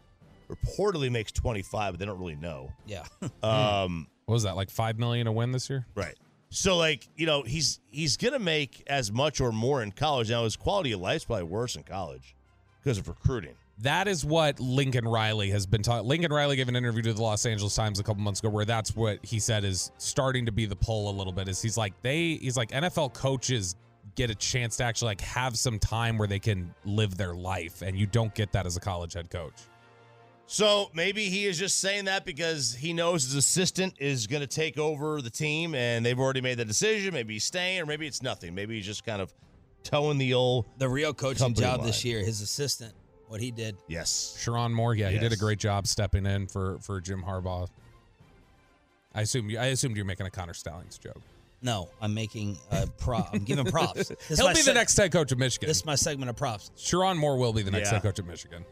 reportedly 0.49 1.11
makes 1.11 1.31
twenty-five, 1.31 1.93
but 1.93 1.99
they 1.99 2.05
don't 2.05 2.19
really 2.19 2.35
know. 2.35 2.71
Yeah. 2.85 3.03
Um, 3.43 4.07
What 4.25 4.33
was 4.35 4.43
that, 4.43 4.55
like 4.55 4.69
5 4.69 4.97
million 4.99 5.27
a 5.27 5.31
win 5.31 5.51
this 5.51 5.69
year? 5.69 5.85
Right. 5.95 6.15
So 6.51 6.77
like, 6.77 7.07
you 7.17 7.25
know, 7.25 7.43
he's 7.43 7.79
he's 7.89 8.17
gonna 8.17 8.39
make 8.39 8.83
as 8.87 9.11
much 9.11 9.41
or 9.41 9.51
more 9.51 9.81
in 9.83 9.91
college. 9.91 10.29
Now 10.29 10.43
his 10.43 10.55
quality 10.55 10.91
of 10.93 10.99
life's 11.01 11.25
probably 11.25 11.43
worse 11.43 11.75
in 11.75 11.83
college 11.83 12.35
because 12.81 12.97
of 12.97 13.07
recruiting. 13.07 13.55
That 13.81 14.07
is 14.07 14.23
what 14.23 14.59
Lincoln 14.59 15.07
Riley 15.07 15.49
has 15.49 15.65
been 15.65 15.81
talking. 15.81 16.07
Lincoln 16.07 16.31
Riley 16.31 16.55
gave 16.55 16.69
an 16.69 16.75
interview 16.75 17.01
to 17.03 17.13
the 17.13 17.21
Los 17.21 17.45
Angeles 17.45 17.75
Times 17.75 17.99
a 17.99 18.03
couple 18.03 18.21
months 18.21 18.39
ago 18.39 18.49
where 18.49 18.65
that's 18.65 18.95
what 18.95 19.23
he 19.25 19.39
said 19.39 19.63
is 19.63 19.91
starting 19.97 20.45
to 20.45 20.51
be 20.51 20.65
the 20.65 20.75
pull 20.75 21.09
a 21.09 21.15
little 21.15 21.33
bit. 21.33 21.47
Is 21.47 21.61
he's 21.61 21.77
like 21.77 21.99
they 22.01 22.35
he's 22.35 22.57
like 22.57 22.69
NFL 22.69 23.13
coaches 23.13 23.75
get 24.15 24.29
a 24.29 24.35
chance 24.35 24.77
to 24.77 24.83
actually 24.83 25.07
like 25.07 25.21
have 25.21 25.57
some 25.57 25.79
time 25.79 26.17
where 26.17 26.27
they 26.27 26.39
can 26.39 26.73
live 26.85 27.17
their 27.17 27.33
life, 27.33 27.81
and 27.81 27.97
you 27.97 28.05
don't 28.05 28.33
get 28.35 28.51
that 28.51 28.65
as 28.65 28.77
a 28.77 28.79
college 28.79 29.13
head 29.13 29.29
coach. 29.29 29.55
So 30.45 30.91
maybe 30.93 31.29
he 31.29 31.45
is 31.45 31.57
just 31.57 31.79
saying 31.79 32.05
that 32.05 32.25
because 32.25 32.73
he 32.75 32.91
knows 32.91 33.23
his 33.23 33.35
assistant 33.35 33.93
is 33.99 34.27
going 34.27 34.41
to 34.41 34.47
take 34.47 34.77
over 34.77 35.21
the 35.21 35.29
team 35.29 35.73
and 35.75 36.05
they've 36.05 36.19
already 36.19 36.41
made 36.41 36.57
the 36.57 36.65
decision. 36.65 37.13
Maybe 37.13 37.35
he's 37.35 37.45
staying, 37.45 37.81
or 37.81 37.85
maybe 37.85 38.05
it's 38.05 38.21
nothing. 38.21 38.53
Maybe 38.53 38.75
he's 38.75 38.85
just 38.85 39.05
kind 39.05 39.21
of 39.21 39.33
towing 39.83 40.17
the 40.17 40.33
old. 40.33 40.65
The 40.77 40.89
real 40.89 41.13
coaching 41.13 41.39
company 41.39 41.65
job 41.65 41.79
line. 41.79 41.87
this 41.87 42.03
year, 42.03 42.19
his 42.19 42.41
assistant, 42.41 42.93
what 43.31 43.41
he 43.41 43.49
did. 43.51 43.75
Yes. 43.87 44.37
Sherrone 44.39 44.71
Moore, 44.73 44.93
yeah, 44.93 45.09
he 45.09 45.17
did 45.17 45.31
a 45.33 45.37
great 45.37 45.57
job 45.59 45.87
stepping 45.87 46.25
in 46.25 46.47
for 46.47 46.77
for 46.79 46.99
Jim 47.01 47.23
Harbaugh. 47.23 47.67
I 49.13 49.21
assume 49.21 49.49
you 49.49 49.57
I 49.59 49.65
assumed 49.67 49.95
you're 49.95 50.05
making 50.05 50.25
a 50.25 50.29
Connor 50.31 50.53
Stalions 50.53 50.97
joke. 50.97 51.21
No, 51.63 51.89
I'm 52.01 52.13
making 52.13 52.57
a 52.71 52.87
prop. 52.87 53.29
I'm 53.33 53.43
giving 53.43 53.65
props. 53.65 54.09
This 54.27 54.39
He'll 54.39 54.47
my 54.47 54.53
be 54.53 54.61
the 54.63 54.71
seg- 54.71 54.75
next 54.75 54.97
head 54.97 55.11
coach 55.11 55.31
of 55.31 55.37
Michigan. 55.37 55.67
This 55.67 55.77
is 55.77 55.85
my 55.85 55.93
segment 55.95 56.29
of 56.29 56.35
props. 56.35 56.71
Sherrone 56.75 57.17
Moore 57.17 57.37
will 57.37 57.53
be 57.53 57.61
the 57.61 57.69
next 57.71 57.89
Yeah. 57.89 57.95
head 57.95 58.03
coach 58.03 58.17
of 58.19 58.25
Michigan. 58.25 58.65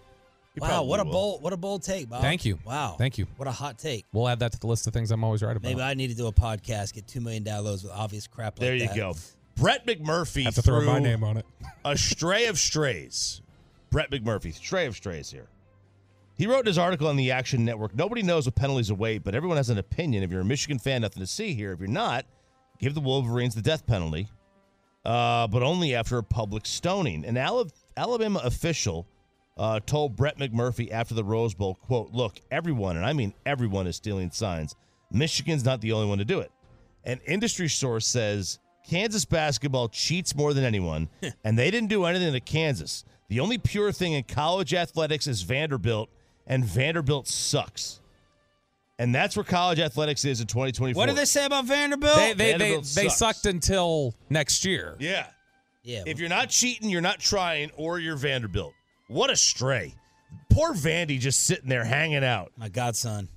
He 0.55 0.59
wow, 0.61 0.67
probably 0.69 0.89
what 0.89 0.99
a 0.99 1.03
will. 1.03 1.11
bold, 1.11 1.43
what 1.43 1.53
a 1.53 1.57
bold 1.57 1.83
take, 1.83 2.09
Bob. 2.09 2.21
Thank 2.23 2.45
you. 2.45 2.57
Wow. 2.65 2.95
Thank 2.97 3.19
you. 3.19 3.27
What 3.37 3.47
a 3.47 3.51
hot 3.51 3.77
take. 3.77 4.05
We'll 4.11 4.27
add 4.27 4.39
that 4.39 4.53
to 4.53 4.59
the 4.59 4.65
list 4.65 4.87
of 4.87 4.93
things 4.93 5.11
I'm 5.11 5.23
always 5.23 5.43
right 5.43 5.55
about. 5.55 5.69
Maybe 5.69 5.81
I 5.83 5.93
need 5.93 6.07
to 6.07 6.15
do 6.15 6.25
a 6.25 6.31
podcast, 6.33 6.93
get 6.93 7.07
two 7.07 7.21
million 7.21 7.43
downloads 7.43 7.83
with 7.83 7.91
obvious 7.93 8.25
crap 8.25 8.53
like 8.57 8.61
There 8.61 8.75
you 8.75 8.87
that. 8.87 8.95
go. 8.95 9.13
Brett 9.55 9.85
McMurphy 9.85 10.45
have 10.45 10.55
to 10.55 10.61
throw 10.63 10.81
my 10.81 10.97
name 10.99 11.23
on 11.23 11.37
it. 11.37 11.45
a 11.85 11.95
stray 11.95 12.47
of 12.47 12.57
strays. 12.57 13.41
Brett 13.89 14.11
McMurphy, 14.11 14.53
stray 14.53 14.85
of 14.85 14.95
strays 14.95 15.31
here. 15.31 15.47
He 16.37 16.47
wrote 16.47 16.61
in 16.61 16.67
his 16.67 16.77
article 16.77 17.07
on 17.07 17.17
the 17.17 17.31
Action 17.31 17.65
Network 17.65 17.93
Nobody 17.93 18.23
knows 18.23 18.45
what 18.45 18.55
penalties 18.55 18.89
await, 18.89 19.23
but 19.23 19.35
everyone 19.35 19.57
has 19.57 19.69
an 19.69 19.77
opinion. 19.77 20.23
If 20.23 20.31
you're 20.31 20.41
a 20.41 20.45
Michigan 20.45 20.79
fan, 20.79 21.01
nothing 21.01 21.21
to 21.21 21.27
see 21.27 21.53
here. 21.53 21.73
If 21.73 21.79
you're 21.79 21.89
not, 21.89 22.25
give 22.79 22.93
the 22.93 23.01
Wolverines 23.01 23.55
the 23.55 23.61
death 23.61 23.85
penalty, 23.85 24.29
uh, 25.05 25.47
but 25.47 25.63
only 25.63 25.95
after 25.95 26.17
a 26.17 26.23
public 26.23 26.65
stoning. 26.65 27.25
An 27.25 27.35
Alabama 27.37 28.39
official 28.43 29.05
uh, 29.57 29.81
told 29.85 30.15
Brett 30.15 30.37
McMurphy 30.37 30.89
after 30.91 31.13
the 31.13 31.23
Rose 31.23 31.53
Bowl, 31.53 31.75
quote, 31.75 32.11
look, 32.13 32.39
everyone, 32.49 32.95
and 32.95 33.05
I 33.05 33.11
mean 33.11 33.33
everyone 33.45 33.87
is 33.87 33.97
stealing 33.97 34.31
signs. 34.31 34.75
Michigan's 35.11 35.65
not 35.65 35.81
the 35.81 35.91
only 35.91 36.07
one 36.07 36.19
to 36.19 36.25
do 36.25 36.39
it. 36.39 36.51
An 37.03 37.19
industry 37.27 37.67
source 37.67 38.07
says 38.07 38.59
Kansas 38.87 39.25
basketball 39.25 39.89
cheats 39.89 40.33
more 40.33 40.53
than 40.53 40.63
anyone, 40.63 41.09
and 41.43 41.59
they 41.59 41.69
didn't 41.69 41.89
do 41.89 42.05
anything 42.05 42.31
to 42.31 42.39
Kansas. 42.39 43.03
The 43.29 43.39
only 43.39 43.57
pure 43.57 43.91
thing 43.91 44.13
in 44.13 44.23
college 44.23 44.73
athletics 44.73 45.27
is 45.27 45.43
Vanderbilt, 45.43 46.09
and 46.47 46.65
Vanderbilt 46.65 47.27
sucks. 47.27 48.01
And 48.97 49.15
that's 49.15 49.37
where 49.37 49.45
college 49.45 49.79
athletics 49.79 50.25
is 50.25 50.41
in 50.41 50.47
2024. 50.47 50.99
What 50.99 51.05
did 51.07 51.15
they 51.15 51.25
say 51.25 51.45
about 51.45 51.65
Vanderbilt? 51.65 52.15
They 52.15 52.33
they 52.33 52.51
they, 52.51 52.51
Vanderbilt 52.57 52.83
they 52.95 53.07
sucks. 53.07 53.17
sucked 53.17 53.45
until 53.45 54.13
next 54.29 54.65
year. 54.65 54.95
Yeah. 54.99 55.27
yeah. 55.83 56.03
If 56.05 56.19
you're 56.19 56.27
not 56.27 56.49
cheating, 56.49 56.89
you're 56.89 57.01
not 57.01 57.19
trying, 57.19 57.71
or 57.77 57.99
you're 57.99 58.17
Vanderbilt. 58.17 58.73
What 59.07 59.29
a 59.29 59.37
stray. 59.37 59.95
Poor 60.49 60.73
Vandy 60.73 61.19
just 61.19 61.45
sitting 61.45 61.69
there 61.69 61.85
hanging 61.85 62.23
out, 62.23 62.51
my 62.57 62.69
godson. 62.69 63.29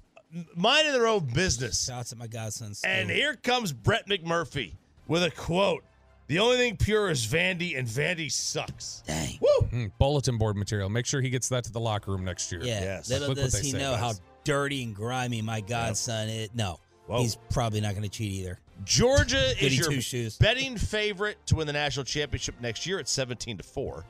minding 0.57 0.93
their 0.93 1.07
own 1.07 1.27
business. 1.33 1.85
Shots 1.87 2.13
at 2.13 2.19
my 2.19 2.27
godsons. 2.27 2.83
And 2.85 3.11
here 3.11 3.35
comes 3.37 3.73
Brett 3.73 4.09
McMurphy 4.09 4.73
with 5.07 5.23
a 5.23 5.31
quote 5.31 5.85
The 6.29 6.39
only 6.39 6.57
thing 6.57 6.77
pure 6.77 7.11
is 7.11 7.27
Vandy, 7.27 7.79
and 7.79 7.87
Vandy 7.87 8.31
sucks. 8.31 9.03
Dang. 9.07 9.39
Woo! 9.41 9.67
Mm, 9.71 9.93
bulletin 9.99 10.39
board 10.39 10.57
material. 10.57 10.89
Make 10.89 11.05
sure 11.07 11.21
he 11.21 11.29
gets 11.31 11.49
that 11.51 11.65
to 11.65 11.73
the 11.73 11.81
locker 11.81 12.11
room 12.13 12.25
next 12.25 12.51
year. 12.51 12.63
Yeah. 12.65 12.81
Yes. 12.81 13.11
Little 13.11 13.29
Look 13.29 13.37
what 13.39 13.43
does 13.45 13.53
they 13.53 13.63
he 13.63 13.71
say, 13.73 13.79
know 13.79 13.95
how 13.97 14.09
guys. 14.09 14.21
dirty 14.45 14.83
and 14.83 14.95
grimy 14.95 15.43
my 15.43 15.61
godson 15.61 16.29
is. 16.29 16.49
No, 16.55 16.79
Whoa. 17.07 17.21
he's 17.21 17.37
probably 17.51 17.81
not 17.81 17.91
going 17.93 18.05
to 18.05 18.09
cheat 18.09 18.33
either. 18.33 18.59
Georgia 18.85 19.53
Goody 19.61 19.67
is 19.67 19.79
your 19.79 19.91
two-shoes. 19.91 20.39
betting 20.39 20.77
favorite 20.77 21.39
to 21.47 21.57
win 21.57 21.67
the 21.67 21.73
national 21.73 22.05
championship 22.05 22.55
next 22.61 22.87
year 22.87 22.99
at 22.99 23.09
17 23.09 23.59
to 23.59 23.63
4, 23.63 24.05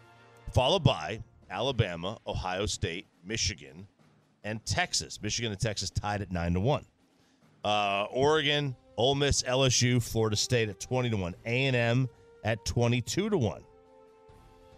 followed 0.52 0.84
by 0.84 1.22
Alabama, 1.50 2.18
Ohio 2.26 2.64
State, 2.66 3.06
Michigan, 3.24 3.86
and 4.44 4.64
Texas. 4.64 5.20
Michigan 5.20 5.50
and 5.52 5.60
Texas 5.60 5.90
tied 5.90 6.22
at 6.22 6.30
9 6.30 6.54
to 6.54 6.60
1. 6.60 6.84
Uh, 7.64 8.06
Oregon, 8.10 8.74
Ole 8.96 9.14
Miss, 9.14 9.42
LSU, 9.42 10.02
Florida 10.02 10.36
State 10.36 10.68
at 10.68 10.80
20 10.80 11.10
to 11.10 11.16
1. 11.16 11.34
A&M 11.46 12.08
at 12.44 12.64
22 12.64 13.30
to 13.30 13.38
1. 13.38 13.62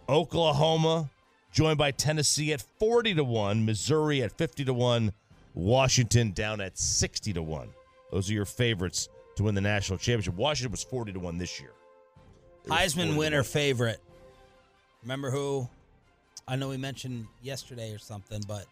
Oklahoma 0.07 1.09
joined 1.51 1.77
by 1.77 1.91
Tennessee 1.91 2.53
at 2.53 2.61
40 2.79 3.15
to 3.15 3.23
1, 3.23 3.65
Missouri 3.65 4.21
at 4.23 4.37
50 4.37 4.65
to 4.65 4.73
1, 4.73 5.11
Washington 5.53 6.31
down 6.31 6.61
at 6.61 6.77
60 6.77 7.33
to 7.33 7.41
1. 7.41 7.69
Those 8.11 8.29
are 8.29 8.33
your 8.33 8.45
favorites 8.45 9.09
to 9.37 9.43
win 9.43 9.55
the 9.55 9.61
national 9.61 9.97
championship. 9.97 10.35
Washington 10.35 10.71
was 10.71 10.83
40 10.83 11.13
to 11.13 11.19
1 11.19 11.37
this 11.37 11.59
year. 11.59 11.71
It 12.65 12.69
was 12.71 12.93
40 12.93 13.09
Heisman 13.11 13.17
winner 13.17 13.43
favorite. 13.43 13.99
Remember 15.01 15.31
who? 15.31 15.67
I 16.47 16.55
know 16.55 16.69
we 16.69 16.77
mentioned 16.77 17.25
yesterday 17.41 17.93
or 17.93 17.97
something, 17.99 18.41
but 18.47 18.65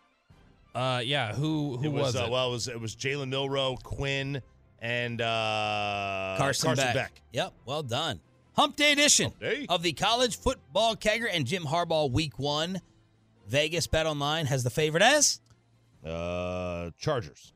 Uh, 0.75 1.01
yeah. 1.03 1.33
Who 1.33 1.77
who 1.77 1.85
it 1.85 1.91
was, 1.91 2.13
was, 2.13 2.15
uh, 2.15 2.25
it? 2.25 2.31
well, 2.31 2.49
it 2.49 2.51
was 2.51 2.67
it 2.67 2.79
was 2.81 2.95
Jalen 2.95 3.29
Milroe, 3.29 3.77
Quinn, 3.83 4.41
and 4.83 5.19
uh, 5.21 6.35
Carson, 6.37 6.75
Beck. 6.75 7.21
Yep, 7.31 7.53
well 7.65 7.81
done. 7.81 8.19
Hump 8.55 8.75
Day 8.75 8.91
edition 8.91 9.25
Hump 9.31 9.39
day. 9.39 9.65
of 9.69 9.81
the 9.81 9.93
college 9.93 10.37
football 10.37 10.95
kegger 10.95 11.25
and 11.31 11.47
Jim 11.47 11.63
Harbaugh 11.63 12.11
Week 12.11 12.37
One. 12.37 12.79
Vegas 13.47 13.87
Bet 13.87 14.05
Online 14.05 14.45
has 14.45 14.63
the 14.63 14.69
favorite 14.69 15.01
as 15.03 15.39
Uh, 16.05 16.91
Chargers. 16.99 17.53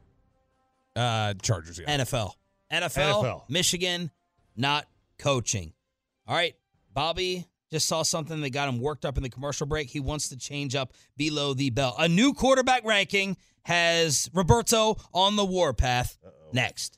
uh, 0.96 1.34
Chargers. 1.42 1.80
Yeah. 1.80 1.98
NFL. 1.98 2.34
NFL. 2.72 3.24
NFL. 3.24 3.44
Michigan, 3.50 4.10
not 4.56 4.88
coaching. 5.20 5.74
All 6.28 6.36
right, 6.36 6.56
Bobby 6.94 7.46
just 7.72 7.86
saw 7.88 8.02
something 8.04 8.42
that 8.42 8.50
got 8.52 8.68
him 8.70 8.80
worked 8.80 9.06
up 9.06 9.18
in 9.18 9.24
the 9.24 9.30
commercial 9.30 9.68
break. 9.68 9.90
He 9.90 10.00
wants 10.00 10.30
to 10.30 10.38
change 10.38 10.76
up 10.76 10.94
below 11.18 11.54
the 11.54 11.70
belt. 11.70 11.96
A 12.00 12.08
new 12.08 12.34
quarterback 12.34 12.84
ranking 12.86 13.38
has 13.64 14.30
Roberto 14.34 14.96
on 15.14 15.36
the 15.36 15.46
warpath. 15.46 16.18
Next. 16.54 16.98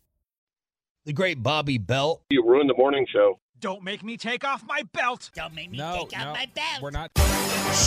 The 1.05 1.13
great 1.13 1.41
Bobby 1.41 1.77
Belt. 1.79 2.21
You 2.29 2.43
ruined 2.47 2.69
the 2.69 2.75
morning 2.75 3.07
show. 3.11 3.39
Don't 3.59 3.83
make 3.83 4.03
me 4.03 4.17
take 4.17 4.43
off 4.43 4.63
my 4.67 4.83
belt. 4.93 5.29
Don't 5.35 5.53
make 5.53 5.71
me 5.71 5.77
No, 5.77 6.05
take 6.09 6.19
out 6.19 6.27
no, 6.27 6.33
my 6.33 6.47
belt. 6.53 6.81
we're 6.81 6.91
not. 6.91 7.11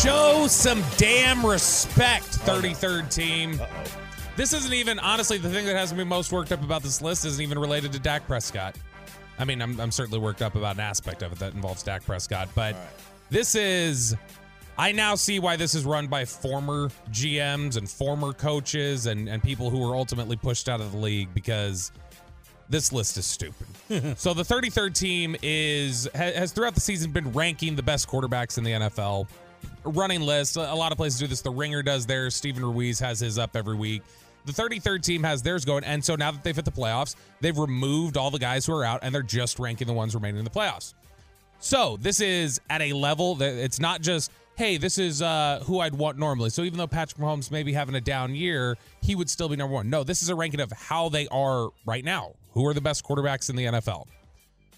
Show 0.03 0.47
some 0.49 0.83
damn 0.97 1.45
respect, 1.45 2.25
33rd 2.41 3.13
team. 3.13 3.61
This 4.37 4.53
isn't 4.53 4.73
even, 4.73 4.99
honestly, 4.99 5.39
the 5.39 5.49
thing 5.49 5.65
that 5.67 5.77
has 5.77 5.93
me 5.95 6.03
most 6.05 6.33
worked 6.33 6.51
up 6.53 6.63
about 6.63 6.83
this 6.83 7.01
list 7.03 7.25
isn't 7.25 7.41
even 7.43 7.59
related 7.59 7.93
to 7.93 7.99
Dak 8.01 8.27
Prescott. 8.27 8.77
I 9.39 9.45
mean, 9.45 9.63
I'm, 9.63 9.81
I'm 9.81 9.91
certainly 9.93 10.19
worked 10.19 10.43
up 10.43 10.55
about 10.57 10.75
an 10.77 10.81
aspect 10.81 11.23
of 11.23 11.33
it 11.33 11.39
that 11.39 11.55
involves 11.55 11.83
Dak 11.85 12.05
Prescott, 12.05 12.49
but 12.55 12.75
this 13.31 13.55
is. 13.55 14.17
I 14.77 14.91
now 14.91 15.15
see 15.15 15.39
why 15.39 15.55
this 15.55 15.77
is 15.77 15.85
run 15.85 16.09
by 16.09 16.25
former 16.25 16.89
GMs 17.13 17.77
and 17.77 17.89
former 17.89 18.33
coaches 18.33 19.07
and, 19.07 19.29
and 19.29 19.41
people 19.41 19.71
who 19.71 19.79
were 19.79 19.95
ultimately 19.95 20.35
pushed 20.35 20.69
out 20.69 20.81
of 20.81 20.91
the 20.91 20.99
league 20.99 21.33
because 21.33 21.93
this 22.69 22.93
list 22.93 23.17
is 23.17 23.27
stupid. 23.27 23.67
so 24.19 24.35
the 24.35 24.43
33rd 24.43 24.95
team 24.95 25.37
is 25.43 26.09
has 26.15 26.53
throughout 26.53 26.75
the 26.75 26.81
season 26.81 27.11
been 27.11 27.33
ranking 27.33 27.77
the 27.77 27.83
best 27.83 28.09
quarterbacks 28.09 28.59
in 28.59 28.65
the 28.65 28.73
NFL. 28.73 29.29
Running 29.85 30.21
list. 30.21 30.57
A 30.57 30.75
lot 30.75 30.93
of 30.93 30.99
places 30.99 31.21
do 31.21 31.27
this. 31.27 31.41
The 31.41 31.51
Ringer 31.51 31.83
does 31.83 32.07
theirs. 32.07 32.35
Steven 32.35 32.63
Ruiz 32.65 32.99
has 33.01 33.21
his 33.21 33.39
up 33.39 33.57
every 33.57 33.77
week. 33.77 34.03
The 34.47 34.53
33rd 34.53 35.03
team 35.03 35.23
has 35.23 35.43
theirs 35.43 35.65
going. 35.65 35.85
And 35.85 36.05
so 36.05 36.17
now 36.17 36.31
that 36.31 36.45
they've 36.45 36.55
hit 36.55 36.65
the 36.65 36.73
playoffs, 36.73 37.17
they've 37.41 37.57
removed 37.57 38.17
all 38.17 38.31
the 38.31 38.39
guys 38.39 38.67
who 38.67 38.75
are 38.75 38.85
out 38.85 39.01
and 39.03 39.15
they're 39.15 39.23
just 39.23 39.59
ranking 39.59 39.87
the 39.87 39.93
ones 39.93 40.15
remaining 40.15 40.39
in 40.39 40.45
the 40.45 40.51
playoffs. 40.51 40.95
So 41.61 41.97
this 41.99 42.21
is 42.21 42.61
at 42.69 42.83
a 42.83 42.93
level 42.93 43.37
that 43.37 43.55
it's 43.55 43.81
not 43.81 44.03
just, 44.03 44.31
hey, 44.57 44.77
this 44.77 44.99
is 44.99 45.23
uh, 45.23 45.63
who 45.65 45.81
I'd 45.81 45.95
want 45.95 46.19
normally. 46.19 46.51
So 46.51 46.63
even 46.63 46.77
though 46.77 46.87
Patrick 46.87 47.19
Mahomes 47.19 47.51
may 47.51 47.63
be 47.63 47.73
having 47.73 47.95
a 47.95 48.03
down 48.03 48.35
year, 48.35 48.77
he 49.01 49.15
would 49.15 49.31
still 49.31 49.49
be 49.49 49.57
number 49.57 49.73
one. 49.73 49.89
No, 49.89 50.05
this 50.05 50.23
is 50.23 50.29
a 50.29 50.35
ranking 50.35 50.61
of 50.61 50.71
how 50.73 51.09
they 51.09 51.27
are 51.29 51.71
right 51.87 52.05
now. 52.05 52.35
Who 52.55 52.67
are 52.67 52.75
the 52.75 52.81
best 52.81 53.05
quarterbacks 53.05 53.51
in 53.51 53.57
the 53.57 53.65
NFL? 53.65 54.07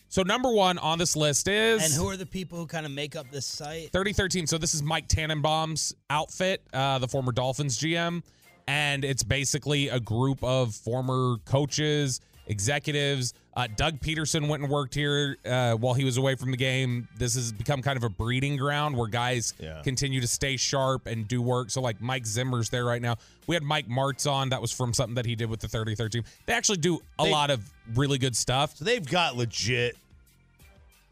So 0.08 0.22
number 0.22 0.50
one 0.50 0.78
on 0.78 0.98
this 0.98 1.14
list 1.16 1.46
is 1.46 1.84
And 1.84 1.92
who 1.92 2.08
are 2.08 2.16
the 2.16 2.26
people 2.26 2.58
who 2.58 2.66
kind 2.66 2.86
of 2.86 2.92
make 2.92 3.16
up 3.16 3.30
this 3.30 3.44
site? 3.44 3.92
3013. 3.92 4.46
So 4.46 4.56
this 4.56 4.74
is 4.74 4.82
Mike 4.82 5.08
Tannenbaum's 5.08 5.94
outfit, 6.08 6.62
uh, 6.72 6.98
the 6.98 7.08
former 7.08 7.32
Dolphins 7.32 7.78
GM, 7.78 8.22
and 8.66 9.04
it's 9.04 9.22
basically 9.22 9.88
a 9.88 10.00
group 10.00 10.42
of 10.42 10.74
former 10.74 11.36
coaches, 11.44 12.20
executives. 12.46 13.34
Uh, 13.56 13.66
Doug 13.74 14.00
Pederson 14.00 14.48
went 14.48 14.62
and 14.62 14.70
worked 14.70 14.94
here 14.94 15.36
uh, 15.46 15.72
while 15.74 15.94
he 15.94 16.04
was 16.04 16.16
away 16.16 16.34
from 16.34 16.50
the 16.50 16.56
game. 16.56 17.08
This 17.18 17.34
has 17.34 17.52
become 17.52 17.80
kind 17.82 17.96
of 17.96 18.04
a 18.04 18.08
breeding 18.08 18.56
ground 18.56 18.96
where 18.96 19.08
guys 19.08 19.54
Yeah. 19.58 19.80
continue 19.82 20.20
to 20.20 20.26
stay 20.26 20.56
sharp 20.56 21.06
and 21.06 21.26
do 21.26 21.40
work. 21.40 21.70
So 21.70 21.80
like 21.80 22.00
Mike 22.00 22.26
Zimmer's 22.26 22.68
there 22.70 22.84
right 22.84 23.00
now. 23.02 23.16
We 23.46 23.54
had 23.56 23.62
Mike 23.62 23.88
Martz 23.88 24.30
on. 24.30 24.50
That 24.50 24.60
was 24.60 24.72
from 24.72 24.92
something 24.92 25.14
that 25.14 25.26
he 25.26 25.34
did 25.34 25.48
with 25.48 25.60
the 25.60 25.68
3013. 25.68 26.22
They 26.46 26.52
actually 26.52 26.78
do 26.78 27.00
a 27.18 27.24
They- 27.24 27.30
lot 27.32 27.50
of 27.50 27.68
really 27.94 28.18
good 28.18 28.36
stuff. 28.36 28.76
So 28.76 28.84
they've 28.84 29.06
got 29.06 29.36
legit 29.36 29.96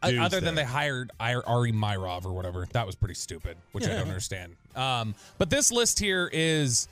Other 0.03 0.39
than 0.39 0.53
they 0.53 0.63
hired 0.63 1.11
Ari 1.19 1.71
Meirov 1.71 2.25
or 2.25 2.33
whatever. 2.33 2.67
That 2.73 2.85
was 2.85 2.95
pretty 2.95 3.15
stupid, 3.15 3.57
which 3.71 3.85
I 3.85 3.93
don't 3.93 4.07
understand. 4.07 4.55
Um, 4.75 5.15
but 5.39 5.49
this 5.49 5.71
list 5.71 5.97
here 5.99 6.29
is, 6.31 6.87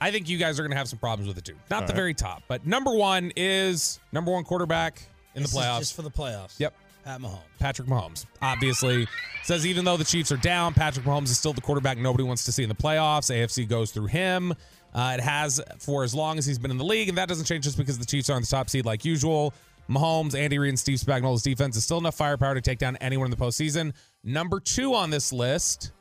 I 0.00 0.10
think 0.10 0.28
you 0.28 0.36
guys 0.38 0.58
are 0.58 0.62
going 0.62 0.72
to 0.72 0.76
have 0.76 0.88
some 0.88 0.98
problems 0.98 1.26
with 1.28 1.38
it 1.38 1.44
too. 1.44 1.54
Not 1.70 1.82
All 1.82 1.86
the 1.86 1.92
right. 1.92 1.96
very 1.96 2.14
top, 2.14 2.42
but 2.48 2.66
number 2.66 2.94
one 2.94 3.32
is 3.36 3.98
number 4.12 4.30
one 4.32 4.44
quarterback 4.44 5.02
in 5.34 5.42
This 5.42 5.52
the 5.52 5.58
is 5.60 5.64
playoffs. 5.64 5.78
just 5.78 5.94
for 5.96 6.02
the 6.02 6.10
playoffs. 6.10 6.58
Yep. 6.60 6.74
Pat 7.04 7.20
Mahomes. 7.20 7.38
Patrick 7.60 7.88
Mahomes. 7.88 8.26
Obviously, 8.42 9.06
says 9.44 9.64
even 9.64 9.84
though 9.84 9.96
the 9.96 10.04
Chiefs 10.04 10.32
are 10.32 10.36
down, 10.38 10.74
Patrick 10.74 11.06
Mahomes 11.06 11.24
is 11.24 11.38
still 11.38 11.52
the 11.52 11.60
quarterback 11.60 11.98
nobody 11.98 12.24
wants 12.24 12.44
to 12.46 12.52
see 12.52 12.64
in 12.64 12.68
the 12.68 12.74
playoffs. 12.74 13.30
AFC 13.32 13.66
goes 13.68 13.92
through 13.92 14.06
him. 14.06 14.52
Uh, 14.92 15.14
it 15.18 15.22
has 15.22 15.60
for 15.78 16.02
as 16.04 16.14
long 16.14 16.36
as 16.38 16.46
he's 16.46 16.58
been 16.58 16.70
in 16.72 16.78
the 16.78 16.84
league, 16.84 17.08
and 17.08 17.16
that 17.16 17.28
doesn't 17.28 17.44
change 17.44 17.62
just 17.64 17.76
because 17.78 17.96
the 17.98 18.04
Chiefs 18.04 18.28
are 18.28 18.34
on 18.34 18.40
the 18.42 18.48
top 18.48 18.68
seed 18.68 18.84
like 18.84 19.04
usual. 19.04 19.54
Mahomes, 19.88 20.34
Andy 20.34 20.58
Reid, 20.58 20.70
and 20.70 20.78
Steve 20.78 20.98
Spagnuolo's 20.98 21.42
defense 21.42 21.76
is 21.76 21.84
still 21.84 21.98
enough 21.98 22.16
firepower 22.16 22.54
to 22.56 22.60
take 22.60 22.78
down 22.80 22.96
anyone 22.96 23.26
in 23.26 23.30
the 23.30 23.36
postseason. 23.36 23.92
Number 24.24 24.58
two 24.58 24.94
on 24.94 25.10
this 25.10 25.32
list, 25.32 25.92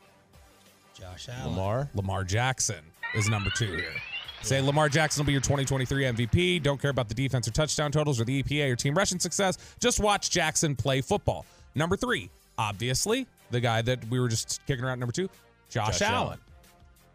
Josh 0.99 1.29
Allen. 1.29 1.51
Lamar. 1.51 1.89
Lamar 1.93 2.23
Jackson 2.23 2.83
is 3.15 3.29
number 3.29 3.49
two 3.51 3.71
here. 3.75 3.93
Say 4.41 4.61
Lamar 4.61 4.89
Jackson 4.89 5.21
will 5.21 5.25
be 5.25 5.31
your 5.31 5.41
2023 5.41 6.03
MVP. 6.03 6.61
Don't 6.61 6.79
care 6.79 6.91
about 6.91 7.07
the 7.07 7.15
defense 7.15 7.47
or 7.47 7.51
touchdown 7.51 7.91
totals 7.91 8.21
or 8.21 8.25
the 8.25 8.43
EPA 8.43 8.71
or 8.71 8.75
team 8.75 8.93
rushing 8.93 9.19
success. 9.19 9.57
Just 9.79 9.99
watch 9.99 10.29
Jackson 10.29 10.75
play 10.75 11.01
football. 11.01 11.45
Number 11.73 11.97
three, 11.97 12.29
obviously, 12.57 13.25
the 13.51 13.59
guy 13.59 13.81
that 13.81 14.05
we 14.09 14.19
were 14.19 14.27
just 14.27 14.61
kicking 14.67 14.85
around. 14.85 14.99
Number 14.99 15.13
two, 15.13 15.29
Josh, 15.69 15.99
Josh 15.99 16.01
Allen. 16.03 16.27
Allen. 16.27 16.39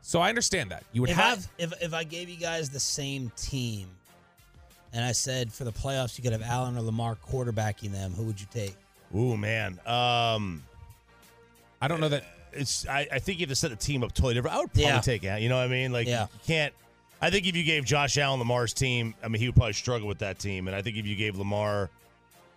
So 0.02 0.20
I 0.20 0.28
understand 0.28 0.70
that 0.70 0.82
you 0.92 1.02
would 1.02 1.10
if 1.10 1.16
have. 1.16 1.48
I, 1.58 1.62
if 1.62 1.82
if 1.82 1.94
I 1.94 2.04
gave 2.04 2.28
you 2.28 2.36
guys 2.36 2.70
the 2.70 2.80
same 2.80 3.30
team, 3.36 3.86
and 4.92 5.04
I 5.04 5.12
said 5.12 5.52
for 5.52 5.64
the 5.64 5.72
playoffs 5.72 6.18
you 6.18 6.24
could 6.24 6.32
have 6.32 6.42
Allen 6.42 6.76
or 6.76 6.82
Lamar 6.82 7.16
quarterbacking 7.30 7.92
them, 7.92 8.12
who 8.12 8.24
would 8.24 8.40
you 8.40 8.46
take? 8.50 8.74
Ooh 9.14 9.36
man. 9.36 9.78
Um, 9.86 10.62
I 11.80 11.88
don't 11.88 12.00
know 12.00 12.08
that 12.08 12.24
it's. 12.52 12.86
I, 12.86 13.06
I 13.12 13.18
think 13.18 13.38
you 13.38 13.44
have 13.44 13.50
to 13.50 13.54
set 13.56 13.70
the 13.70 13.76
team 13.76 14.02
up 14.02 14.12
totally 14.12 14.34
different. 14.34 14.56
I 14.56 14.60
would 14.60 14.68
probably 14.72 14.82
Yeah. 14.84 15.00
take 15.00 15.24
out. 15.24 15.40
You 15.42 15.48
know 15.48 15.56
what 15.56 15.64
I 15.64 15.68
mean? 15.68 15.92
Like 15.92 16.06
Yeah. 16.06 16.22
you 16.32 16.40
can't. 16.46 16.74
I 17.22 17.30
think 17.30 17.46
if 17.46 17.54
you 17.54 17.64
gave 17.64 17.84
Josh 17.84 18.16
Allen 18.16 18.38
the 18.38 18.44
Lamar's 18.44 18.72
team, 18.72 19.14
I 19.22 19.28
mean 19.28 19.40
he 19.40 19.48
would 19.48 19.54
probably 19.56 19.74
struggle 19.74 20.08
with 20.08 20.18
that 20.20 20.38
team. 20.38 20.66
And 20.68 20.74
I 20.76 20.82
think 20.82 20.96
if 20.96 21.06
you 21.06 21.16
gave 21.16 21.36
Lamar 21.36 21.90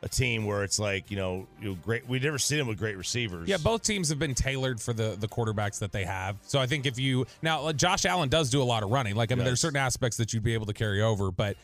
a 0.01 0.09
team 0.09 0.45
where 0.45 0.63
it's 0.63 0.79
like 0.79 1.09
you 1.11 1.17
know, 1.17 1.47
you 1.61 1.69
know 1.69 1.77
great, 1.83 2.07
we've 2.07 2.23
never 2.23 2.37
seen 2.37 2.59
him 2.59 2.67
with 2.67 2.77
great 2.77 2.97
receivers. 2.97 3.47
Yeah, 3.47 3.57
both 3.57 3.83
teams 3.83 4.09
have 4.09 4.19
been 4.19 4.35
tailored 4.35 4.79
for 4.81 4.93
the 4.93 5.15
the 5.19 5.27
quarterbacks 5.27 5.79
that 5.79 5.91
they 5.91 6.03
have. 6.05 6.37
So 6.43 6.59
I 6.59 6.65
think 6.67 6.85
if 6.85 6.97
you 6.99 7.25
now 7.41 7.71
Josh 7.73 8.05
Allen 8.05 8.29
does 8.29 8.49
do 8.49 8.61
a 8.61 8.63
lot 8.63 8.83
of 8.83 8.89
running. 8.89 9.15
Like 9.15 9.31
I 9.31 9.35
mean, 9.35 9.45
there's 9.45 9.57
Yes. 9.57 9.61
certain 9.61 9.77
aspects 9.79 10.17
that 10.17 10.33
you'd 10.33 10.43
be 10.43 10.53
able 10.53 10.65
to 10.67 10.73
carry 10.73 11.01
over, 11.01 11.31
but 11.31 11.55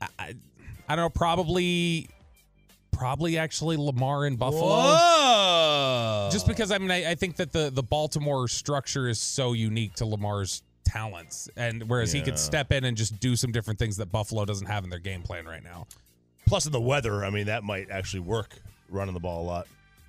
I, 0.00 0.06
I, 0.18 0.34
I 0.88 0.96
don't 0.96 1.04
know. 1.04 1.10
Probably, 1.10 2.08
probably 2.98 3.38
actually 3.38 3.76
Lamar 3.76 4.26
in 4.26 4.36
Buffalo. 4.36 4.66
Whoa! 4.66 6.28
Just 6.32 6.46
because 6.46 6.70
I 6.70 6.78
mean, 6.78 6.90
I, 6.90 7.12
I 7.12 7.14
think 7.14 7.36
that 7.36 7.52
the 7.52 7.70
the 7.70 7.82
Baltimore 7.82 8.48
structure 8.48 9.08
is 9.08 9.20
so 9.20 9.52
unique 9.52 9.94
to 9.94 10.04
Lamar's 10.06 10.62
talents, 10.84 11.48
and 11.56 11.88
whereas 11.88 12.12
he 12.12 12.20
could 12.22 12.38
step 12.38 12.72
in 12.72 12.84
and 12.84 12.96
just 12.96 13.18
do 13.20 13.36
some 13.36 13.52
different 13.52 13.78
things 13.78 13.96
that 13.98 14.10
Buffalo 14.10 14.44
doesn't 14.44 14.66
have 14.66 14.84
in 14.84 14.90
their 14.90 14.98
game 14.98 15.22
plan 15.22 15.46
right 15.46 15.62
now. 15.62 15.86
Plus 16.46 16.66
in 16.66 16.72
the 16.72 16.80
weather, 16.80 17.24
I 17.24 17.30
mean 17.30 17.46
that 17.46 17.62
might 17.64 17.90
actually 17.90 18.20
work 18.20 18.56
running 18.90 19.14
the 19.14 19.20
ball 19.20 19.42
a 19.42 19.46
lot. 19.46 19.66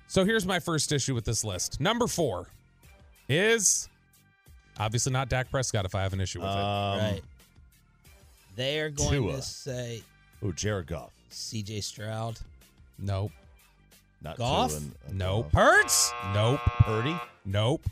So 0.08 0.24
here's 0.24 0.44
my 0.46 0.58
first 0.58 0.90
issue 0.90 1.14
with 1.14 1.24
this 1.24 1.44
list. 1.44 1.80
Number 1.80 2.06
four 2.06 2.48
is 3.28 3.88
obviously 4.78 5.12
not 5.12 5.28
Dak 5.28 5.50
Prescott. 5.50 5.84
If 5.84 5.94
I 5.94 6.02
have 6.02 6.12
an 6.12 6.20
issue 6.20 6.40
with 6.40 6.48
it, 6.48 6.52
Um, 6.56 6.98
right. 6.98 7.20
They 8.56 8.80
are 8.80 8.90
going 8.90 9.10
Tua. 9.10 9.36
to 9.36 9.42
say 9.42 10.02
Oh, 10.42 10.52
Jared 10.52 10.86
Goff. 10.86 11.12
C.J. 11.28 11.80
Stroud. 11.82 12.40
Nope. 13.00 13.32
Not 14.22 14.36
Goff? 14.36 14.70
Tua 14.70 14.78
and- 14.78 14.94
and 15.08 15.18
Nope. 15.18 15.52
Hurts. 15.54 16.12
Nope. 16.34 16.60
Purdy. 16.80 17.16
Nope. 17.44 17.86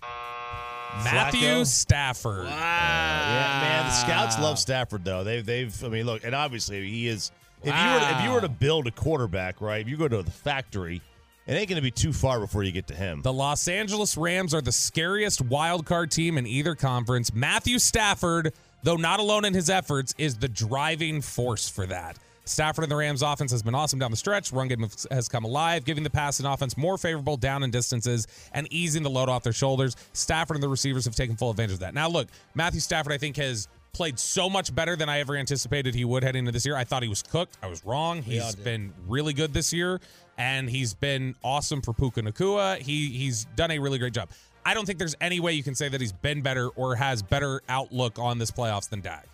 Matthew 1.05 1.41
Flacco? 1.41 1.67
Stafford. 1.67 2.47
Uh, 2.47 2.51
yeah, 2.51 3.61
man. 3.63 3.85
The 3.87 3.93
scouts 3.93 4.39
love 4.39 4.59
Stafford 4.59 5.05
though. 5.05 5.23
They've 5.25 5.45
they've. 5.45 5.85
I 5.85 5.89
mean, 5.89 6.07
look, 6.07 6.25
and 6.25 6.35
obviously 6.35 6.89
he 6.89 7.09
is. 7.09 7.31
If 7.63 7.67
you 7.67 7.73
were 7.73 8.01
to, 8.01 8.17
if 8.19 8.25
you 8.25 8.31
were 8.33 8.41
to 8.41 8.49
build 8.49 8.87
a 8.87 8.91
quarterback, 8.91 9.61
right? 9.61 9.81
If 9.81 9.89
you 9.89 9.97
go 9.97 10.07
to 10.09 10.23
the 10.23 10.31
factory, 10.31 11.03
it 11.47 11.53
ain't 11.55 11.69
going 11.69 11.77
to 11.77 11.83
be 11.83 11.91
too 11.91 12.13
far 12.13 12.39
before 12.39 12.63
you 12.63 12.71
get 12.73 12.87
to 12.89 12.95
him. 12.95 13.21
The 13.23 13.33
Los 13.33 13.67
Angeles 13.67 14.17
Rams 14.17 14.55
are 14.55 14.61
the 14.61 14.71
scariest 14.73 15.41
wild 15.41 15.85
card 15.85 16.11
team 16.11 16.39
in 16.39 16.47
either 16.47 16.75
conference. 16.77 17.35
Matthew 17.35 17.79
Stafford, 17.81 18.53
though 18.85 18.97
not 18.97 19.19
alone 19.19 19.45
in 19.45 19.55
his 19.55 19.69
efforts, 19.69 20.15
is 20.19 20.37
the 20.39 20.49
driving 20.49 21.21
force 21.21 21.69
for 21.69 21.85
that. 21.87 22.17
Stafford 22.49 22.85
and 22.85 22.91
the 22.91 22.97
Rams 22.97 23.23
offense 23.23 23.51
has 23.53 23.63
been 23.63 23.75
awesome 23.75 23.99
down 23.99 24.11
the 24.11 24.17
stretch. 24.17 24.53
Run 24.53 24.69
game 24.69 24.87
has 25.11 25.29
come 25.29 25.45
alive, 25.45 25.85
giving 25.85 26.03
the 26.03 26.11
pass 26.11 26.39
and 26.39 26.49
offense 26.49 26.77
more 26.77 26.99
favorable 26.99 27.37
down 27.37 27.63
and 27.63 27.73
distances 27.73 28.27
and 28.53 28.67
easing 28.73 29.03
the 29.03 29.11
load 29.11 29.29
off 29.29 29.43
their 29.43 29.53
shoulders. 29.53 29.97
Stafford 30.13 30.57
and 30.57 30.63
the 30.63 30.69
receivers 30.69 31.05
have 31.05 31.15
taken 31.15 31.37
full 31.37 31.51
advantage 31.51 31.75
of 31.75 31.81
that. 31.81 31.95
Now, 31.95 32.09
look, 32.09 32.29
Matthew 32.55 32.81
Stafford, 32.81 33.13
I 33.13 33.19
think, 33.19 33.37
has 33.37 33.69
played 33.93 34.19
so 34.19 34.49
much 34.49 34.75
better 34.75 34.97
than 34.97 35.09
I 35.09 35.21
ever 35.21 35.37
anticipated 35.37 35.95
he 35.95 36.05
would 36.05 36.23
heading 36.23 36.41
into 36.41 36.53
this 36.53 36.65
year. 36.65 36.77
I 36.77 36.85
thought 36.85 37.03
he 37.03 37.09
was 37.09 37.23
cooked. 37.23 37.59
I 37.63 37.67
was 37.67 37.85
wrong. 37.85 38.23
He's 38.23 38.55
been 38.55 38.93
really 39.07 39.33
good 39.33 39.53
this 39.53 39.73
year, 39.73 40.01
and 40.37 40.71
he's 40.71 40.95
been 40.95 41.35
awesome 41.43 41.83
for 41.83 41.93
Puka 41.93 42.23
Nacua. 42.23 42.79
He 42.79 43.09
he's 43.09 43.47
done 43.57 43.71
a 43.71 43.79
really 43.79 43.99
great 43.99 44.13
job. 44.13 44.29
I 44.65 44.75
don't 44.75 44.85
think 44.85 44.99
there's 44.99 45.17
any 45.21 45.41
way 45.41 45.53
you 45.53 45.63
can 45.63 45.75
say 45.75 45.89
that 45.89 46.01
he's 46.01 46.13
been 46.13 46.43
better 46.43 46.69
or 46.69 46.95
has 46.95 47.23
better 47.23 47.63
outlook 47.69 48.19
on 48.19 48.39
this 48.39 48.51
playoffs 48.51 48.89
than 48.89 49.01
Dak. 49.01 49.27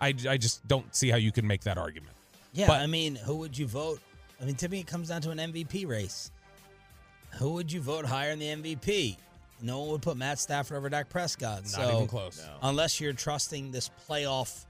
I, 0.00 0.14
I 0.28 0.36
just 0.36 0.66
don't 0.68 0.94
see 0.94 1.08
how 1.08 1.16
you 1.16 1.32
can 1.32 1.46
make 1.46 1.62
that 1.62 1.78
argument. 1.78 2.12
Yeah, 2.54 2.68
But- 2.68 2.80
I 2.80 2.86
mean, 2.86 3.16
who 3.16 3.36
would 3.36 3.56
you 3.58 3.66
vote? 3.66 4.00
I 4.40 4.44
mean, 4.44 4.54
to 4.56 4.68
me, 4.68 4.80
it 4.80 4.86
comes 4.86 5.08
down 5.08 5.20
to 5.22 5.30
an 5.30 5.38
MVP 5.38 5.86
race. 5.86 6.30
Who 7.38 7.50
would 7.54 7.70
you 7.70 7.80
vote 7.80 8.04
higher 8.06 8.30
in 8.30 8.38
the 8.38 8.46
MVP? 8.46 9.16
No 9.60 9.80
one 9.80 9.90
would 9.90 10.02
put 10.02 10.16
Matt 10.16 10.38
Stafford 10.38 10.76
over 10.76 10.88
Dak 10.88 11.08
Prescott. 11.08 11.62
Not 11.62 11.68
so, 11.68 11.96
even 11.96 12.06
close. 12.06 12.44
Unless 12.62 13.00
you're 13.00 13.12
trusting 13.12 13.70
this 13.72 13.90
playoff. 14.08 14.64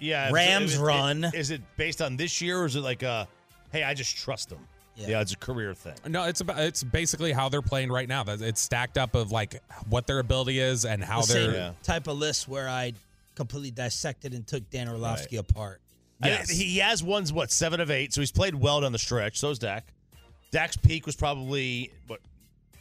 yeah, 0.00 0.30
Rams 0.32 0.74
if 0.74 0.80
it- 0.80 0.82
run. 0.82 1.24
Is 1.34 1.50
it 1.50 1.62
based 1.76 2.02
on 2.02 2.16
this 2.16 2.40
year, 2.40 2.58
or 2.60 2.66
is 2.66 2.76
it 2.76 2.80
like 2.80 3.02
a, 3.02 3.28
hey, 3.72 3.82
I 3.84 3.94
just 3.94 4.16
trust 4.16 4.48
them? 4.48 4.58
Yeah. 4.96 5.08
Yeah, 5.08 5.20
it's 5.22 5.32
a 5.32 5.36
career 5.36 5.74
thing. 5.74 5.94
No, 6.06 6.24
it's 6.24 6.40
about 6.40 6.60
it's 6.60 6.84
basically 6.84 7.32
how 7.32 7.48
they're 7.48 7.62
playing 7.62 7.90
right 7.90 8.08
now. 8.08 8.22
It's 8.26 8.60
stacked 8.60 8.96
up 8.96 9.14
of 9.16 9.32
like 9.32 9.60
what 9.88 10.06
their 10.06 10.20
ability 10.20 10.60
is 10.60 10.84
and 10.84 11.02
how 11.02 11.22
the 11.22 11.32
they're. 11.32 11.52
same 11.52 11.74
type 11.82 12.06
of 12.06 12.16
list 12.16 12.46
where 12.46 12.68
I 12.68 12.92
completely 13.34 13.72
dissected 13.72 14.34
and 14.34 14.46
took 14.46 14.68
Dan 14.70 14.88
Orlovsky 14.88 15.36
apart. 15.36 15.80
I- 16.24 16.44
he 16.48 16.78
has 16.78 17.02
ones 17.02 17.32
what 17.32 17.50
seven 17.50 17.80
of 17.80 17.90
eight, 17.90 18.12
so 18.12 18.20
he's 18.20 18.32
played 18.32 18.54
well 18.54 18.80
down 18.80 18.92
the 18.92 18.98
stretch. 18.98 19.38
So's 19.38 19.58
Dak. 19.58 19.86
Dak's 20.50 20.76
peak 20.76 21.06
was 21.06 21.16
probably 21.16 21.92
what 22.06 22.20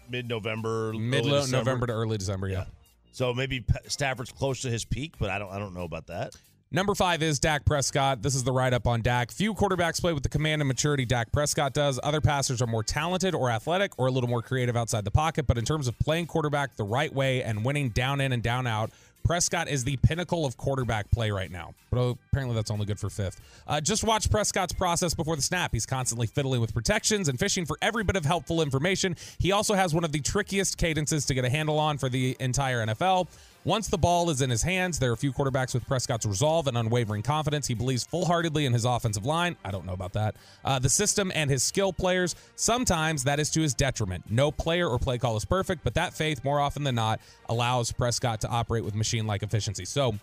mid 0.09 0.27
November, 0.27 0.93
Mid 0.93 1.25
November 1.25 1.87
to 1.87 1.93
early 1.93 2.17
December, 2.17 2.47
yeah. 2.47 2.65
So 3.11 3.33
maybe 3.33 3.63
Stafford's 3.87 4.31
close 4.31 4.61
to 4.61 4.69
his 4.69 4.85
peak, 4.85 5.13
but 5.19 5.29
I 5.29 5.39
don't 5.39 5.51
I 5.51 5.59
don't 5.59 5.73
know 5.73 5.83
about 5.83 6.07
that. 6.07 6.35
Number 6.71 6.95
five 6.95 7.21
is 7.21 7.37
Dak 7.37 7.65
Prescott. 7.65 8.23
This 8.23 8.33
is 8.33 8.43
the 8.43 8.51
write 8.51 8.73
up 8.73 8.87
on 8.87 9.03
Dak. 9.03 9.31
Few 9.31 9.53
quarterbacks 9.53 10.01
play 10.01 10.11
with 10.11 10.23
the 10.23 10.29
command 10.29 10.59
and 10.59 10.67
maturity 10.67 11.05
Dak 11.05 11.31
Prescott 11.31 11.73
does. 11.75 11.99
Other 12.01 12.19
passers 12.19 12.63
are 12.63 12.67
more 12.67 12.81
talented 12.81 13.35
or 13.35 13.51
athletic 13.51 13.91
or 13.99 14.07
a 14.07 14.11
little 14.11 14.27
more 14.29 14.41
creative 14.41 14.75
outside 14.75 15.05
the 15.05 15.11
pocket. 15.11 15.45
But 15.45 15.59
in 15.59 15.65
terms 15.65 15.87
of 15.87 15.97
playing 15.99 16.25
quarterback 16.25 16.75
the 16.75 16.83
right 16.83 17.13
way 17.13 17.43
and 17.43 17.63
winning 17.63 17.89
down 17.89 18.19
in 18.19 18.31
and 18.31 18.41
down 18.41 18.65
out, 18.65 18.89
Prescott 19.23 19.67
is 19.67 19.83
the 19.83 19.97
pinnacle 19.97 20.45
of 20.45 20.57
quarterback 20.57 21.09
play 21.11 21.31
right 21.31 21.51
now. 21.51 21.73
But 21.91 22.17
apparently 22.31 22.55
that's 22.55 22.71
only 22.71 22.85
good 22.85 22.99
for 22.99 23.09
fifth. 23.09 23.39
Uh, 23.67 23.79
just 23.79 24.03
watch 24.03 24.29
Prescott's 24.29 24.73
process 24.73 25.13
before 25.13 25.35
the 25.35 25.41
snap. 25.41 25.71
He's 25.71 25.85
constantly 25.85 26.27
fiddling 26.27 26.61
with 26.61 26.73
protections 26.73 27.29
and 27.29 27.39
fishing 27.39 27.65
for 27.65 27.77
every 27.81 28.03
bit 28.03 28.15
of 28.15 28.25
helpful 28.25 28.61
information. 28.61 29.15
He 29.39 29.51
also 29.51 29.73
has 29.75 29.93
one 29.93 30.03
of 30.03 30.11
the 30.11 30.19
trickiest 30.19 30.77
cadences 30.77 31.25
to 31.27 31.33
get 31.33 31.45
a 31.45 31.49
handle 31.49 31.79
on 31.79 31.97
for 31.97 32.09
the 32.09 32.35
entire 32.39 32.85
NFL. 32.85 33.27
Once 33.65 33.87
the 33.87 33.97
ball 33.97 34.29
is 34.29 34.41
in 34.41 34.49
his 34.49 34.61
hands, 34.61 34.99
there 34.99 35.09
are 35.09 35.13
a 35.13 35.17
few 35.17 35.31
quarterbacks 35.31 35.73
with 35.73 35.87
Prescott's 35.87 36.25
resolve 36.25 36.67
and 36.67 36.77
unwavering 36.77 37.21
confidence. 37.21 37.65
He 37.65 37.73
believes 37.73 38.03
full 38.03 38.25
heartedly 38.25 38.65
in 38.65 38.73
his 38.73 38.83
offensive 38.83 39.25
line. 39.25 39.55
I 39.63 39.71
don't 39.71 39.85
know 39.85 39.93
about 39.93 40.13
that. 40.13 40.35
Uh, 40.65 40.79
the 40.79 40.89
system 40.89 41.31
and 41.33 41.49
his 41.49 41.63
skill 41.63 41.93
players. 41.93 42.35
Sometimes 42.57 43.23
that 43.23 43.39
is 43.39 43.49
to 43.51 43.61
his 43.61 43.73
detriment. 43.73 44.25
No 44.29 44.51
player 44.51 44.89
or 44.89 44.99
play 44.99 45.17
call 45.17 45.37
is 45.37 45.45
perfect, 45.45 45.83
but 45.85 45.93
that 45.93 46.13
faith, 46.13 46.43
more 46.43 46.59
often 46.59 46.83
than 46.83 46.95
not, 46.95 47.21
allows 47.47 47.91
Prescott 47.91 48.41
to 48.41 48.49
operate 48.49 48.83
with 48.83 48.95
machine 48.95 49.25
like 49.25 49.43
efficiency. 49.43 49.85
So 49.85 50.13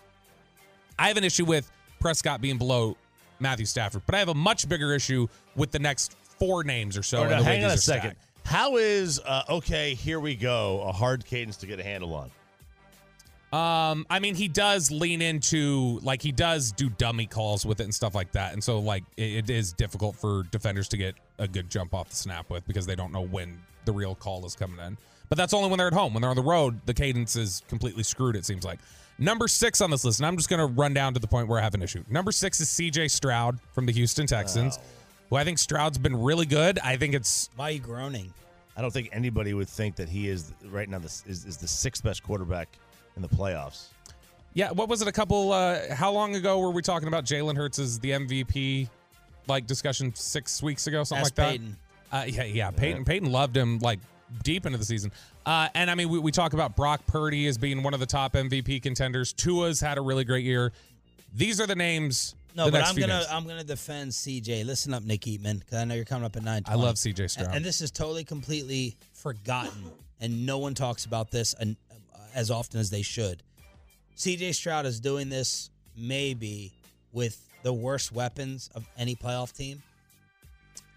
I 0.99 1.07
have 1.07 1.17
an 1.17 1.23
issue 1.23 1.45
with 1.45 1.71
Prescott 1.99 2.41
being 2.41 2.59
below 2.59 2.95
Matthew 3.39 3.65
Stafford, 3.65 4.03
but 4.05 4.13
I 4.13 4.19
have 4.19 4.29
a 4.29 4.35
much 4.35 4.69
bigger 4.69 4.93
issue 4.93 5.27
with 5.55 5.71
the 5.71 5.79
next 5.79 6.15
four 6.37 6.63
names 6.63 6.95
or 6.95 7.01
so. 7.01 7.19
Or 7.19 7.21
and 7.21 7.31
now, 7.31 7.37
the 7.39 7.45
way 7.45 7.55
hang 7.55 7.65
on 7.65 7.71
a 7.71 7.77
second. 7.77 8.11
stacked. 8.11 8.47
How 8.47 8.77
is 8.77 9.19
uh, 9.19 9.43
okay? 9.49 9.95
Here 9.95 10.19
we 10.19 10.35
go. 10.35 10.81
A 10.81 10.91
hard 10.91 11.25
cadence 11.25 11.57
to 11.57 11.65
get 11.65 11.79
a 11.79 11.83
handle 11.83 12.13
on. 12.13 12.29
Um, 13.51 14.05
I 14.09 14.19
mean, 14.19 14.35
he 14.35 14.47
does 14.47 14.91
lean 14.91 15.21
into 15.21 15.99
like 16.03 16.21
he 16.21 16.31
does 16.31 16.71
do 16.71 16.89
dummy 16.89 17.25
calls 17.25 17.65
with 17.65 17.81
it 17.81 17.83
and 17.83 17.93
stuff 17.93 18.15
like 18.15 18.31
that, 18.31 18.53
and 18.53 18.63
so 18.63 18.79
like 18.79 19.03
it, 19.17 19.49
it 19.49 19.49
is 19.49 19.73
difficult 19.73 20.15
for 20.15 20.43
defenders 20.51 20.87
to 20.89 20.97
get 20.97 21.15
a 21.37 21.47
good 21.49 21.69
jump 21.69 21.93
off 21.93 22.09
the 22.09 22.15
snap 22.15 22.49
with 22.49 22.65
because 22.65 22.85
they 22.85 22.95
don't 22.95 23.11
know 23.11 23.25
when 23.25 23.59
the 23.83 23.91
real 23.91 24.15
call 24.15 24.45
is 24.45 24.55
coming 24.55 24.79
in. 24.79 24.97
But 25.27 25.37
that's 25.37 25.53
only 25.53 25.69
when 25.69 25.77
they're 25.77 25.87
at 25.87 25.93
home. 25.93 26.13
When 26.13 26.21
they're 26.21 26.29
on 26.29 26.35
the 26.35 26.41
road, 26.41 26.79
the 26.85 26.93
cadence 26.93 27.35
is 27.35 27.61
completely 27.67 28.03
screwed. 28.03 28.35
It 28.37 28.45
seems 28.45 28.63
like 28.63 28.79
number 29.17 29.49
six 29.49 29.81
on 29.81 29.91
this 29.91 30.05
list, 30.05 30.19
and 30.19 30.27
I'm 30.27 30.37
just 30.37 30.49
going 30.49 30.59
to 30.59 30.65
run 30.73 30.93
down 30.93 31.13
to 31.13 31.19
the 31.19 31.27
point 31.27 31.47
where 31.49 31.59
I 31.59 31.61
have 31.61 31.73
an 31.73 31.81
issue. 31.81 32.03
Number 32.09 32.31
six 32.31 32.59
is 32.61 32.69
C.J. 32.69 33.09
Stroud 33.09 33.59
from 33.73 33.85
the 33.85 33.91
Houston 33.91 34.27
Texans. 34.27 34.79
who 35.29 35.35
I 35.35 35.43
think 35.43 35.57
Stroud's 35.57 35.97
been 35.97 36.21
really 36.21 36.45
good. 36.45 36.79
I 36.79 36.95
think 36.95 37.15
it's 37.15 37.49
Why 37.57 37.65
are 37.65 37.71
you 37.71 37.79
groaning? 37.79 38.33
I 38.77 38.81
don't 38.81 38.91
think 38.91 39.09
anybody 39.11 39.53
would 39.53 39.67
think 39.67 39.97
that 39.97 40.07
he 40.07 40.29
is 40.29 40.53
right 40.65 40.87
now. 40.87 40.99
This 40.99 41.23
is, 41.27 41.43
is 41.45 41.57
the 41.57 41.67
sixth 41.67 42.03
best 42.03 42.23
quarterback 42.23 42.69
in 43.23 43.29
the 43.29 43.35
playoffs. 43.35 43.87
Yeah, 44.53 44.71
what 44.71 44.89
was 44.89 45.01
it? 45.01 45.07
A 45.07 45.11
couple? 45.11 45.53
Uh, 45.53 45.93
how 45.93 46.11
long 46.11 46.35
ago 46.35 46.59
were 46.59 46.71
we 46.71 46.81
talking 46.81 47.07
about 47.07 47.25
Jalen 47.25 47.55
Hurts 47.55 47.79
as 47.79 47.99
the 47.99 48.11
MVP? 48.11 48.89
Like 49.47 49.65
discussion 49.65 50.13
six 50.13 50.61
weeks 50.61 50.87
ago, 50.87 51.03
something 51.03 51.23
like 51.23 51.35
that. 51.35 51.59
Uh, 52.11 52.25
yeah, 52.27 52.43
yeah. 52.43 52.71
Peyton, 52.71 53.05
Peyton 53.05 53.31
loved 53.31 53.57
him 53.57 53.79
like 53.79 53.99
deep 54.43 54.65
into 54.65 54.77
the 54.77 54.85
season. 54.85 55.11
Uh, 55.45 55.69
and 55.73 55.89
I 55.89 55.95
mean, 55.95 56.09
we, 56.09 56.19
we 56.19 56.31
talk 56.31 56.53
about 56.53 56.75
Brock 56.75 57.01
Purdy 57.07 57.47
as 57.47 57.57
being 57.57 57.81
one 57.81 57.93
of 57.93 57.99
the 57.99 58.05
top 58.05 58.33
MVP 58.33 58.83
contenders. 58.83 59.33
Tua's 59.33 59.79
had 59.79 59.97
a 59.97 60.01
really 60.01 60.23
great 60.23 60.45
year. 60.45 60.71
These 61.33 61.59
are 61.59 61.67
the 61.67 61.75
names. 61.75 62.35
No, 62.55 62.69
but 62.69 62.83
I'm 62.83 62.95
gonna 62.95 63.13
names. 63.19 63.27
I'm 63.31 63.47
gonna 63.47 63.63
defend 63.63 64.11
CJ. 64.11 64.65
Listen 64.65 64.93
up, 64.93 65.03
Nick 65.03 65.21
Eatman, 65.21 65.59
because 65.59 65.77
I 65.77 65.85
know 65.85 65.95
you're 65.95 66.05
coming 66.05 66.25
up 66.25 66.35
at 66.35 66.43
nine. 66.43 66.63
I 66.65 66.75
love 66.75 66.95
CJ 66.95 67.29
Stroud. 67.29 67.55
and 67.55 67.63
this 67.63 67.79
is 67.81 67.91
totally 67.91 68.25
completely 68.25 68.97
forgotten, 69.13 69.85
and 70.19 70.45
no 70.45 70.57
one 70.57 70.73
talks 70.73 71.05
about 71.05 71.31
this 71.31 71.53
and 71.53 71.77
uh, 71.89 71.90
as 72.33 72.51
often 72.51 72.79
as 72.79 72.89
they 72.89 73.01
should. 73.01 73.43
CJ 74.17 74.53
Stroud 74.55 74.85
is 74.85 74.99
doing 74.99 75.29
this 75.29 75.69
maybe 75.97 76.71
with 77.11 77.41
the 77.63 77.73
worst 77.73 78.11
weapons 78.11 78.69
of 78.75 78.87
any 78.97 79.15
playoff 79.15 79.55
team. 79.55 79.81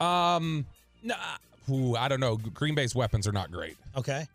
Um, 0.01 0.67
no, 1.03 1.15
ooh, 1.71 1.97
I 1.97 2.09
don't 2.09 2.21
know. 2.21 2.37
Green 2.37 2.75
Bay's 2.75 2.95
weapons 2.95 3.27
are 3.29 3.33
not 3.33 3.51
great. 3.51 3.77
Okay, 3.97 4.27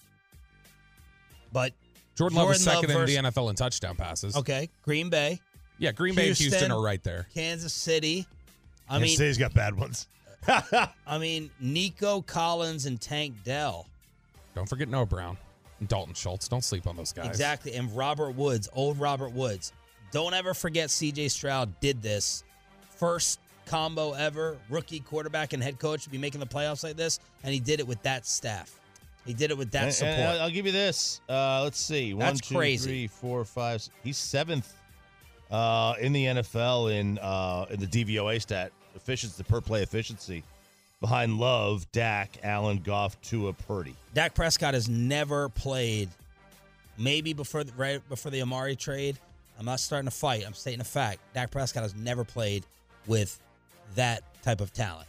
but 1.52 1.74
Jordan 2.16 2.38
Love 2.38 2.50
was 2.50 2.64
second 2.64 2.90
Love 2.90 3.10
in 3.10 3.24
the 3.24 3.30
NFL 3.30 3.50
in 3.50 3.56
touchdown 3.56 3.96
passes. 3.96 4.36
okay, 4.36 4.70
Green 4.84 5.10
Bay, 5.10 5.40
Yeah, 5.78 5.92
Green 5.92 6.16
Bay 6.16 6.30
and 6.30 6.38
Houston 6.38 6.72
are 6.72 6.82
right 6.82 7.04
there. 7.04 7.28
Kansas 7.34 7.74
City. 7.74 8.26
I 8.88 8.94
Kansas 8.94 9.10
mean, 9.10 9.18
City's 9.18 9.38
got 9.38 9.54
bad 9.54 9.78
ones. 9.78 10.08
I 11.06 11.18
mean, 11.20 11.52
Nico 11.60 12.22
Collins 12.22 12.86
and 12.86 13.00
Tank 13.00 13.36
Dell. 13.44 13.86
Don't 14.56 14.68
forget 14.68 14.88
Noah 14.90 15.06
Brown 15.06 15.30
and 15.30 15.38
Dalton 15.88 16.14
Schultz. 16.14 16.48
Don't 16.48 16.64
sleep 16.64 16.88
on 16.88 16.96
those 16.96 17.14
guys. 17.14 17.28
Exactly. 17.28 17.74
And 17.76 17.96
Robert 17.96 18.32
Woods, 18.36 18.68
old 18.74 19.00
Robert 19.00 19.32
Woods. 19.32 19.72
Don't 20.12 20.34
ever 20.34 20.54
forget 20.54 20.90
CJ 20.90 21.30
Stroud 21.32 21.80
did 21.80 22.02
this. 22.02 22.44
First 22.98 23.40
combo 23.66 24.14
ever, 24.14 24.58
rookie 24.70 25.00
quarterback 25.00 25.54
and 25.54 25.62
head 25.64 25.80
coach 25.80 26.04
to 26.04 26.10
be 26.10 26.18
making 26.18 26.40
the 26.40 26.48
playoffs 26.48 26.84
like 26.84 26.98
this. 26.98 27.20
And 27.44 27.54
he 27.54 27.60
did 27.60 27.80
it 27.80 27.88
with 27.88 28.02
that 28.04 28.26
staff. 28.26 28.76
He 29.26 29.34
did 29.34 29.52
it 29.52 29.58
with 29.58 29.72
that 29.72 29.84
And- 29.84 29.94
support. 29.94 30.16
and 30.16 30.24
I'll- 30.32 30.42
I'll 30.44 30.50
give 30.50 30.66
you 30.66 30.72
this. 30.72 31.22
Uh, 31.30 31.62
let's 31.64 31.80
see. 31.80 32.14
One, 32.14 32.26
That's 32.26 32.42
two, 32.42 32.56
crazy. 32.56 32.90
three, 32.90 33.08
four, 33.08 33.46
five. 33.46 33.76
s- 33.76 33.90
He's 34.04 34.18
seventh 34.18 34.74
uh, 35.52 35.96
in 36.00 36.14
the 36.14 36.26
NFL 36.26 36.88
in 36.88 37.18
uh, 37.20 37.66
in 37.70 37.80
the 37.80 37.88
DVOA 37.88 38.40
stat 38.42 38.72
efficiency, 38.96 39.36
the 39.38 39.44
per 39.44 39.62
play 39.62 39.82
efficiency, 39.84 40.44
behind 41.02 41.38
Love, 41.38 41.90
Dak, 41.92 42.38
Allen, 42.44 42.80
Goff, 42.80 43.20
Tua, 43.22 43.54
Purdy. 43.54 43.96
Dak 44.14 44.34
Prescott 44.34 44.74
has 44.74 44.90
never 44.90 45.50
played, 45.50 46.10
maybe 46.98 47.34
before 47.34 47.64
the, 47.64 47.72
right 47.74 48.08
before 48.10 48.32
the 48.32 48.42
Amari 48.42 48.76
trade. 48.76 49.18
I'm 49.58 49.66
not 49.66 49.80
starting 49.80 50.10
to 50.10 50.16
fight. 50.16 50.44
I'm 50.46 50.54
stating 50.54 50.82
a 50.82 50.86
fact. 50.86 51.20
Dak 51.34 51.52
Prescott 51.52 51.84
has 51.84 51.96
never 51.96 52.24
played 52.24 52.64
with 53.08 53.40
that 53.96 54.24
type 54.42 54.62
of 54.62 54.72
talent 54.74 55.08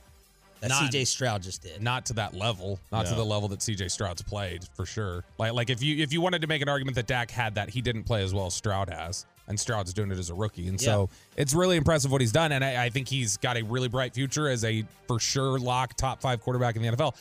that 0.61 0.68
Not- 0.68 0.93
CJ 0.93 1.07
Stroud 1.07 1.43
just 1.43 1.62
did. 1.62 1.82
Not 1.82 2.07
to 2.07 2.12
that 2.14 2.34
level. 2.34 2.78
Not 2.93 3.07
to 3.07 3.14
the 3.14 3.24
level 3.24 3.49
that 3.49 3.61
CJ 3.61 3.91
Stroud's 3.91 4.22
played 4.22 4.64
for 4.74 4.86
sure. 4.86 5.24
Like 5.38 5.53
like 5.53 5.70
if 5.70 5.82
you 5.82 6.03
if 6.03 6.12
you 6.12 6.20
wanted 6.20 6.43
to 6.43 6.49
make 6.49 6.62
an 6.62 6.68
argument 6.68 6.95
that 6.97 7.07
Dak 7.07 7.30
had 7.30 7.55
that, 7.55 7.70
he 7.70 7.80
didn't 7.80 8.05
play 8.05 8.22
as 8.22 8.34
well 8.34 8.47
as 8.47 8.55
Stroud 8.55 8.91
has. 8.91 9.26
And 9.51 9.59
Stroud's 9.59 9.92
doing 9.92 10.11
it 10.12 10.18
as 10.18 10.30
a 10.30 10.34
rookie. 10.34 10.68
And 10.68 10.80
so 10.80 11.11
it's 11.36 11.55
really 11.55 11.76
impressive 11.76 12.11
what 12.12 12.20
he's 12.20 12.30
done. 12.32 12.53
And 12.53 12.64
I, 12.64 12.84
I 12.84 12.88
think 12.88 13.09
he's 13.09 13.36
got 13.36 13.57
a 13.57 13.62
really 13.62 13.88
bright 13.88 14.14
future 14.14 14.48
as 14.48 14.64
a 14.64 14.84
for 15.09 15.18
sure 15.18 15.59
lock 15.59 15.94
top 15.94 16.22
five 16.22 16.40
quarterback 16.40 16.76
in 16.76 16.82
the 16.82 16.88
NFL. 16.88 17.16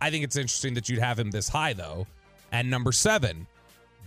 I 0.00 0.10
think 0.10 0.24
it's 0.24 0.36
interesting 0.36 0.74
that 0.74 0.88
you'd 0.88 0.98
have 1.00 1.18
him 1.18 1.30
this 1.30 1.48
high 1.48 1.74
though. 1.74 2.06
And 2.50 2.70
number 2.70 2.92
seven, 2.92 3.46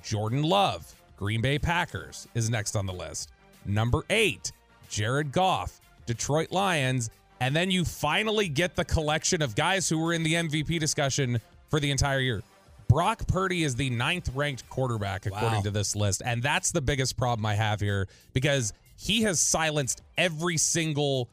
Jordan 0.03 0.41
Love, 0.41 0.93
Green 1.15 1.41
Bay 1.41 1.59
Packers, 1.59 2.27
is 2.33 2.49
next 2.49 2.75
on 2.75 2.85
the 2.87 2.93
list. 2.93 3.29
Number 3.65 4.03
eight, 4.09 4.51
Jared 4.89 5.31
Goff, 5.31 5.79
Detroit 6.07 6.51
Lions. 6.51 7.11
And 7.39 7.55
then 7.55 7.69
you 7.71 7.85
finally 7.85 8.49
get 8.49 8.75
the 8.75 8.83
collection 8.83 9.41
of 9.41 9.55
guys 9.55 9.87
who 9.87 9.99
were 9.99 10.13
in 10.13 10.23
the 10.23 10.33
MVP 10.33 10.79
discussion 10.79 11.39
for 11.69 11.79
the 11.79 11.91
entire 11.91 12.19
year. 12.19 12.41
Brock 12.89 13.25
Purdy 13.27 13.63
is 13.63 13.75
the 13.75 13.89
ninth 13.91 14.29
ranked 14.35 14.67
quarterback 14.69 15.25
according 15.27 15.51
Wow. 15.59 15.61
to 15.61 15.71
this 15.71 15.95
list. 15.95 16.21
And 16.25 16.43
that's 16.43 16.71
the 16.71 16.81
biggest 16.81 17.15
problem 17.15 17.45
I 17.45 17.53
have 17.55 17.79
here 17.79 18.07
because 18.33 18.73
he 18.97 19.21
has 19.21 19.39
silenced 19.39 20.01
every 20.17 20.57
single 20.57 21.29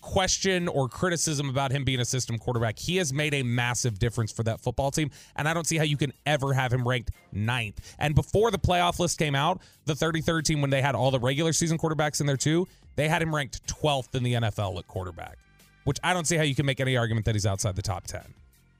question 0.00 0.66
or 0.68 0.88
criticism 0.88 1.48
about 1.48 1.70
him 1.72 1.84
being 1.84 2.00
a 2.00 2.04
system 2.04 2.38
quarterback. 2.38 2.78
He 2.78 2.96
has 2.96 3.12
made 3.12 3.32
a 3.34 3.42
massive 3.42 3.98
difference 3.98 4.32
for 4.32 4.42
that 4.42 4.60
football 4.60 4.90
team. 4.90 5.10
And 5.36 5.46
I 5.48 5.54
don't 5.54 5.66
see 5.66 5.76
how 5.78 5.84
you 5.84 5.96
can 5.96 6.12
ever 6.26 6.52
have 6.52 6.72
him 6.72 6.86
ranked 6.86 7.10
ninth. 7.32 7.94
And 7.98 8.14
before 8.14 8.50
the 8.50 8.58
playoff 8.58 8.98
list 8.98 9.18
came 9.18 9.34
out, 9.34 9.60
the 9.86 9.94
33rd 9.94 10.44
team, 10.44 10.60
when 10.60 10.70
they 10.70 10.82
had 10.82 10.94
all 10.94 11.10
the 11.10 11.20
regular 11.20 11.52
season 11.52 11.78
quarterbacks 11.78 12.20
in 12.20 12.26
there 12.26 12.36
too, 12.36 12.66
they 12.96 13.08
had 13.08 13.22
him 13.22 13.34
ranked 13.34 13.66
12th 13.66 14.14
in 14.14 14.22
the 14.22 14.34
NFL 14.34 14.78
at 14.78 14.86
quarterback, 14.88 15.36
which 15.84 15.98
I 16.02 16.12
don't 16.14 16.26
see 16.26 16.36
how 16.36 16.42
you 16.44 16.54
can 16.54 16.66
make 16.66 16.80
any 16.80 16.96
argument 16.96 17.24
that 17.26 17.34
he's 17.34 17.46
outside 17.46 17.76
the 17.76 17.82
top 17.82 18.06
10. 18.06 18.22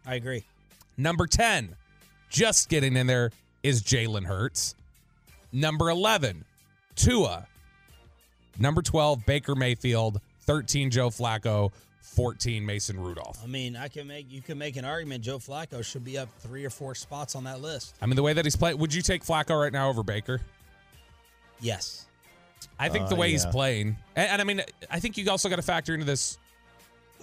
I 0.06 0.14
agree. 0.16 0.44
Number 0.98 1.26
10, 1.26 1.74
just 2.34 2.68
getting 2.68 2.96
in 2.96 3.06
there, 3.06 3.30
is 3.62 3.82
Jalen 3.82 4.24
Hurts. 4.26 4.74
Number 5.52 5.88
11, 5.88 6.44
Tua. 6.96 7.46
Number 8.58 8.82
12, 8.82 9.24
Baker 9.24 9.54
Mayfield. 9.54 10.20
13, 10.42 10.90
Joe 10.90 11.08
Flacco. 11.10 11.72
14, 12.02 12.64
Mason 12.66 13.00
Rudolph. 13.00 13.38
I 13.42 13.46
mean, 13.46 13.76
I 13.76 13.88
can 13.88 14.06
make 14.06 14.30
you 14.30 14.40
can 14.42 14.58
make 14.58 14.76
an 14.76 14.84
argument. 14.84 15.24
Joe 15.24 15.38
Flacco 15.38 15.82
should 15.84 16.04
be 16.04 16.18
up 16.18 16.28
three 16.40 16.64
or 16.64 16.70
four 16.70 16.94
spots 16.94 17.34
on 17.34 17.44
that 17.44 17.60
list. 17.60 17.94
I 18.02 18.06
mean, 18.06 18.14
the 18.16 18.22
way 18.22 18.32
that 18.34 18.44
he's 18.44 18.54
playing, 18.54 18.78
would 18.78 18.92
you 18.94 19.02
take 19.02 19.24
Flacco 19.24 19.58
right 19.60 19.72
now 19.72 19.88
over 19.88 20.02
Baker? 20.02 20.40
Yes. 21.60 22.06
I 22.78 22.88
think 22.88 23.08
the 23.08 23.14
Uh, 23.14 23.18
way 23.18 23.30
he's 23.30 23.46
playing, 23.46 23.96
and, 24.16 24.28
and 24.30 24.40
I 24.40 24.44
mean, 24.44 24.62
I 24.90 25.00
think 25.00 25.16
you 25.16 25.28
also 25.30 25.48
got 25.48 25.56
to 25.56 25.62
factor 25.62 25.92
into 25.94 26.06
this 26.06 26.38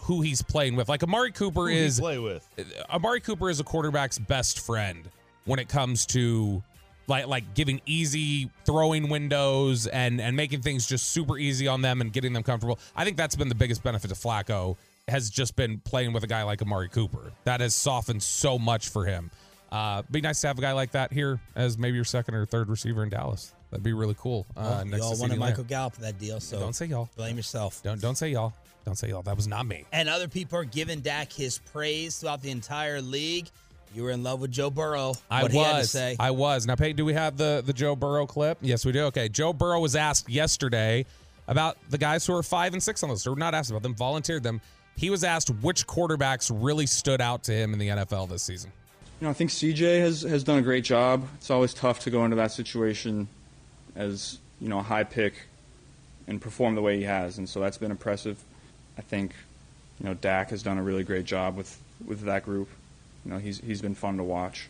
who 0.01 0.21
he's 0.21 0.41
playing 0.41 0.75
with. 0.75 0.89
Like 0.89 1.03
Amari 1.03 1.31
Cooper 1.31 1.61
Who 1.61 1.67
do 1.69 1.73
you 1.73 1.81
is 1.85 1.99
play 1.99 2.19
with? 2.19 2.47
Amari 2.89 3.19
Cooper 3.21 3.49
is 3.49 3.59
a 3.59 3.63
quarterback's 3.63 4.17
best 4.17 4.59
friend 4.59 5.09
when 5.45 5.59
it 5.59 5.69
comes 5.69 6.05
to 6.07 6.61
like 7.07 7.27
like 7.27 7.53
giving 7.55 7.81
easy 7.85 8.49
throwing 8.65 9.09
windows 9.09 9.87
and 9.87 10.21
and 10.21 10.35
making 10.35 10.61
things 10.61 10.87
just 10.87 11.09
super 11.09 11.37
easy 11.37 11.67
on 11.67 11.81
them 11.81 12.01
and 12.01 12.13
getting 12.13 12.33
them 12.33 12.43
comfortable. 12.43 12.79
I 12.95 13.03
think 13.05 13.17
that's 13.17 13.35
been 13.35 13.49
the 13.49 13.55
biggest 13.55 13.83
benefit 13.83 14.07
to 14.09 14.15
Flacco 14.15 14.77
has 15.07 15.29
just 15.29 15.55
been 15.55 15.79
playing 15.79 16.13
with 16.13 16.23
a 16.23 16.27
guy 16.27 16.43
like 16.43 16.61
Amari 16.61 16.87
Cooper. 16.89 17.31
That 17.43 17.59
has 17.61 17.73
softened 17.75 18.21
so 18.23 18.57
much 18.59 18.89
for 18.89 19.05
him. 19.05 19.31
Uh, 19.71 20.03
be 20.11 20.19
nice 20.21 20.41
to 20.41 20.47
have 20.47 20.57
a 20.57 20.61
guy 20.61 20.73
like 20.73 20.91
that 20.91 21.13
here 21.13 21.39
as 21.55 21.77
maybe 21.77 21.95
your 21.95 22.03
second 22.05 22.35
or 22.35 22.45
third 22.45 22.69
receiver 22.69 23.03
in 23.03 23.09
Dallas. 23.09 23.53
That'd 23.71 23.83
be 23.83 23.93
really 23.93 24.15
cool. 24.19 24.45
Uh, 24.55 24.61
Well, 24.61 24.85
next 24.85 24.97
y'all 25.03 25.15
to 25.15 25.21
wanted 25.21 25.39
Michael 25.39 25.59
Lamb. 25.63 25.67
Gallup 25.67 25.95
that 25.97 26.19
deal, 26.19 26.39
so 26.41 26.59
Don't 26.59 26.73
say 26.73 26.87
y'all. 26.87 27.09
blame 27.15 27.37
yourself. 27.37 27.81
Don't 27.81 28.01
don't 28.01 28.17
say 28.17 28.29
y'all. 28.31 28.53
Don't 28.85 28.95
say 28.95 29.09
y'all. 29.09 29.21
That 29.21 29.35
was 29.35 29.47
not 29.47 29.65
me. 29.65 29.85
And 29.91 30.09
other 30.09 30.27
people 30.27 30.57
are 30.57 30.63
giving 30.63 31.01
Dak 31.01 31.31
his 31.31 31.59
praise 31.59 32.17
throughout 32.19 32.41
the 32.41 32.51
entire 32.51 33.01
league. 33.01 33.47
You 33.93 34.03
were 34.03 34.11
in 34.11 34.23
love 34.23 34.39
with 34.39 34.51
Joe 34.51 34.69
Burrow. 34.69 35.15
I 35.29 35.43
what 35.43 35.53
was. 35.53 35.81
to 35.83 35.87
say. 35.87 36.15
I 36.19 36.31
was. 36.31 36.65
Now, 36.65 36.75
Peyton, 36.75 36.95
do 36.95 37.05
we 37.05 37.13
have 37.13 37.37
the 37.37 37.61
the 37.65 37.73
Joe 37.73 37.95
Burrow 37.95 38.25
clip? 38.25 38.57
Yes, 38.61 38.85
we 38.85 38.91
do. 38.91 39.03
Okay. 39.05 39.27
Joe 39.27 39.53
Burrow 39.53 39.79
was 39.81 39.95
asked 39.95 40.29
yesterday 40.29 41.05
about 41.47 41.77
the 41.89 41.97
guys 41.97 42.25
who 42.25 42.33
are 42.35 42.43
five 42.43 42.73
and 42.73 42.81
six 42.81 43.03
on 43.03 43.09
the 43.09 43.13
list, 43.13 43.27
or 43.27 43.35
not 43.35 43.53
asked 43.53 43.69
about 43.69 43.83
them, 43.83 43.93
volunteered 43.95 44.43
them. 44.43 44.61
He 44.95 45.09
was 45.09 45.23
asked 45.23 45.49
which 45.49 45.87
quarterbacks 45.87 46.51
really 46.53 46.85
stood 46.85 47.21
out 47.21 47.43
to 47.43 47.53
him 47.53 47.73
in 47.73 47.79
the 47.79 47.89
NFL 47.89 48.29
this 48.29 48.43
season. 48.43 48.71
You 49.19 49.25
know, 49.25 49.31
I 49.31 49.33
think 49.33 49.49
CJ 49.51 49.99
has, 49.99 50.21
has 50.23 50.43
done 50.43 50.57
a 50.59 50.61
great 50.61 50.83
job. 50.83 51.27
It's 51.35 51.49
always 51.49 51.73
tough 51.73 51.99
to 52.01 52.09
go 52.09 52.23
into 52.23 52.35
that 52.37 52.51
situation 52.51 53.27
as, 53.95 54.39
you 54.59 54.67
know, 54.67 54.79
a 54.79 54.83
high 54.83 55.03
pick 55.03 55.33
and 56.27 56.41
perform 56.41 56.75
the 56.75 56.81
way 56.81 56.97
he 56.97 57.03
has, 57.03 57.37
and 57.37 57.47
so 57.47 57.59
that's 57.59 57.77
been 57.77 57.91
impressive. 57.91 58.43
I 58.97 59.01
think, 59.01 59.33
you 59.99 60.05
know, 60.05 60.13
Dak 60.13 60.49
has 60.49 60.63
done 60.63 60.77
a 60.77 60.83
really 60.83 61.03
great 61.03 61.25
job 61.25 61.55
with, 61.55 61.77
with 62.05 62.21
that 62.21 62.43
group. 62.43 62.69
You 63.25 63.31
know, 63.31 63.37
he's 63.37 63.59
he's 63.59 63.81
been 63.81 63.95
fun 63.95 64.17
to 64.17 64.23
watch. 64.23 64.67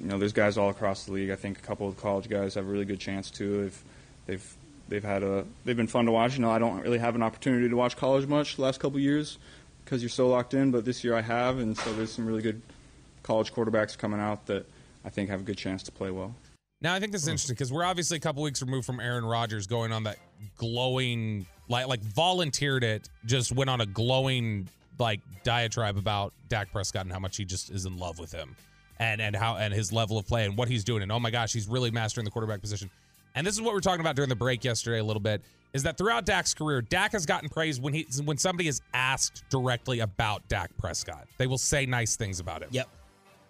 You 0.00 0.06
know, 0.06 0.18
there's 0.18 0.32
guys 0.32 0.56
all 0.56 0.70
across 0.70 1.04
the 1.04 1.12
league. 1.12 1.30
I 1.30 1.36
think 1.36 1.58
a 1.58 1.62
couple 1.62 1.86
of 1.86 1.96
college 1.98 2.28
guys 2.28 2.54
have 2.54 2.66
a 2.66 2.70
really 2.70 2.86
good 2.86 3.00
chance 3.00 3.30
too. 3.30 3.62
They've 3.62 3.82
they've 4.26 4.56
they've 4.88 5.04
had 5.04 5.22
a 5.22 5.44
they've 5.64 5.76
been 5.76 5.86
fun 5.86 6.06
to 6.06 6.12
watch. 6.12 6.34
You 6.34 6.40
know, 6.40 6.50
I 6.50 6.58
don't 6.58 6.80
really 6.80 6.98
have 6.98 7.14
an 7.14 7.22
opportunity 7.22 7.68
to 7.68 7.76
watch 7.76 7.96
college 7.96 8.26
much 8.26 8.56
the 8.56 8.62
last 8.62 8.80
couple 8.80 8.96
of 8.96 9.02
years 9.02 9.38
because 9.84 10.02
you're 10.02 10.08
so 10.08 10.28
locked 10.28 10.54
in, 10.54 10.70
but 10.70 10.84
this 10.84 11.04
year 11.04 11.14
I 11.14 11.20
have, 11.20 11.58
and 11.58 11.76
so 11.76 11.92
there's 11.94 12.12
some 12.12 12.26
really 12.26 12.42
good 12.42 12.62
college 13.22 13.52
quarterbacks 13.52 13.96
coming 13.96 14.20
out 14.20 14.46
that 14.46 14.64
I 15.04 15.10
think 15.10 15.28
have 15.30 15.40
a 15.40 15.44
good 15.44 15.58
chance 15.58 15.82
to 15.84 15.92
play 15.92 16.10
well. 16.10 16.34
Now, 16.80 16.94
I 16.94 17.00
think 17.00 17.12
this 17.12 17.22
is 17.22 17.26
mm-hmm. 17.26 17.32
interesting 17.32 17.54
because 17.54 17.72
we're 17.72 17.84
obviously 17.84 18.16
a 18.16 18.20
couple 18.20 18.42
weeks 18.42 18.60
removed 18.60 18.86
from 18.86 19.00
Aaron 19.00 19.24
Rodgers 19.24 19.66
going 19.66 19.92
on 19.92 20.04
that 20.04 20.18
glowing, 20.56 21.46
like, 21.68 21.86
like 21.86 22.00
volunteered 22.00 22.84
it, 22.84 23.08
just 23.24 23.52
went 23.52 23.70
on 23.70 23.80
a 23.80 23.86
glowing, 23.86 24.68
like, 24.98 25.20
diatribe 25.44 25.96
about 25.96 26.32
Dak 26.48 26.72
Prescott 26.72 27.02
and 27.02 27.12
how 27.12 27.18
much 27.18 27.36
he 27.36 27.44
just 27.44 27.70
is 27.70 27.86
in 27.86 27.98
love 27.98 28.18
with 28.18 28.32
him 28.32 28.54
and, 28.98 29.20
and 29.20 29.34
how, 29.34 29.56
and 29.56 29.72
his 29.72 29.92
level 29.92 30.18
of 30.18 30.26
play 30.26 30.44
and 30.44 30.56
what 30.56 30.68
he's 30.68 30.84
doing. 30.84 31.02
And 31.02 31.10
oh 31.10 31.18
my 31.18 31.30
gosh, 31.30 31.52
he's 31.52 31.68
really 31.68 31.90
mastering 31.90 32.24
the 32.24 32.30
quarterback 32.30 32.60
position. 32.60 32.90
and 33.34 33.46
this 33.46 33.54
is 33.54 33.60
what 33.60 33.72
we 33.72 33.78
are 33.78 33.82
talking 33.82 34.00
about 34.00 34.16
during 34.16 34.28
the 34.28 34.36
break 34.36 34.64
yesterday 34.64 34.98
a 34.98 35.04
little 35.04 35.20
bit, 35.20 35.42
is 35.72 35.82
that 35.84 35.96
throughout 35.96 36.26
Dak's 36.26 36.54
career, 36.54 36.82
Dak 36.82 37.12
has 37.12 37.24
gotten 37.26 37.48
praise 37.48 37.80
when 37.80 37.94
he 37.94 38.06
when 38.24 38.36
somebody 38.36 38.68
is 38.68 38.80
asked 38.92 39.42
directly 39.50 40.00
about 40.00 40.46
Dak 40.48 40.70
Prescott. 40.76 41.26
They 41.38 41.46
will 41.46 41.58
say 41.58 41.86
nice 41.86 42.16
things 42.16 42.40
about 42.40 42.62
him. 42.62 42.68
Yep. 42.72 42.88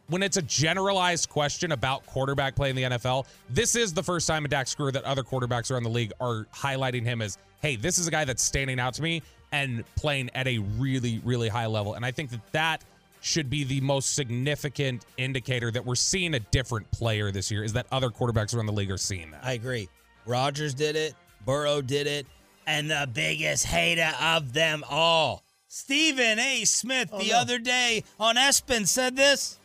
When 0.08 0.22
it's 0.22 0.36
a 0.36 0.42
generalized 0.42 1.28
question 1.28 1.72
about 1.72 2.04
quarterback 2.06 2.54
play 2.54 2.70
in 2.70 2.76
the 2.76 2.82
NFL, 2.82 3.26
this 3.48 3.76
is 3.76 3.92
the 3.92 4.02
first 4.02 4.26
time 4.26 4.44
in 4.44 4.50
Dak's 4.50 4.74
career 4.74 4.92
that 4.92 5.04
other 5.04 5.22
quarterbacks 5.22 5.70
around 5.70 5.84
the 5.84 5.90
league 5.90 6.12
are 6.20 6.46
highlighting 6.54 7.04
him 7.04 7.22
as, 7.22 7.38
hey, 7.62 7.76
this 7.76 7.98
is 7.98 8.06
a 8.06 8.10
guy 8.10 8.24
that's 8.24 8.42
standing 8.42 8.78
out 8.80 8.94
to 8.94 9.02
me 9.02 9.22
and 9.52 9.84
playing 9.96 10.30
at 10.34 10.46
a 10.46 10.58
really, 10.58 11.20
really 11.24 11.48
high 11.48 11.66
level. 11.66 11.94
And 11.94 12.04
I 12.04 12.10
think 12.10 12.30
that 12.30 12.40
that 12.52 12.82
should 13.20 13.48
be 13.48 13.62
the 13.64 13.80
most 13.80 14.14
significant 14.14 15.06
indicator 15.16 15.70
that 15.70 15.84
we're 15.86 15.94
seeing 15.94 16.34
a 16.34 16.40
different 16.40 16.90
player 16.90 17.30
this 17.30 17.50
year 17.50 17.62
is 17.62 17.72
that 17.74 17.86
other 17.92 18.10
quarterbacks 18.10 18.54
around 18.54 18.66
the 18.66 18.72
league 18.72 18.90
are 18.90 18.96
seeing 18.98 19.30
that. 19.30 19.44
I 19.44 19.52
agree. 19.52 19.88
Rodgers 20.26 20.74
did 20.74 20.96
it, 20.96 21.14
Burrow 21.46 21.80
did 21.82 22.06
it, 22.08 22.26
and 22.66 22.90
the 22.90 23.08
biggest 23.12 23.66
hater 23.66 24.10
of 24.20 24.52
them 24.52 24.82
all, 24.90 25.42
Stephen 25.68 26.38
A. 26.40 26.64
Smith, 26.64 27.10
Oh, 27.12 27.18
the 27.20 27.30
no. 27.30 27.38
other 27.38 27.58
day 27.58 28.02
on 28.18 28.36
ESPN 28.36 28.86
said 28.88 29.16
this. 29.16 29.58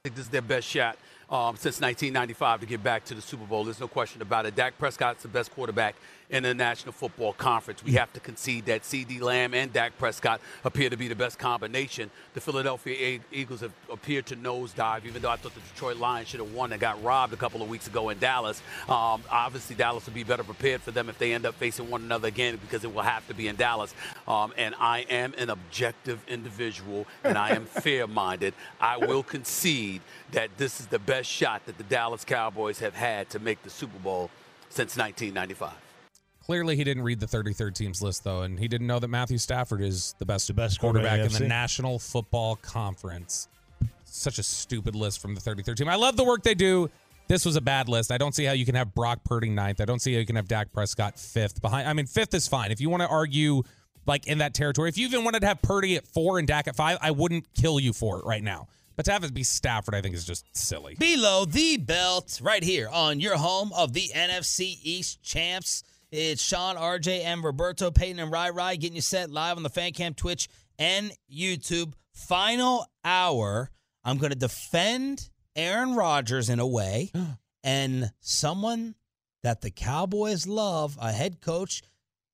I 0.00 0.08
think 0.08 0.16
this 0.16 0.24
is 0.26 0.30
their 0.30 0.42
best 0.42 0.66
shot 0.66 0.96
um, 1.30 1.56
since 1.56 1.80
1995 1.80 2.60
to 2.60 2.66
get 2.66 2.82
back 2.82 3.04
to 3.06 3.14
the 3.14 3.20
Super 3.22 3.44
Bowl. 3.44 3.64
There's 3.64 3.80
no 3.80 3.88
question 3.88 4.22
about 4.22 4.46
it. 4.46 4.54
Dak 4.54 4.78
Prescott's 4.78 5.22
the 5.22 5.28
best 5.28 5.52
quarterback 5.54 5.94
in 6.30 6.42
the 6.42 6.54
National 6.54 6.92
Football 6.92 7.32
Conference. 7.32 7.82
We 7.82 7.92
have 7.92 8.12
to 8.12 8.20
concede 8.20 8.66
that 8.66 8.82
CeeDee 8.82 9.20
Lamb 9.20 9.54
and 9.54 9.72
Dak 9.72 9.96
Prescott 9.98 10.40
appear 10.64 10.90
to 10.90 10.96
be 10.96 11.08
the 11.08 11.14
best 11.14 11.38
combination. 11.38 12.10
The 12.34 12.40
Philadelphia 12.40 13.20
Eagles 13.32 13.60
have 13.60 13.72
appeared 13.90 14.26
to 14.26 14.36
nosedive, 14.36 15.06
even 15.06 15.22
though 15.22 15.30
I 15.30 15.36
thought 15.36 15.54
the 15.54 15.60
Detroit 15.60 15.96
Lions 15.96 16.28
should 16.28 16.40
have 16.40 16.52
won 16.52 16.72
and 16.72 16.80
got 16.80 17.02
robbed 17.02 17.32
a 17.32 17.36
couple 17.36 17.62
of 17.62 17.68
weeks 17.68 17.86
ago 17.86 18.10
in 18.10 18.18
Dallas. 18.18 18.60
Um, 18.88 19.22
obviously, 19.30 19.74
Dallas 19.74 20.04
will 20.06 20.12
be 20.12 20.24
better 20.24 20.44
prepared 20.44 20.82
for 20.82 20.90
them 20.90 21.08
if 21.08 21.18
they 21.18 21.32
end 21.32 21.46
up 21.46 21.54
facing 21.54 21.88
one 21.88 22.02
another 22.02 22.28
again 22.28 22.58
because 22.60 22.84
it 22.84 22.94
will 22.94 23.02
have 23.02 23.26
to 23.28 23.34
be 23.34 23.48
in 23.48 23.56
Dallas. 23.56 23.94
Um, 24.26 24.52
and 24.58 24.74
I 24.78 25.00
am 25.08 25.32
an 25.38 25.50
objective 25.50 26.20
individual 26.28 27.06
and 27.24 27.38
I 27.38 27.50
am 27.50 27.64
fair 27.66 28.06
minded. 28.06 28.52
I 28.80 28.98
will 28.98 29.22
concede 29.22 30.02
that 30.32 30.50
this 30.58 30.80
is 30.80 30.86
the 30.86 30.98
best 30.98 31.30
shot 31.30 31.64
that 31.66 31.78
the 31.78 31.84
Dallas 31.84 32.24
Cowboys 32.24 32.80
have 32.80 32.94
had 32.94 33.30
to 33.30 33.38
make 33.38 33.62
the 33.62 33.70
Super 33.70 33.98
Bowl 33.98 34.30
since 34.68 34.96
1995. 34.96 35.87
Clearly, 36.48 36.76
he 36.76 36.84
didn't 36.84 37.02
read 37.02 37.20
the 37.20 37.26
33rd 37.26 37.74
teams 37.74 38.00
list, 38.00 38.24
though, 38.24 38.40
and 38.40 38.58
he 38.58 38.68
didn't 38.68 38.86
know 38.86 38.98
that 38.98 39.08
Matthew 39.08 39.36
Stafford 39.36 39.82
is 39.82 40.14
the 40.18 40.24
best, 40.24 40.54
best 40.56 40.80
quarterback 40.80 41.18
quarterback 41.18 41.26
in 41.26 41.32
the 41.32 41.36
in 41.36 41.42
the 41.42 41.46
NFC. 41.46 41.48
National 41.48 41.98
Football 41.98 42.56
Conference. 42.56 43.48
Such 44.06 44.38
a 44.38 44.42
stupid 44.42 44.94
list 44.94 45.20
from 45.20 45.34
the 45.34 45.42
33rd 45.42 45.76
team. 45.76 45.88
I 45.90 45.96
love 45.96 46.16
the 46.16 46.24
work 46.24 46.42
they 46.42 46.54
do. 46.54 46.88
This 47.26 47.44
was 47.44 47.56
a 47.56 47.60
bad 47.60 47.90
list. 47.90 48.10
I 48.10 48.16
don't 48.16 48.34
see 48.34 48.44
how 48.44 48.52
you 48.52 48.64
can 48.64 48.76
have 48.76 48.94
Brock 48.94 49.22
Purdy 49.24 49.50
ninth. 49.50 49.82
I 49.82 49.84
don't 49.84 50.00
see 50.00 50.14
how 50.14 50.20
you 50.20 50.24
can 50.24 50.36
have 50.36 50.48
Dak 50.48 50.72
Prescott 50.72 51.18
fifth. 51.18 51.60
Behind, 51.60 51.86
I 51.86 51.92
mean, 51.92 52.06
fifth 52.06 52.32
is 52.32 52.48
fine. 52.48 52.72
If 52.72 52.80
you 52.80 52.88
want 52.88 53.02
to 53.02 53.08
argue 53.08 53.62
like 54.06 54.26
in 54.26 54.38
that 54.38 54.54
territory, 54.54 54.88
if 54.88 54.96
you 54.96 55.06
even 55.06 55.24
wanted 55.24 55.40
to 55.40 55.48
have 55.48 55.60
Purdy 55.60 55.96
at 55.96 56.06
four 56.06 56.38
and 56.38 56.48
Dak 56.48 56.66
at 56.66 56.74
five, 56.76 56.96
I 57.02 57.10
wouldn't 57.10 57.44
kill 57.52 57.78
you 57.78 57.92
for 57.92 58.20
it 58.20 58.24
right 58.24 58.42
now. 58.42 58.68
But 58.96 59.04
to 59.04 59.12
have 59.12 59.22
it 59.22 59.34
be 59.34 59.42
Stafford, 59.42 59.94
I 59.94 60.00
think 60.00 60.14
is 60.14 60.24
just 60.24 60.46
silly. 60.56 60.96
Below 60.98 61.44
the 61.44 61.76
belt, 61.76 62.40
right 62.42 62.64
here 62.64 62.88
on 62.90 63.20
your 63.20 63.36
home 63.36 63.70
of 63.76 63.92
the 63.92 64.10
NFC 64.14 64.78
East 64.82 65.22
champs. 65.22 65.84
It's 66.10 66.42
Sean, 66.42 66.76
RJ, 66.76 67.22
and 67.24 67.44
Roberto 67.44 67.90
Peyton 67.90 68.18
and 68.18 68.32
Rai 68.32 68.50
Rai 68.50 68.78
getting 68.78 68.96
you 68.96 69.02
set 69.02 69.30
live 69.30 69.58
on 69.58 69.62
the 69.62 69.68
Fan 69.68 69.92
Cam, 69.92 70.14
Twitch, 70.14 70.48
and 70.78 71.12
YouTube. 71.30 71.92
Final 72.12 72.86
hour. 73.04 73.70
I'm 74.04 74.16
going 74.16 74.32
to 74.32 74.38
defend 74.38 75.28
Aaron 75.54 75.94
Rodgers 75.94 76.48
in 76.48 76.60
a 76.60 76.66
way, 76.66 77.12
and 77.62 78.10
someone 78.20 78.94
that 79.42 79.60
the 79.60 79.70
Cowboys 79.70 80.46
love, 80.46 80.96
a 80.98 81.12
head 81.12 81.42
coach, 81.42 81.82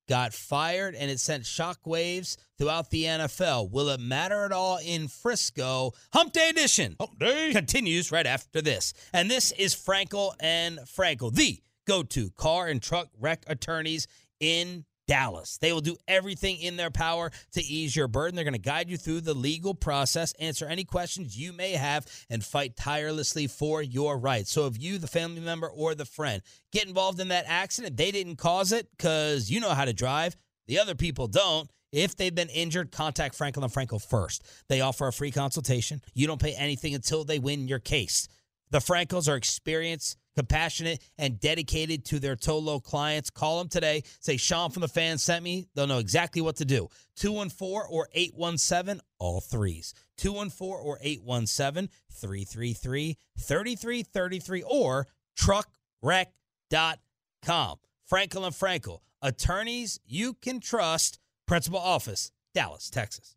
got 0.08 0.32
fired, 0.32 0.94
and 0.94 1.10
it 1.10 1.18
sent 1.18 1.42
shockwaves 1.42 2.36
throughout 2.56 2.90
the 2.90 3.04
NFL. 3.04 3.72
Will 3.72 3.88
it 3.88 3.98
matter 3.98 4.44
at 4.44 4.52
all 4.52 4.78
in 4.84 5.08
Frisco? 5.08 5.94
Hump 6.12 6.32
Day 6.32 6.50
edition. 6.50 6.94
Hump 7.00 7.18
Day 7.18 7.50
continues 7.52 8.12
right 8.12 8.26
after 8.26 8.62
this, 8.62 8.94
and 9.12 9.28
this 9.28 9.50
is 9.50 9.74
Frankel 9.74 10.32
and 10.38 10.78
Frankel, 10.80 11.34
the 11.34 11.58
go-to 11.86 12.30
car 12.30 12.66
and 12.68 12.82
truck 12.82 13.08
wreck 13.18 13.44
attorneys 13.46 14.06
in 14.40 14.84
Dallas. 15.06 15.58
They 15.58 15.72
will 15.72 15.80
do 15.80 15.96
everything 16.08 16.58
in 16.58 16.76
their 16.76 16.90
power 16.90 17.30
to 17.52 17.62
ease 17.62 17.94
your 17.94 18.08
burden. 18.08 18.36
They're 18.36 18.44
going 18.44 18.54
to 18.54 18.58
guide 18.58 18.88
you 18.88 18.96
through 18.96 19.20
the 19.20 19.34
legal 19.34 19.74
process, 19.74 20.32
answer 20.38 20.66
any 20.66 20.84
questions 20.84 21.38
you 21.38 21.52
may 21.52 21.72
have, 21.72 22.06
and 22.30 22.42
fight 22.42 22.76
tirelessly 22.76 23.46
for 23.46 23.82
your 23.82 24.18
rights. 24.18 24.50
So 24.50 24.66
if 24.66 24.80
you, 24.80 24.98
the 24.98 25.06
family 25.06 25.40
member 25.40 25.68
or 25.68 25.94
the 25.94 26.06
friend, 26.06 26.42
get 26.72 26.86
involved 26.86 27.20
in 27.20 27.28
that 27.28 27.44
accident, 27.46 27.96
they 27.96 28.10
didn't 28.10 28.36
cause 28.36 28.72
it 28.72 28.88
because 28.96 29.50
you 29.50 29.60
know 29.60 29.70
how 29.70 29.84
to 29.84 29.92
drive. 29.92 30.36
The 30.66 30.78
other 30.78 30.94
people 30.94 31.28
don't. 31.28 31.68
If 31.92 32.16
they've 32.16 32.34
been 32.34 32.48
injured, 32.48 32.90
contact 32.90 33.38
Frankel 33.38 33.62
and 33.62 33.72
Frankel 33.72 34.02
first. 34.02 34.42
They 34.68 34.80
offer 34.80 35.06
a 35.06 35.12
free 35.12 35.30
consultation. 35.30 36.02
You 36.12 36.26
don't 36.26 36.40
pay 36.40 36.54
anything 36.54 36.94
until 36.94 37.22
they 37.22 37.38
win 37.38 37.68
your 37.68 37.78
case. 37.78 38.26
The 38.70 38.80
Frankels 38.80 39.28
are 39.28 39.36
experienced, 39.36 40.16
compassionate, 40.34 41.02
and 41.18 41.38
dedicated 41.40 42.04
to 42.06 42.18
their 42.18 42.36
Tolo 42.36 42.82
clients. 42.82 43.30
Call 43.30 43.58
them 43.58 43.68
today. 43.68 44.02
Say 44.20 44.36
Sean 44.36 44.70
from 44.70 44.82
the 44.82 44.88
fan 44.88 45.18
sent 45.18 45.44
me. 45.44 45.66
They'll 45.74 45.86
know 45.86 45.98
exactly 45.98 46.42
what 46.42 46.56
to 46.56 46.64
do. 46.64 46.88
214 47.16 47.88
or 47.90 48.08
817, 48.12 49.00
all 49.18 49.40
threes. 49.40 49.94
214 50.18 50.84
or 50.84 50.98
817 51.00 51.88
333 52.12 53.16
3333 53.38 54.62
or 54.62 55.06
truckwreck.com. 55.38 57.78
Frankel 58.10 58.44
and 58.44 58.54
Frankel, 58.54 59.00
attorneys 59.22 59.98
you 60.04 60.34
can 60.34 60.60
trust. 60.60 61.18
Principal 61.46 61.78
office, 61.78 62.30
Dallas, 62.54 62.90
Texas. 62.90 63.36